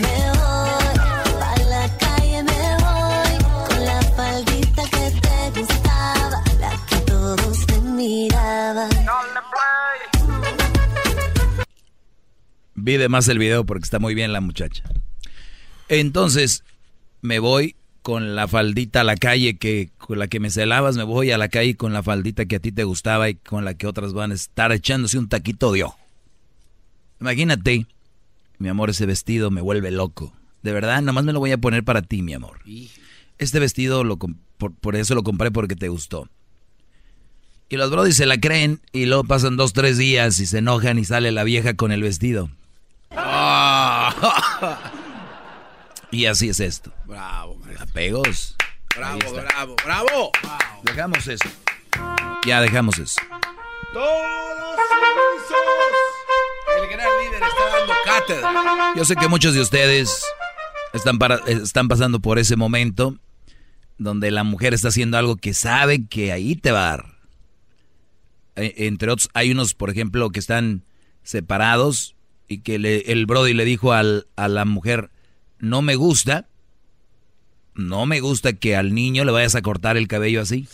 [0.00, 0.94] Me voy
[1.42, 3.34] a la calle, me voy
[3.68, 8.90] con la faldita que te gustaba, la que todos te miraban.
[12.74, 14.84] Vi de más el video porque está muy bien la muchacha.
[15.88, 16.62] Entonces,
[17.20, 21.04] me voy con la faldita a la calle que con la que me celabas, me
[21.04, 23.74] voy a la calle con la faldita que a ti te gustaba y con la
[23.74, 25.98] que otras van a estar echándose un taquito de ojo.
[27.20, 27.86] Imagínate,
[28.58, 30.32] mi amor, ese vestido me vuelve loco.
[30.62, 32.60] De verdad, nomás me lo voy a poner para ti, mi amor.
[33.38, 36.28] Este vestido lo por, por, eso lo compré porque te gustó.
[37.68, 40.98] Y los brodis se la creen y luego pasan dos, tres días y se enojan
[40.98, 42.50] y sale la vieja con el vestido.
[46.12, 46.92] y así es esto.
[47.06, 48.54] Bravo, Apegos.
[48.94, 50.32] Bravo, bravo, bravo.
[50.84, 51.48] Dejamos eso.
[52.46, 53.20] Ya dejamos eso.
[53.92, 54.78] Todos
[56.78, 58.94] El gran líder está dando cátedra.
[58.94, 60.22] Yo sé que muchos de ustedes
[60.92, 63.16] están, para, están pasando por ese momento
[63.96, 67.06] donde la mujer está haciendo algo que sabe que ahí te va a dar.
[68.56, 70.84] E, entre otros, hay unos, por ejemplo, que están
[71.22, 72.16] separados
[72.48, 75.10] y que le, el Brody le dijo al, a la mujer,
[75.62, 76.48] no me gusta,
[77.74, 80.68] no me gusta que al niño le vayas a cortar el cabello así.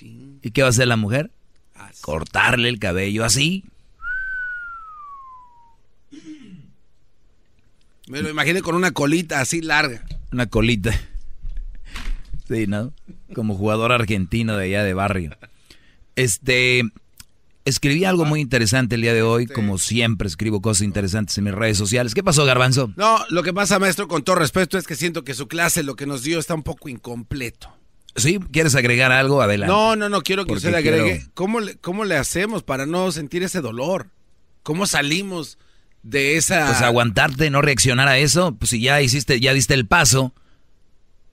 [0.00, 1.30] ¿Y qué va a hacer la mujer?
[2.00, 3.64] Cortarle el cabello así.
[8.08, 10.02] Me lo imaginé con una colita así larga.
[10.32, 10.98] Una colita.
[12.48, 12.94] Sí, ¿no?
[13.34, 15.36] Como jugador argentino de allá de barrio.
[16.16, 16.82] Este,
[17.68, 21.54] escribí algo muy interesante el día de hoy, como siempre escribo cosas interesantes en mis
[21.54, 22.14] redes sociales.
[22.14, 22.92] ¿Qué pasó, Garbanzo?
[22.96, 25.96] No, lo que pasa, maestro, con todo respeto, es que siento que su clase, lo
[25.96, 27.72] que nos dio, está un poco incompleto.
[28.16, 28.40] ¿Sí?
[28.52, 29.42] ¿Quieres agregar algo?
[29.42, 29.72] Adelante.
[29.72, 31.26] No, no, no, quiero que usted le agregue.
[31.34, 34.10] ¿Cómo, le, ¿Cómo le hacemos para no sentir ese dolor?
[34.62, 35.58] ¿Cómo salimos
[36.02, 36.66] de esa...
[36.66, 38.56] Pues aguantarte, no reaccionar a eso.
[38.56, 40.34] Pues si ya hiciste, ya diste el paso,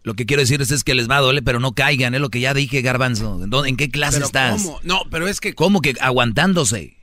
[0.05, 2.29] lo que quiero decirles es que les va a doler, pero no caigan, es lo
[2.29, 3.41] que ya dije, Garbanzo.
[3.65, 4.61] ¿En qué clase estás?
[4.61, 4.79] ¿cómo?
[4.83, 5.53] No, pero es que...
[5.55, 6.95] ¿Cómo que aguantándose?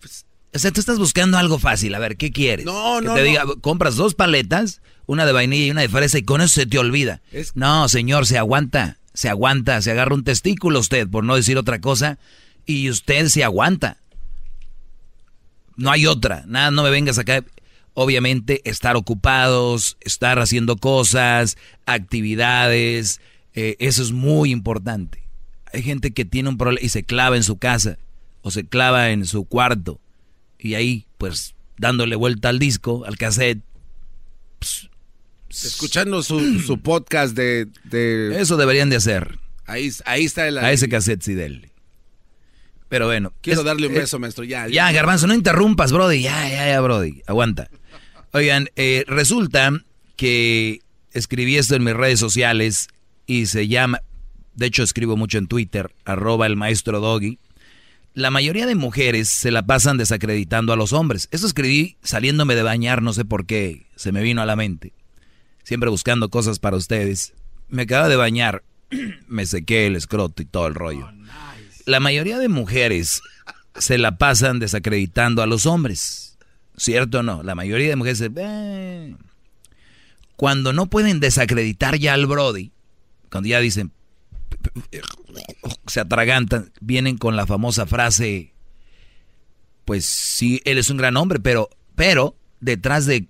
[0.00, 1.94] Pues, o sea, tú estás buscando algo fácil.
[1.94, 2.66] A ver, ¿qué quieres?
[2.66, 3.26] No, que no, te no.
[3.26, 6.66] diga, compras dos paletas, una de vainilla y una de fresa, y con eso se
[6.66, 7.22] te olvida.
[7.32, 11.56] Es- No, señor, se aguanta, se aguanta, se agarra un testículo usted, por no decir
[11.56, 12.18] otra cosa,
[12.66, 13.96] y usted se aguanta.
[15.76, 17.42] No hay otra, nada, no me vengas acá.
[17.94, 23.20] Obviamente, estar ocupados, estar haciendo cosas, actividades,
[23.54, 25.22] eh, eso es muy importante.
[25.72, 27.98] Hay gente que tiene un problema y se clava en su casa
[28.42, 30.00] o se clava en su cuarto
[30.58, 33.60] y ahí, pues, dándole vuelta al disco, al cassette.
[35.50, 39.38] Escuchando su, su podcast de, de- Eso deberían de hacer.
[39.66, 40.58] Ahí, ahí está el...
[40.58, 41.36] A ese cassette sí.
[42.88, 43.32] Pero bueno.
[43.42, 44.44] Quiero es- darle un beso, maestro.
[44.44, 46.22] Ya, Ya, Garbanzo, no interrumpas, Brody.
[46.22, 47.22] Ya, ya, ya, Brody.
[47.26, 47.68] Aguanta.
[48.34, 49.72] Oigan, eh, resulta
[50.16, 50.80] que
[51.12, 52.88] escribí esto en mis redes sociales
[53.26, 54.00] y se llama,
[54.54, 57.38] de hecho escribo mucho en Twitter, arroba el maestro Doggy.
[58.14, 61.28] La mayoría de mujeres se la pasan desacreditando a los hombres.
[61.30, 64.94] Eso escribí saliéndome de bañar, no sé por qué, se me vino a la mente.
[65.62, 67.34] Siempre buscando cosas para ustedes.
[67.68, 68.62] Me acaba de bañar,
[69.28, 71.10] me sequé el escroto y todo el rollo.
[71.84, 73.20] La mayoría de mujeres
[73.76, 76.31] se la pasan desacreditando a los hombres.
[76.82, 77.44] ¿Cierto o no?
[77.44, 78.20] La mayoría de mujeres.
[78.34, 79.14] "Eh".
[80.34, 82.72] Cuando no pueden desacreditar ya al Brody,
[83.30, 83.92] cuando ya dicen,
[85.86, 88.52] se atragantan, vienen con la famosa frase,
[89.84, 93.28] pues sí, él es un gran hombre, pero, pero detrás de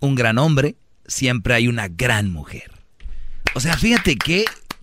[0.00, 0.76] un gran hombre
[1.06, 2.72] siempre hay una gran mujer.
[3.54, 4.16] O sea, fíjate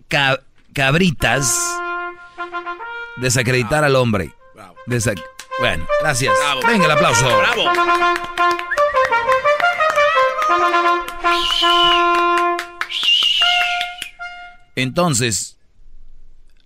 [0.08, 0.44] ca-
[0.74, 1.58] cabritas
[3.20, 4.32] desacreditar al hombre.
[5.60, 6.34] Bueno, gracias.
[6.68, 7.28] Venga el aplauso.
[14.76, 15.58] Entonces,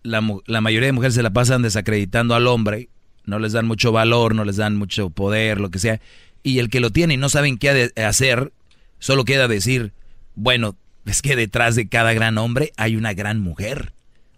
[0.04, 2.90] la, la mayoría de mujeres se la pasan desacreditando al hombre,
[3.26, 6.00] no les dan mucho valor, no les dan mucho poder, lo que sea,
[6.44, 8.54] y el que lo tiene y no saben qué ha de hacer,
[9.00, 9.94] solo queda decir,
[10.36, 13.94] bueno, es que detrás de cada gran hombre hay una gran mujer.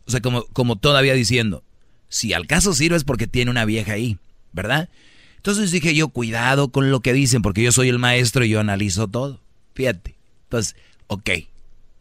[0.05, 1.63] O sea, como, como todavía diciendo,
[2.09, 4.17] si al caso sirve es porque tiene una vieja ahí,
[4.53, 4.89] ¿verdad?
[5.37, 8.59] Entonces dije yo, cuidado con lo que dicen, porque yo soy el maestro y yo
[8.59, 9.39] analizo todo.
[9.73, 10.15] Fíjate.
[10.43, 10.75] Entonces,
[11.07, 11.29] ok,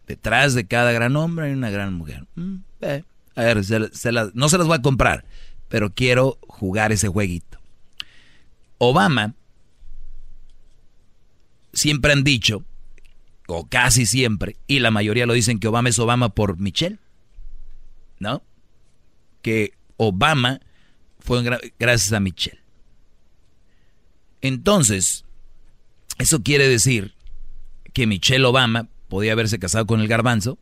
[0.06, 2.24] detrás de cada gran hombre hay una gran mujer.
[2.34, 3.04] Mm, eh,
[3.34, 3.58] A ver,
[4.34, 5.24] no se las voy a comprar,
[5.68, 7.58] pero quiero jugar ese jueguito.
[8.78, 9.34] Obama,
[11.72, 12.64] siempre han dicho,
[13.46, 16.98] o casi siempre, y la mayoría lo dicen que Obama es Obama por Michelle,
[18.18, 18.42] ¿no?
[19.42, 20.60] Que Obama
[21.18, 22.60] fue gra- gracias a Michelle.
[24.40, 25.24] Entonces,
[26.18, 27.14] eso quiere decir
[27.92, 30.58] que Michelle Obama podía haberse casado con el garbanzo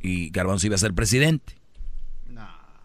[0.00, 1.54] y garbanzo iba a ser presidente.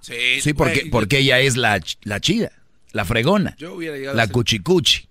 [0.02, 2.54] Sí, Sí, porque, güey, porque ella es la, la chida,
[2.94, 3.78] la fregona, Yo
[4.14, 5.10] la cuchicuchi.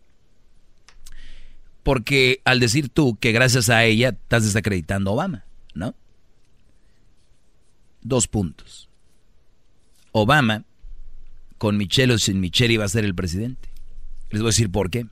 [1.82, 5.44] Porque al decir tú que gracias a ella estás desacreditando a Obama,
[5.74, 5.94] ¿no?
[8.00, 8.88] Dos puntos.
[10.12, 10.64] Obama,
[11.58, 13.68] con Michelle o sin Michelle, iba a ser el presidente.
[14.30, 15.06] Les voy a decir por qué.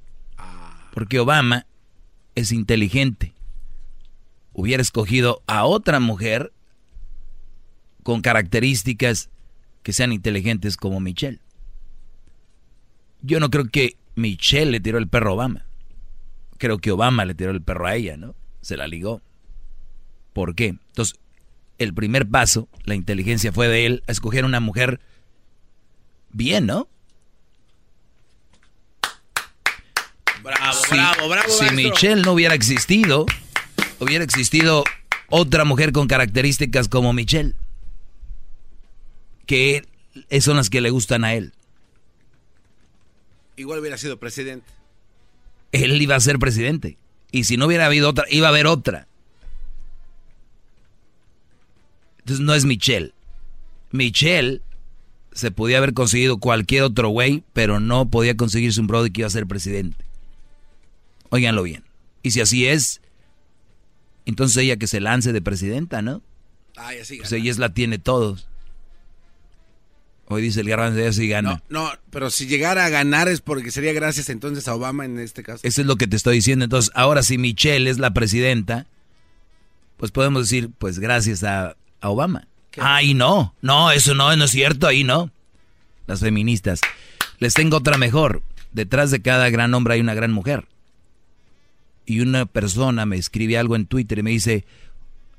[0.95, 1.67] Porque Obama
[2.35, 3.35] es inteligente.
[4.53, 6.53] Hubiera escogido a otra mujer
[8.03, 9.29] con características
[9.83, 11.41] que sean inteligentes como Michelle.
[13.21, 15.67] Yo no creo que Michelle le tiró el perro a Obama.
[16.59, 18.35] Creo que Obama le tiró el perro a ella, ¿no?
[18.63, 19.21] Se la ligó.
[20.33, 20.69] ¿Por qué?
[20.69, 21.19] Entonces,
[21.79, 25.01] el primer paso, la inteligencia fue de él a escoger una mujer
[26.37, 26.89] bien, ¿no?
[30.43, 31.49] Bravo, Si- bravo, bravo.
[31.49, 31.91] Si maestro.
[31.91, 33.27] Michelle no hubiera existido,
[33.99, 34.85] hubiera existido
[35.29, 37.55] otra mujer con características como Michelle.
[39.47, 39.85] Que
[40.41, 41.53] son las que le gustan a él.
[43.57, 44.67] Igual hubiera sido presidente.
[45.73, 46.97] Él iba a ser presidente.
[47.33, 49.09] Y si no hubiera habido otra, iba a haber otra.
[52.19, 53.13] Entonces no es Michelle.
[53.91, 54.61] Michelle
[55.37, 59.29] se podía haber conseguido cualquier otro güey, pero no podía conseguirse un brother que iba
[59.29, 60.03] a ser presidente.
[61.29, 61.85] Óiganlo bien.
[62.23, 63.03] Y si así es,
[64.25, 66.23] entonces ella que se lance de presidenta, ¿no?
[66.75, 68.49] Ay, así Pues ella es la tiene todos.
[70.29, 71.63] Hoy dice el garbanzo, ella sí gana.
[71.69, 75.43] No, pero si llegara a ganar es porque sería gracias entonces a Obama en este
[75.43, 75.61] caso.
[75.63, 76.65] Eso es lo que te estoy diciendo.
[76.65, 78.87] Entonces, ahora si Michelle es la presidenta,
[79.99, 82.49] pues podemos decir, pues gracias a, a Obama.
[82.79, 85.31] Ahí no, no, eso no, no es cierto, ahí no.
[86.07, 86.81] Las feministas.
[87.39, 88.43] Les tengo otra mejor.
[88.73, 90.67] Detrás de cada gran hombre hay una gran mujer.
[92.05, 94.65] Y una persona me escribe algo en Twitter y me dice,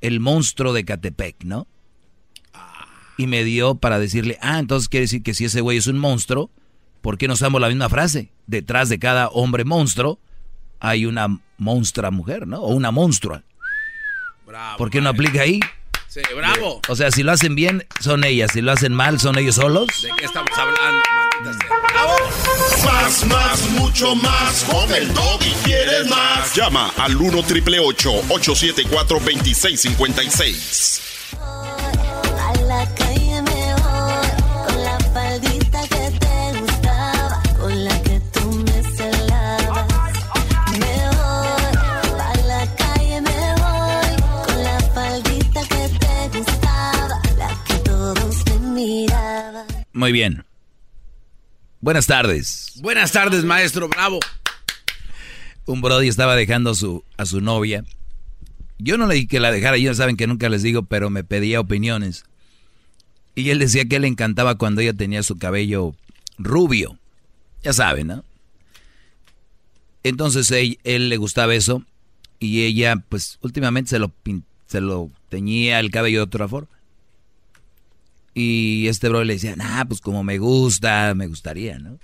[0.01, 1.67] el monstruo de Catepec, ¿no?
[3.17, 5.97] Y me dio para decirle, ah, entonces quiere decir que si ese güey es un
[5.97, 6.51] monstruo,
[7.01, 8.31] ¿por qué no usamos la misma frase?
[8.45, 10.19] Detrás de cada hombre monstruo
[10.79, 12.59] hay una monstrua mujer, ¿no?
[12.59, 13.43] O una monstrua.
[14.45, 14.77] Bravo.
[14.77, 15.59] ¿Por qué no aplica ahí?
[16.09, 16.81] Sí, bravo.
[16.87, 18.51] O sea, si lo hacen bien, son ellas.
[18.53, 19.87] Si lo hacen mal, son ellos solos.
[20.01, 21.77] ¿De qué estamos hablando, maldita sea?
[22.85, 24.63] Más, más, mucho más.
[24.63, 26.55] Con el y quieres más.
[26.55, 31.16] Llama al 1 triple 874 2656.
[49.97, 50.45] Muy bien.
[51.81, 52.73] Buenas tardes.
[52.83, 54.19] Buenas tardes, maestro, bravo.
[55.65, 57.83] Un Brody estaba dejando a su, a su novia.
[58.77, 61.23] Yo no le dije que la dejara, ellos saben que nunca les digo, pero me
[61.23, 62.25] pedía opiniones.
[63.33, 65.95] Y él decía que le encantaba cuando ella tenía su cabello
[66.37, 66.99] rubio.
[67.63, 68.23] Ya saben, ¿no?
[70.03, 71.83] Entonces él, él le gustaba eso
[72.39, 74.13] y ella, pues últimamente se lo,
[74.67, 76.76] se lo teñía el cabello de otra forma.
[78.39, 81.97] Y este bro le decía, nah, pues como me gusta, me gustaría, ¿no?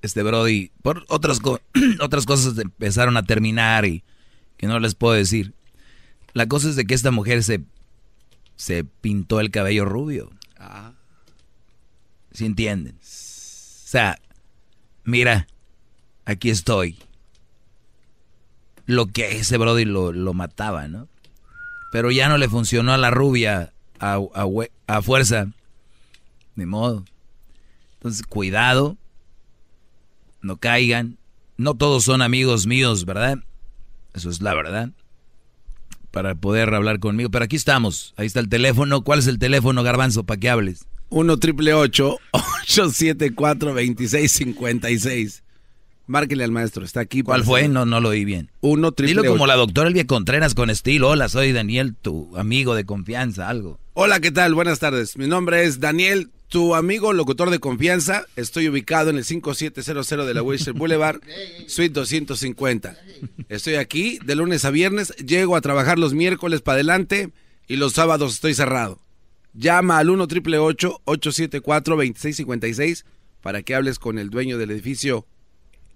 [0.00, 1.42] Este Brody, por otras,
[2.00, 4.04] otras cosas empezaron a terminar y
[4.56, 5.52] que no les puedo decir.
[6.32, 7.60] La cosa es de que esta mujer se,
[8.56, 10.30] se pintó el cabello rubio.
[10.58, 10.94] Ah.
[12.32, 12.94] ¿Sí entienden?
[12.94, 14.18] O sea,
[15.04, 15.46] mira,
[16.24, 16.96] aquí estoy.
[18.86, 21.06] Lo que ese Brody lo, lo mataba, ¿no?
[21.92, 24.20] Pero ya no le funcionó a la rubia a,
[24.86, 25.48] a, fuerza.
[26.56, 27.04] De modo.
[27.94, 28.96] Entonces, cuidado.
[30.42, 31.18] No caigan.
[31.56, 33.38] No todos son amigos míos, ¿verdad?
[34.14, 34.90] Eso es la verdad.
[36.10, 37.30] Para poder hablar conmigo.
[37.30, 38.14] Pero aquí estamos.
[38.16, 39.02] Ahí está el teléfono.
[39.02, 40.86] ¿Cuál es el teléfono, Garbanzo, para que hables?
[41.10, 45.42] 1 triple 874 2656
[46.08, 47.22] Márquele al maestro, está aquí.
[47.22, 47.68] ¿Cuál fue?
[47.68, 48.50] No, no lo oí bien.
[48.62, 51.10] Uno Dilo como la doctora Elvia Contreras con estilo.
[51.10, 53.78] Hola, soy Daniel, tu amigo de confianza, algo.
[54.00, 54.54] Hola, ¿qué tal?
[54.54, 55.16] Buenas tardes.
[55.16, 58.26] Mi nombre es Daniel, tu amigo locutor de confianza.
[58.36, 61.20] Estoy ubicado en el 5700 de la Wilshire Boulevard,
[61.66, 62.96] Suite 250.
[63.48, 65.16] Estoy aquí de lunes a viernes.
[65.16, 67.32] Llego a trabajar los miércoles para adelante
[67.66, 69.00] y los sábados estoy cerrado.
[69.52, 73.04] Llama al 1 triple 874 2656
[73.42, 75.26] para que hables con el dueño del edificio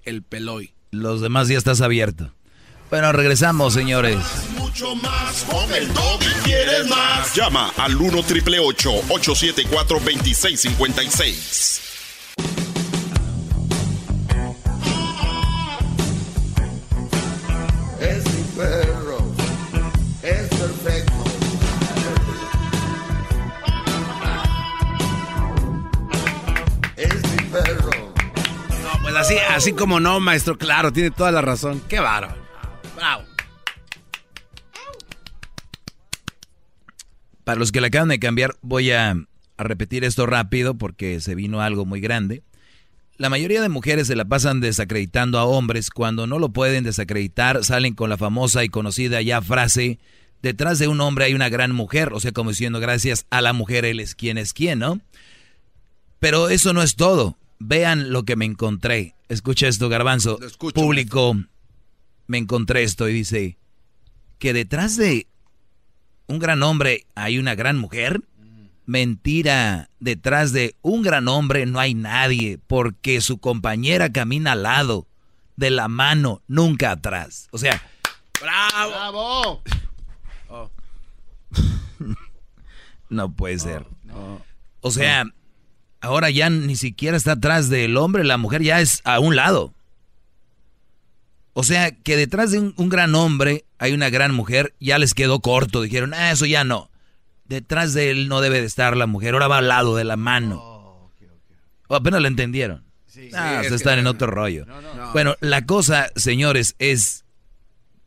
[0.03, 0.75] el Peloy.
[0.91, 2.35] Los demás ya estás abierto.
[2.93, 4.19] Bueno, regresamos, señores.
[4.59, 5.89] Mucho más con el
[6.45, 7.35] ¿Quieres más?
[7.35, 11.81] Llama al 1 triple 874 2656.
[17.99, 19.33] Es mi perro.
[20.23, 21.25] Es perfecto.
[26.99, 28.13] Es mi perro.
[29.01, 31.83] Pues así, así como no, maestro, claro, tiene toda la razón.
[31.89, 32.42] Qué bárbaro.
[32.97, 33.25] Bravo.
[37.45, 39.17] Para los que le acaban de cambiar, voy a,
[39.57, 42.43] a repetir esto rápido porque se vino algo muy grande.
[43.17, 45.91] La mayoría de mujeres se la pasan desacreditando a hombres.
[45.91, 49.99] Cuando no lo pueden desacreditar, salen con la famosa y conocida ya frase,
[50.43, 52.13] detrás de un hombre hay una gran mujer.
[52.13, 55.01] O sea, como diciendo, gracias a la mujer, él es quien es quien, ¿no?
[56.19, 57.37] Pero eso no es todo.
[57.59, 59.15] Vean lo que me encontré.
[59.29, 60.39] Escucha esto, garbanzo.
[60.75, 61.37] Público,
[62.33, 63.59] me encontré esto y dice
[64.39, 65.27] que detrás de
[66.27, 68.23] un gran hombre hay una gran mujer.
[68.87, 75.07] Mentira, detrás de un gran hombre no hay nadie, porque su compañera camina al lado,
[75.57, 77.49] de la mano, nunca atrás.
[77.51, 77.83] O sea,
[78.41, 78.91] ¡Bravo!
[78.91, 79.63] ¡Bravo!
[80.49, 80.71] Oh.
[83.11, 83.85] no puede ser.
[84.81, 85.27] O sea,
[86.01, 89.75] ahora ya ni siquiera está atrás del hombre, la mujer ya es a un lado.
[91.55, 95.13] O sea, que detrás de un, un gran hombre hay una gran mujer, ya les
[95.15, 96.91] quedó corto, dijeron, ah, eso ya no.
[97.45, 100.17] Detrás de él no debe de estar la mujer, ahora va al lado de la
[100.17, 101.11] mano.
[101.89, 102.85] O apenas lo entendieron.
[102.87, 104.65] ah, sí, se es están que- en otro rollo.
[105.13, 107.25] Bueno, la cosa, señores, es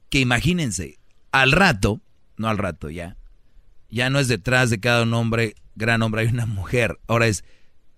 [0.09, 0.97] que imagínense,
[1.31, 2.01] al rato,
[2.37, 3.17] no al rato ya,
[3.89, 6.97] ya no es detrás de cada un hombre, gran hombre, hay una mujer.
[7.07, 7.43] Ahora es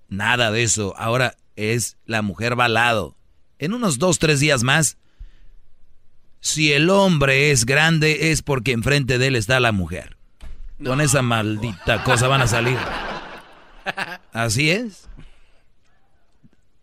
[0.10, 0.94] nada de eso.
[0.98, 3.16] Ahora es la mujer va al lado.
[3.60, 4.98] En unos dos, tres días más,
[6.40, 10.18] si el hombre es grande es porque enfrente de él está la mujer.
[10.84, 12.78] Con esa maldita cosa van a salir.
[14.32, 15.10] Así es.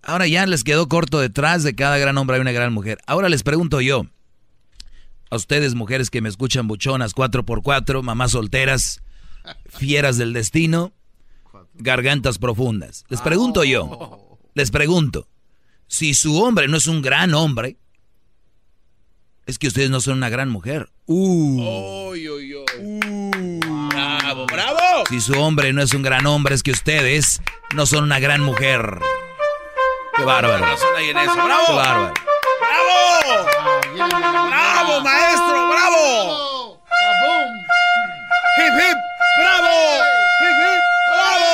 [0.03, 2.99] Ahora ya les quedó corto detrás de cada gran hombre hay una gran mujer.
[3.07, 4.07] Ahora les pregunto yo,
[5.31, 9.03] a ustedes mujeres que me escuchan buchonas 4x4, mamás solteras,
[9.67, 10.93] fieras del destino,
[11.75, 13.05] gargantas profundas.
[13.09, 15.29] Les pregunto yo, les pregunto,
[15.87, 17.79] si su hombre no es un gran hombre,
[19.47, 20.89] es que ustedes no son una gran mujer.
[21.07, 22.09] Uh.
[22.11, 23.61] Uy, uy, uy.
[23.91, 25.05] Bravo, bravo.
[25.09, 27.41] Si su hombre no es un gran hombre, es que ustedes
[27.75, 28.99] no son una gran mujer.
[30.17, 30.65] Qué bárbaro.
[30.97, 31.35] hay en eso.
[31.35, 31.67] Bravo.
[31.67, 32.15] Qué bárbaro.
[32.61, 33.47] ¡Bravo!
[34.49, 35.69] ¡Bravo, maestro!
[35.69, 36.81] ¡Bravo!
[38.57, 38.99] ¡Hip, hip!
[39.39, 40.03] ¡Bravo!
[40.41, 40.83] ¡Hip, hip!
[41.11, 41.51] ¡Bravo!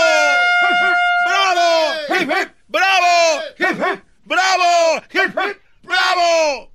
[1.26, 1.68] ¡Bravo!
[2.08, 2.48] ¡Hip, hip!
[2.68, 3.12] ¡Bravo!
[3.58, 4.04] ¡Hip, hip!
[4.24, 5.02] ¡Bravo!
[5.12, 5.56] ¡Hip, hip!
[5.82, 6.69] ¡Bravo!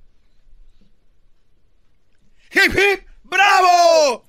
[2.56, 3.06] ¡Hip, hip!
[3.24, 4.24] ¡Bravo!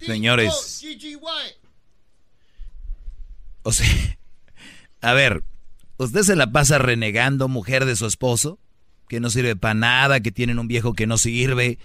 [0.00, 0.82] Señores,
[3.62, 4.18] O sea,
[5.00, 5.42] a ver,
[5.96, 8.60] ¿usted se la pasa renegando mujer de su esposo?
[9.08, 11.78] Que no sirve para nada, que tienen un viejo que no sirve.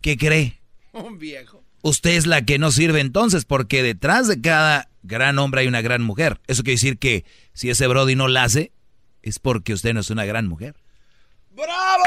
[0.00, 0.60] ¿Qué cree?
[0.92, 1.62] Un viejo.
[1.82, 5.82] Usted es la que no sirve entonces, porque detrás de cada gran hombre hay una
[5.82, 6.40] gran mujer.
[6.48, 8.72] Eso quiere decir que si ese Brody no la hace,
[9.22, 10.74] es porque usted no es una gran mujer.
[11.50, 12.04] ¡Bravo!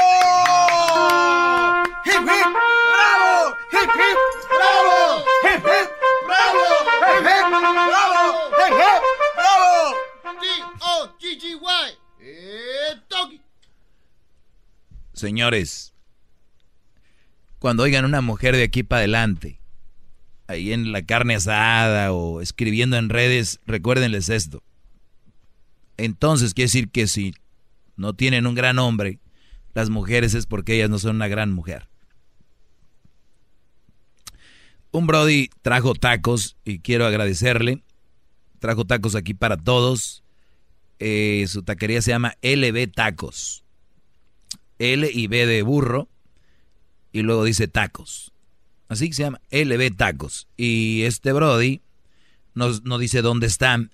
[2.04, 2.26] ¡Hip, hip!
[2.26, 3.56] ¡Bravo!
[3.72, 4.18] ¡Hip, hip!
[4.48, 5.24] ¡Bravo!
[5.44, 5.90] ¡Hip, hip!
[6.26, 6.64] ¡Bravo!
[7.06, 7.44] ¡Hip, hip!
[7.50, 8.32] ¡Bravo!
[8.58, 9.02] ¡Hip, hip!
[9.36, 9.94] ¡Bravo!
[10.40, 11.98] T-O-G-G-Y.
[12.20, 13.40] Eh, Doggy.
[15.12, 15.92] Señores,
[17.58, 19.60] cuando oigan una mujer de aquí para adelante,
[20.46, 24.62] ahí en la carne asada o escribiendo en redes, recuérdenles esto.
[25.98, 27.34] Entonces quiere decir que si
[27.96, 29.18] no tienen un gran hombre,
[29.74, 31.88] las mujeres es porque ellas no son una gran mujer.
[34.92, 37.82] Un Brody trajo tacos y quiero agradecerle.
[38.58, 40.24] Trajo tacos aquí para todos.
[40.98, 43.64] Eh, su taquería se llama LB Tacos.
[44.78, 46.08] L y B de burro.
[47.12, 48.32] Y luego dice tacos.
[48.88, 50.48] Así que se llama LB Tacos.
[50.56, 51.82] Y este Brody
[52.54, 53.92] nos, no dice dónde están.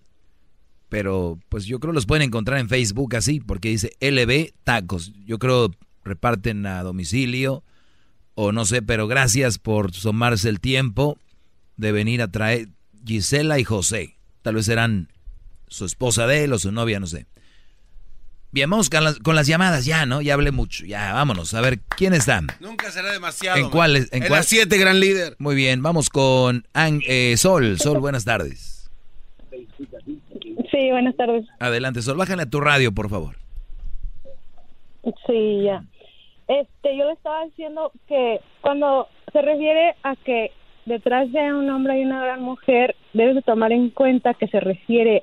[0.89, 3.41] Pero pues yo creo los pueden encontrar en Facebook así.
[3.41, 5.13] Porque dice LB Tacos.
[5.25, 5.71] Yo creo
[6.05, 7.65] reparten a domicilio.
[8.35, 11.19] O no sé, pero gracias por tomarse el tiempo
[11.77, 12.69] de venir a traer
[13.07, 14.17] Gisela y José.
[14.43, 15.09] Tal vez serán
[15.69, 17.27] su esposa de él o su novia, no sé.
[18.53, 20.23] Bien, vamos con las, con las llamadas ya, ¿no?
[20.23, 20.85] Ya hablé mucho.
[20.87, 21.53] Ya, vámonos.
[21.55, 22.43] A ver, ¿quién está?
[22.61, 23.59] Nunca será demasiado.
[23.59, 23.97] ¿En cuál?
[23.97, 24.33] En, En cuál?
[24.33, 25.35] las siete, gran líder.
[25.39, 27.79] Muy bien, vamos con An- eh, Sol.
[27.79, 28.91] Sol, buenas tardes.
[30.77, 31.47] Sí, buenas tardes.
[31.59, 32.19] Adelante, Sol.
[32.19, 33.37] Bájale a tu radio, por favor.
[35.27, 35.83] Sí, ya.
[36.49, 40.53] Este, yo le estaba diciendo que cuando se refiere a que
[40.85, 44.61] detrás de un hombre hay una gran mujer, debes de tomar en cuenta que se
[44.61, 45.23] refiere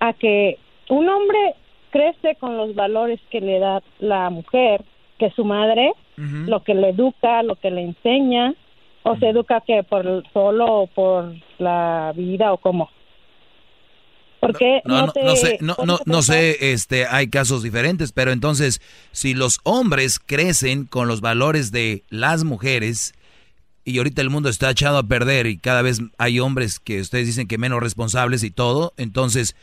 [0.00, 0.58] a que
[0.88, 1.54] un hombre
[1.90, 4.82] crece con los valores que le da la mujer,
[5.18, 8.54] que su madre, lo que le educa, lo que le enseña,
[9.02, 12.88] o se educa que por solo por la vida o cómo.
[14.40, 17.28] Porque No, no, te no sé, no, pones no, a no pensar- sé, este, hay
[17.28, 18.80] casos diferentes, pero entonces,
[19.12, 23.14] si los hombres crecen con los valores de las mujeres,
[23.84, 27.26] y ahorita el mundo está echado a perder y cada vez hay hombres que ustedes
[27.26, 29.54] dicen que menos responsables y todo, entonces,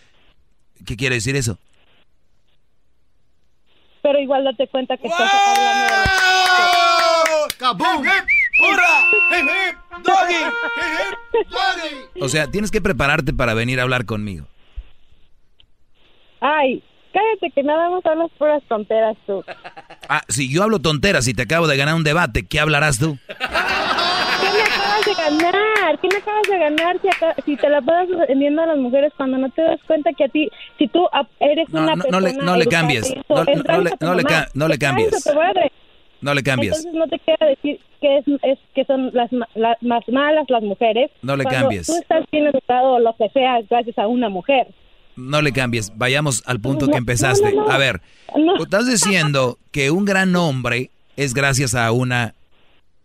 [0.86, 1.60] ¿qué quiere decir eso?
[4.02, 7.34] pero igual date cuenta que estás hablando de.
[8.60, 9.78] ¡Hip, hip!
[10.04, 10.34] ¡Doggy!
[10.34, 10.44] ¡Hip,
[11.34, 11.48] hip!
[11.50, 12.22] ¡Doggy!
[12.22, 14.45] O sea, tienes que prepararte para venir a hablar conmigo.
[16.45, 16.84] Ay,
[17.14, 19.44] cállate que nada más hablas puras tonteras tú.
[20.10, 23.18] Ah, si yo hablo tonteras y te acabo de ganar un debate, ¿qué hablarás tú?
[23.28, 25.99] ¿Qué me acabas de ganar?
[26.02, 29.14] ¿Qué me acabas de ganar si, acá- si te la pasas vendiendo a las mujeres
[29.15, 31.07] cuando no te das cuenta que a ti, si tú
[31.40, 33.06] eres No, una no, persona no le- no le educada cambies.
[33.11, 34.30] eso, No- le- no le mamá.
[34.30, 35.34] ca- no le cambies.
[36.22, 36.78] No le cambies.
[36.78, 40.64] Entonces no te quiero decir que es, es que son las, las más malas las
[40.64, 41.11] mujeres.
[41.22, 41.88] No le cambies.
[41.88, 44.68] Tú estás bien educado o lo que sea gracias a una mujer.
[45.15, 47.53] No le cambies, vayamos al punto que empezaste.
[47.69, 48.02] A ver,
[48.57, 52.34] tú estás diciendo que un gran hombre es gracias a una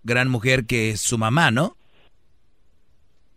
[0.05, 1.77] gran mujer que es su mamá, ¿no?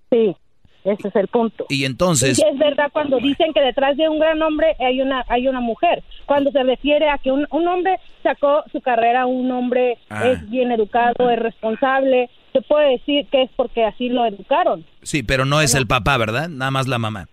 [0.09, 0.35] Sí,
[0.83, 1.65] ese es el punto.
[1.69, 5.23] Y entonces, Y es verdad cuando dicen que detrás de un gran hombre hay una
[5.27, 6.03] hay una mujer.
[6.25, 10.27] Cuando se refiere a que un, un hombre sacó su carrera, un hombre Ah.
[10.29, 14.85] es bien educado, es responsable, se puede decir que es porque así lo educaron.
[15.01, 16.49] sí, pero no es el papá, ¿verdad?
[16.49, 17.27] Nada más la mamá.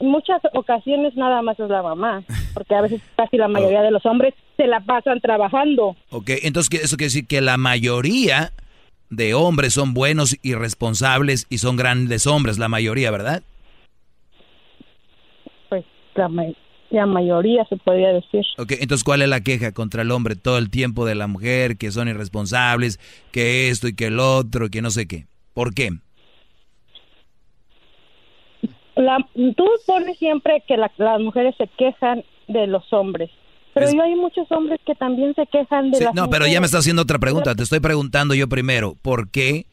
[0.00, 2.22] Muchas ocasiones nada más es la mamá,
[2.52, 5.96] porque a veces casi la mayoría de los hombres se la pasan trabajando.
[6.10, 8.52] Ok, entonces ¿qué- eso quiere decir que la mayoría
[9.10, 13.42] de hombres son buenos y responsables y son grandes hombres, la mayoría, ¿verdad?
[15.68, 15.84] Pues
[16.16, 16.28] la,
[16.90, 18.42] la mayoría se podría decir.
[18.58, 21.76] Ok, entonces ¿cuál es la queja contra el hombre todo el tiempo de la mujer,
[21.76, 22.98] que son irresponsables,
[23.30, 25.26] que esto y que el otro, que no sé qué?
[25.54, 25.90] ¿Por qué?
[28.96, 29.18] La,
[29.56, 33.30] tú pones siempre que la- las mujeres se quejan de los hombres,
[33.72, 36.60] pero yo hay muchos hombres que también se quejan de Sí, las no, pero ya
[36.60, 37.54] me está haciendo otra pregunta.
[37.54, 39.66] Te estoy preguntando yo primero, ¿por qué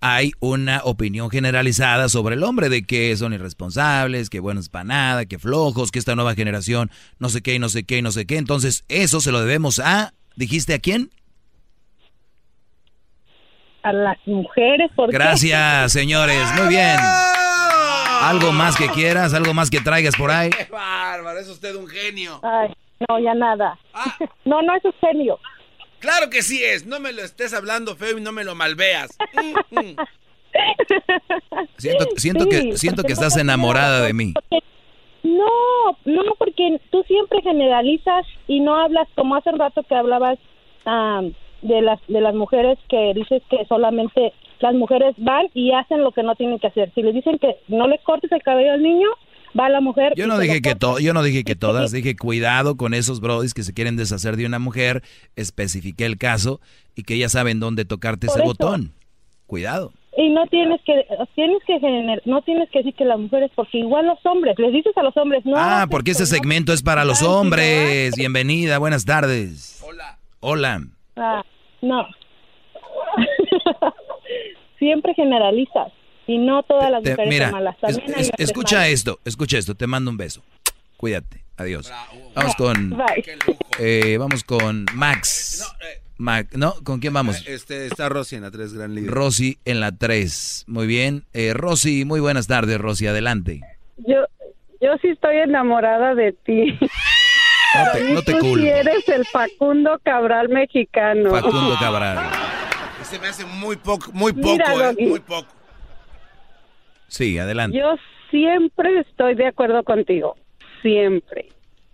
[0.00, 5.24] hay una opinión generalizada sobre el hombre de que son irresponsables, que buenos para nada,
[5.26, 8.12] que flojos, que esta nueva generación no sé qué y no sé qué y no
[8.12, 8.36] sé qué?
[8.36, 11.10] Entonces, eso se lo debemos a, dijiste a quién?
[13.82, 16.44] A las mujeres, porque Gracias, señores.
[16.58, 16.96] Muy bien.
[18.20, 20.50] Algo más que quieras, algo más que traigas por ahí.
[20.50, 21.38] ¡Qué bárbaro!
[21.38, 22.40] Es usted un genio.
[22.42, 22.74] Ay,
[23.08, 23.78] no, ya nada.
[24.44, 25.38] No, no es un genio.
[25.98, 26.86] Claro que sí es.
[26.86, 29.16] No me lo estés hablando feo y no me lo malveas.
[29.34, 29.96] Mm, mm.
[31.76, 34.34] Siento, siento Sí, que siento que estás enamorada de mí.
[35.22, 40.38] No, no, porque tú siempre generalizas y no hablas como hace un rato que hablabas
[40.84, 46.02] am, de las de las mujeres que dices que solamente las mujeres van y hacen
[46.02, 46.92] lo que no tienen que hacer.
[46.94, 49.08] Si le dicen que no le cortes el cabello al niño,
[49.58, 50.12] va la mujer.
[50.16, 50.78] Yo no dije que corta.
[50.94, 54.36] to- yo no dije que todas, dije cuidado con esos brodis que se quieren deshacer
[54.36, 55.02] de una mujer,
[55.36, 56.60] especifiqué el caso
[56.94, 58.48] y que ya saben dónde tocarte Por ese eso.
[58.48, 58.92] botón.
[59.46, 59.92] Cuidado.
[60.16, 61.06] Y no tienes que
[61.36, 64.72] tienes que gener- no tienes que decir que las mujeres porque igual los hombres les
[64.72, 65.54] dices a los hombres no.
[65.56, 68.14] Ah, porque no segmento es para los hombres.
[68.16, 69.80] Bienvenida, buenas tardes.
[69.86, 70.18] Hola.
[70.40, 70.80] Hola.
[71.16, 71.42] Ah,
[71.82, 72.06] no.
[74.78, 75.92] Siempre generalizas
[76.26, 77.76] y no todas las Te- mujeres mira, son malas.
[77.82, 80.42] es- es- escucha esto, escucha esto, te mando un beso.
[80.96, 81.92] Cuídate, adiós.
[82.34, 83.24] Vamos con Bye.
[83.78, 85.64] eh, vamos con Max.
[86.20, 86.74] Mac- ¿no?
[86.82, 87.46] ¿Con quién vamos?
[87.46, 89.10] Este, está Rosy en la 3 Gran Líder.
[89.10, 90.64] Rosy en la 3.
[90.66, 91.24] Muy bien.
[91.32, 93.60] Eh, Rosy, muy buenas tardes, Rosy, adelante.
[93.98, 94.16] Yo,
[94.80, 96.76] yo sí estoy enamorada de ti.
[96.80, 101.30] No te, no te Tú sí eres el Facundo Cabral mexicano.
[101.30, 102.18] Facundo Cabral.
[103.08, 105.48] Se me hace muy poco, muy poco, eh, muy poco.
[107.06, 107.78] Sí, adelante.
[107.78, 107.96] Yo
[108.30, 110.36] siempre estoy de acuerdo contigo.
[110.82, 111.48] Siempre.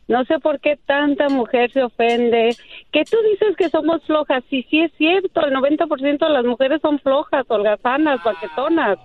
[0.08, 2.56] No sé por qué tanta mujer se ofende.
[2.90, 4.42] Que tú dices que somos flojas.
[4.50, 5.46] Sí, sí es cierto.
[5.46, 8.98] El 90% de las mujeres son flojas, holgazanas, baquetonas.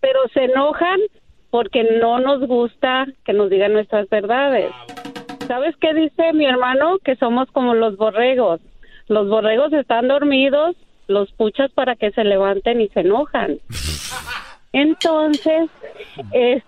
[0.00, 0.98] Pero se enojan
[1.50, 4.72] porque no nos gusta que nos digan nuestras verdades.
[5.46, 6.98] ¿Sabes qué dice mi hermano?
[7.04, 8.60] Que somos como los borregos.
[9.08, 10.76] Los borregos están dormidos,
[11.10, 13.58] los puchas para que se levanten y se enojan.
[14.72, 15.68] Entonces,
[16.32, 16.62] es,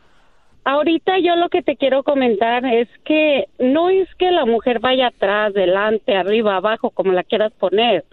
[0.65, 5.09] ahorita yo lo que te quiero comentar es que no es que la mujer vaya
[5.09, 8.05] atrás, delante, arriba, abajo, como la quieras poner,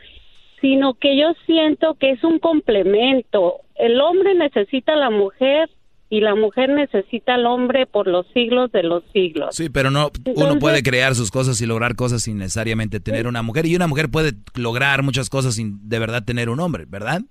[0.61, 3.61] sino que yo siento que es un complemento.
[3.75, 5.69] El hombre necesita a la mujer
[6.11, 9.55] y la mujer necesita al hombre por los siglos de los siglos.
[9.55, 13.41] Sí, pero no, uno puede crear sus cosas y lograr cosas sin necesariamente tener una
[13.43, 13.65] mujer.
[13.67, 17.21] Y una mujer puede lograr muchas cosas sin de verdad tener un hombre, ¿verdad?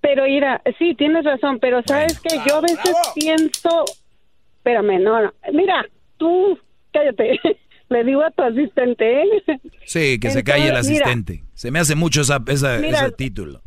[0.00, 3.84] Pero mira, sí, tienes razón, pero sabes que yo a veces pienso,
[4.56, 5.84] espérame, no, no, mira,
[6.18, 6.58] tú,
[6.92, 7.38] cállate,
[7.88, 9.26] le digo a tu asistente, ¿eh?
[9.84, 10.80] Sí, que se calle el mira.
[10.80, 11.44] asistente.
[11.54, 12.98] Se me hace mucho esa, esa- Mira.
[13.00, 13.62] ese título.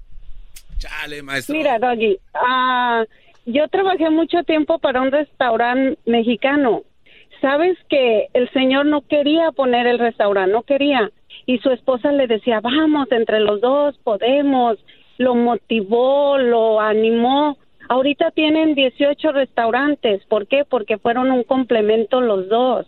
[0.77, 1.55] Chale, maestro.
[1.55, 3.05] Mira, Doggy, ah,
[3.45, 6.83] yo trabajé mucho tiempo para un restaurante mexicano.
[7.41, 11.11] Sabes que el señor no quería poner el restaurante, no quería.
[11.45, 14.77] Y su esposa le decía, vamos, entre los dos podemos.
[15.17, 17.57] Lo motivó, lo animó.
[17.87, 20.25] Ahorita tienen 18 restaurantes.
[20.25, 20.65] ¿Por qué?
[20.65, 22.87] Porque fueron un complemento los dos.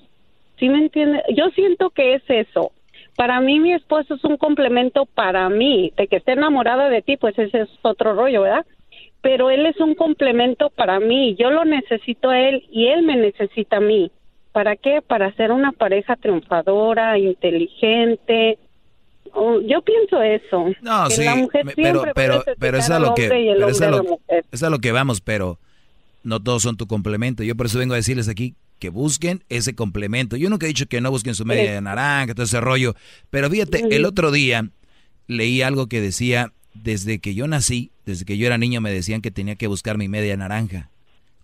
[0.58, 1.22] ¿Sí me entiendes?
[1.36, 2.72] Yo siento que es eso.
[3.16, 5.92] Para mí mi esposo es un complemento para mí.
[5.96, 8.66] De que esté enamorada de ti, pues ese es otro rollo, ¿verdad?
[9.22, 11.36] Pero él es un complemento para mí.
[11.38, 14.12] Yo lo necesito a él y él me necesita a mí.
[14.52, 15.02] ¿Para qué?
[15.02, 18.58] Para ser una pareja triunfadora, inteligente.
[19.34, 20.66] Oh, yo pienso eso.
[20.82, 23.68] No, que sí, la mujer pero, pero, pero es lo que, pero
[24.52, 25.60] es lo que vamos, pero
[26.24, 27.44] no todos son tu complemento.
[27.44, 30.38] Yo por eso vengo a decirles aquí que busquen ese complemento.
[30.38, 32.96] Yo nunca he dicho que no busquen su media de naranja, todo ese rollo.
[33.30, 34.70] Pero fíjate, el otro día
[35.28, 36.52] leí algo que decía,
[36.84, 39.98] desde que yo nací, desde que yo era niño, me decían que tenía que buscar
[39.98, 40.90] mi media naranja.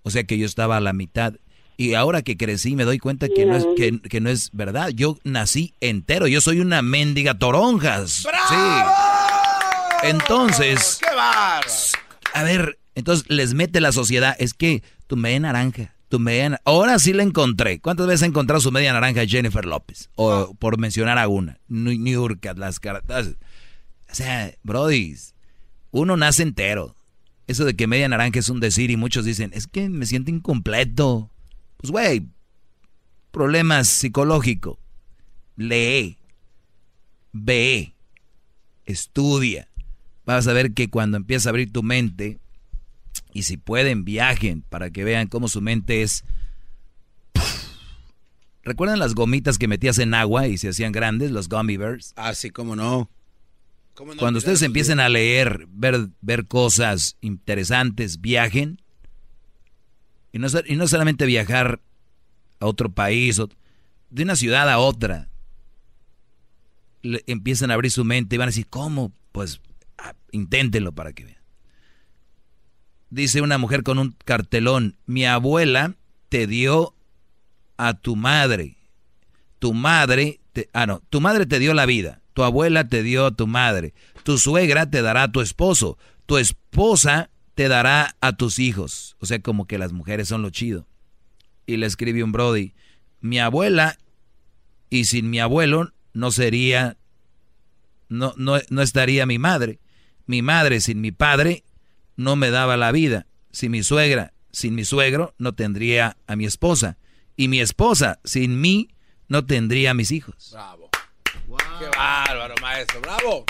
[0.03, 1.33] O sea que yo estaba a la mitad.
[1.75, 4.89] Y ahora que crecí me doy cuenta que no es, que, que no es verdad.
[4.89, 6.27] Yo nací entero.
[6.27, 8.11] Yo soy una mendiga toronjas.
[8.49, 8.55] Sí.
[10.03, 10.99] Entonces,
[12.33, 14.35] a ver, entonces les mete la sociedad.
[14.39, 17.79] Es que tu media naranja, tu media na- Ahora sí la encontré.
[17.79, 20.09] ¿Cuántas veces ha encontrado su media naranja Jennifer López?
[20.15, 21.57] O por mencionar a una.
[21.69, 23.35] New York, las caratas.
[24.13, 25.33] O sea, brodis,
[25.89, 26.95] uno nace entero.
[27.47, 30.29] Eso de que media naranja es un decir y muchos dicen, es que me siento
[30.29, 31.31] incompleto.
[31.77, 32.27] Pues, güey,
[33.31, 34.77] problemas psicológicos.
[35.55, 36.19] Lee,
[37.31, 37.95] ve,
[38.85, 39.67] estudia.
[40.27, 42.37] Vas a ver que cuando empieza a abrir tu mente,
[43.33, 46.23] y si pueden, viajen para que vean cómo su mente es...
[48.61, 52.13] ¿Recuerdan las gomitas que metías en agua y se hacían grandes, los gummy bears?
[52.15, 53.09] Ah, sí, cómo no.
[53.93, 58.81] ¿Cómo no Cuando ustedes empiecen a leer, ver, ver cosas interesantes, viajen.
[60.31, 61.79] Y no, y no solamente viajar
[62.59, 63.49] a otro país, o-
[64.09, 65.29] de una ciudad a otra.
[67.03, 69.11] Le- empiezan a abrir su mente y van a decir, ¿cómo?
[69.31, 69.61] Pues
[69.97, 71.37] ah, inténtenlo para que vean.
[73.11, 75.95] Dice una mujer con un cartelón, mi abuela
[76.29, 76.95] te dio
[77.77, 78.77] a tu madre.
[79.59, 82.21] Tu madre, te- ah no, tu madre te dio la vida.
[82.33, 83.93] Tu abuela te dio a tu madre.
[84.23, 85.97] Tu suegra te dará a tu esposo.
[86.25, 89.15] Tu esposa te dará a tus hijos.
[89.19, 90.87] O sea, como que las mujeres son lo chido.
[91.65, 92.73] Y le escribe un Brody,
[93.21, 93.97] mi abuela,
[94.89, 96.97] y sin mi abuelo no sería,
[98.09, 99.79] no, no, no estaría mi madre.
[100.25, 101.63] Mi madre sin mi padre
[102.15, 103.27] no me daba la vida.
[103.51, 106.97] Si mi suegra sin mi suegro no tendría a mi esposa.
[107.35, 108.89] Y mi esposa sin mí
[109.27, 110.51] no tendría a mis hijos.
[110.53, 110.92] Bravo.
[111.79, 113.01] Qué bárbaro, maestro.
[113.01, 113.45] Bravo.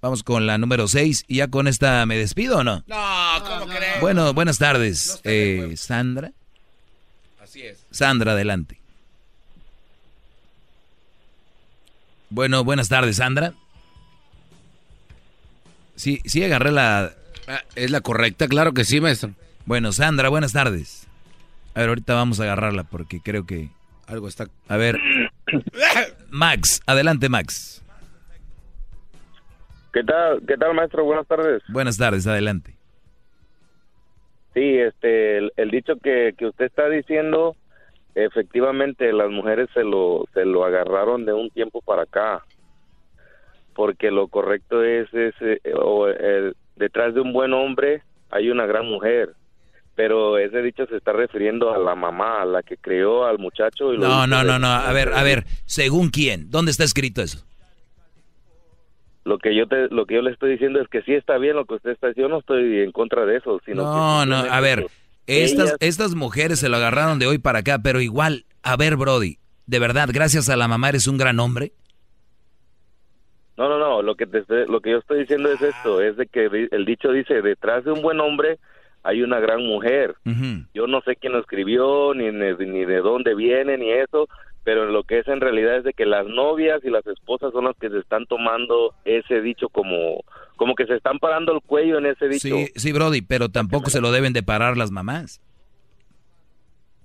[0.00, 2.84] Vamos con la número 6 y ya con esta me despido o no?
[2.86, 4.00] No, ¿cómo crees?
[4.00, 5.20] Bueno, buenas tardes.
[5.24, 6.32] eh, Sandra.
[7.42, 7.84] Así es.
[7.90, 8.80] Sandra, adelante.
[12.30, 13.54] Bueno, buenas tardes, Sandra.
[15.96, 17.12] Sí, sí agarré la...
[17.48, 18.46] Ah, ¿Es la correcta?
[18.46, 19.30] Claro que sí, maestro.
[19.64, 21.08] Bueno, Sandra, buenas tardes.
[21.74, 23.70] A ver, ahorita vamos a agarrarla porque creo que...
[24.06, 24.46] Algo está...
[24.68, 24.98] A ver.
[26.30, 27.84] Max, adelante, Max.
[29.92, 31.04] ¿Qué tal, qué tal, maestro?
[31.04, 31.62] Buenas tardes.
[31.68, 32.74] Buenas tardes, adelante.
[34.54, 37.56] Sí, este, el, el dicho que, que usted está diciendo,
[38.14, 42.44] efectivamente las mujeres se lo, se lo agarraron de un tiempo para acá,
[43.74, 48.66] porque lo correcto es, es eh, o, eh, detrás de un buen hombre hay una
[48.66, 49.34] gran mujer,
[49.98, 53.92] pero ese dicho se está refiriendo a la mamá, a la que crió al muchacho.
[53.92, 54.68] Y No, no, no, no.
[54.68, 55.42] A ver, a ver.
[55.64, 56.52] ¿Según quién?
[56.52, 57.44] ¿Dónde está escrito eso?
[59.24, 61.56] Lo que yo te, lo que yo le estoy diciendo es que sí está bien
[61.56, 64.30] lo que usted está diciendo, yo no estoy en contra de eso, sino No, que
[64.30, 64.36] no.
[64.54, 64.86] A ver.
[65.26, 68.94] Estas, ellas- estas mujeres se lo agarraron de hoy para acá, pero igual, a ver,
[68.94, 71.72] Brody, de verdad, gracias a la mamá eres un gran hombre.
[73.56, 76.28] No, no, no, lo que te lo que yo estoy diciendo es esto, es de
[76.28, 78.60] que el dicho dice, detrás de un buen hombre
[79.08, 80.14] hay una gran mujer.
[80.74, 84.28] Yo no sé quién lo escribió, ni, de- ni de dónde viene, ni eso,
[84.64, 87.64] pero lo que es en realidad es de que las novias y las esposas son
[87.64, 90.22] las que se están tomando ese dicho como,
[90.56, 92.48] como que se están parando el cuello en ese dicho.
[92.48, 95.40] Sí, sí, Brody, pero tampoco se lo deben de parar las mamás.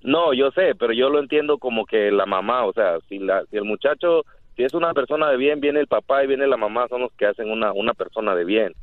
[0.01, 3.43] No, yo sé, pero yo lo entiendo como que la mamá, o sea, si, la,
[3.49, 4.23] si el muchacho,
[4.57, 7.13] si es una persona de bien, viene el papá y viene la mamá, son los
[7.13, 8.73] que hacen una, una persona de bien.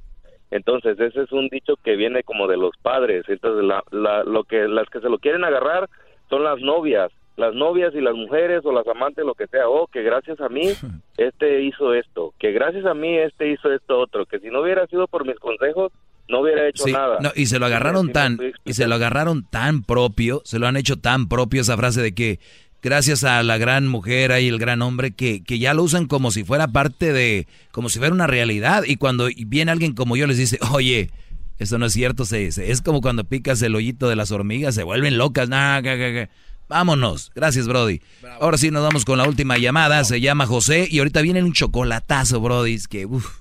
[0.50, 3.24] Entonces, ese es un dicho que viene como de los padres.
[3.28, 5.88] Entonces, la, la, lo que, las que se lo quieren agarrar
[6.28, 9.68] son las novias, las novias y las mujeres o las amantes, lo que sea.
[9.68, 10.72] Oh, que gracias a mí
[11.16, 14.86] este hizo esto, que gracias a mí este hizo esto otro, que si no hubiera
[14.88, 15.92] sido por mis consejos,
[16.28, 17.18] no hubiera hecho Sí, nada.
[17.20, 20.76] no, y se lo agarraron tan, y se lo agarraron tan propio, se lo han
[20.76, 22.38] hecho tan propio esa frase de que
[22.82, 26.30] gracias a la gran mujer y el gran hombre que, que ya lo usan como
[26.30, 28.84] si fuera parte de, como si fuera una realidad.
[28.86, 31.10] Y cuando viene alguien como yo les dice, oye,
[31.58, 34.74] eso no es cierto, se, se- es como cuando picas el hoyito de las hormigas,
[34.74, 35.48] se vuelven locas.
[35.48, 36.30] Nah, ga, ga, ga.
[36.68, 37.32] Vámonos.
[37.34, 38.00] Gracias, Brody.
[38.40, 40.04] Ahora sí nos vamos con la última llamada.
[40.04, 42.78] Se llama José y ahorita viene un chocolatazo, Brody.
[42.88, 43.40] Que, uff.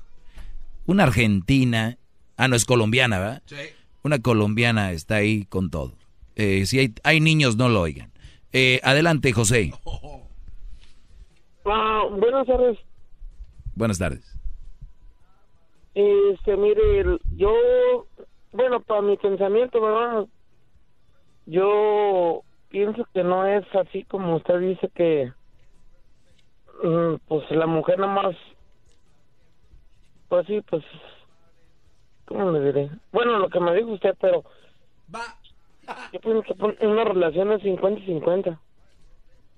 [0.87, 1.97] Una argentina.
[2.37, 3.43] Ah, no, es colombiana, ¿verdad?
[3.45, 3.55] Sí.
[4.01, 5.95] Una colombiana está ahí con todo.
[6.35, 8.11] Eh, si hay, hay niños, no lo oigan.
[8.51, 9.71] Eh, adelante, José.
[11.65, 12.79] Ah, buenas tardes.
[13.75, 14.35] Buenas tardes.
[15.93, 18.07] Este, mire, yo,
[18.51, 20.25] bueno, para mi pensamiento, ¿verdad?
[21.45, 25.31] Yo pienso que no es así como usted dice que,
[26.83, 28.35] mm, pues la mujer nada más,
[30.27, 30.83] pues sí, pues,
[32.25, 32.89] ¿cómo le diré?
[33.11, 34.43] Bueno, lo que me dijo usted, pero
[36.13, 38.59] yo pienso que una relación es 50 y 50.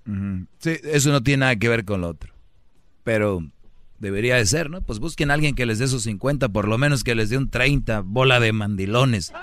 [0.08, 0.48] Ujú.
[0.60, 2.34] Sí, eso no tiene nada que ver con lo otro.
[3.04, 3.42] Pero
[4.00, 4.82] debería de ser, ¿no?
[4.82, 7.38] Pues busquen a alguien que les dé sus 50, por lo menos que les dé
[7.38, 9.34] un 30, bola de mandilones.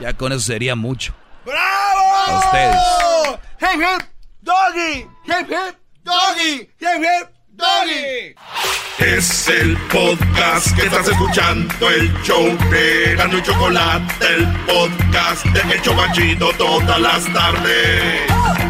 [0.00, 1.14] Ya con eso sería mucho.
[1.46, 3.40] A ustedes.
[3.60, 4.06] ¡Hip hip!
[4.40, 5.06] ¡Doggy!
[5.26, 5.76] ¡Hip hip!
[6.02, 6.68] ¡Doggy!
[6.80, 7.39] ¡Hip hip!
[8.98, 15.74] Es el podcast que estás escuchando, el show de Gano y Chocolate, el podcast de
[15.74, 18.69] El Chobachito todas las tardes.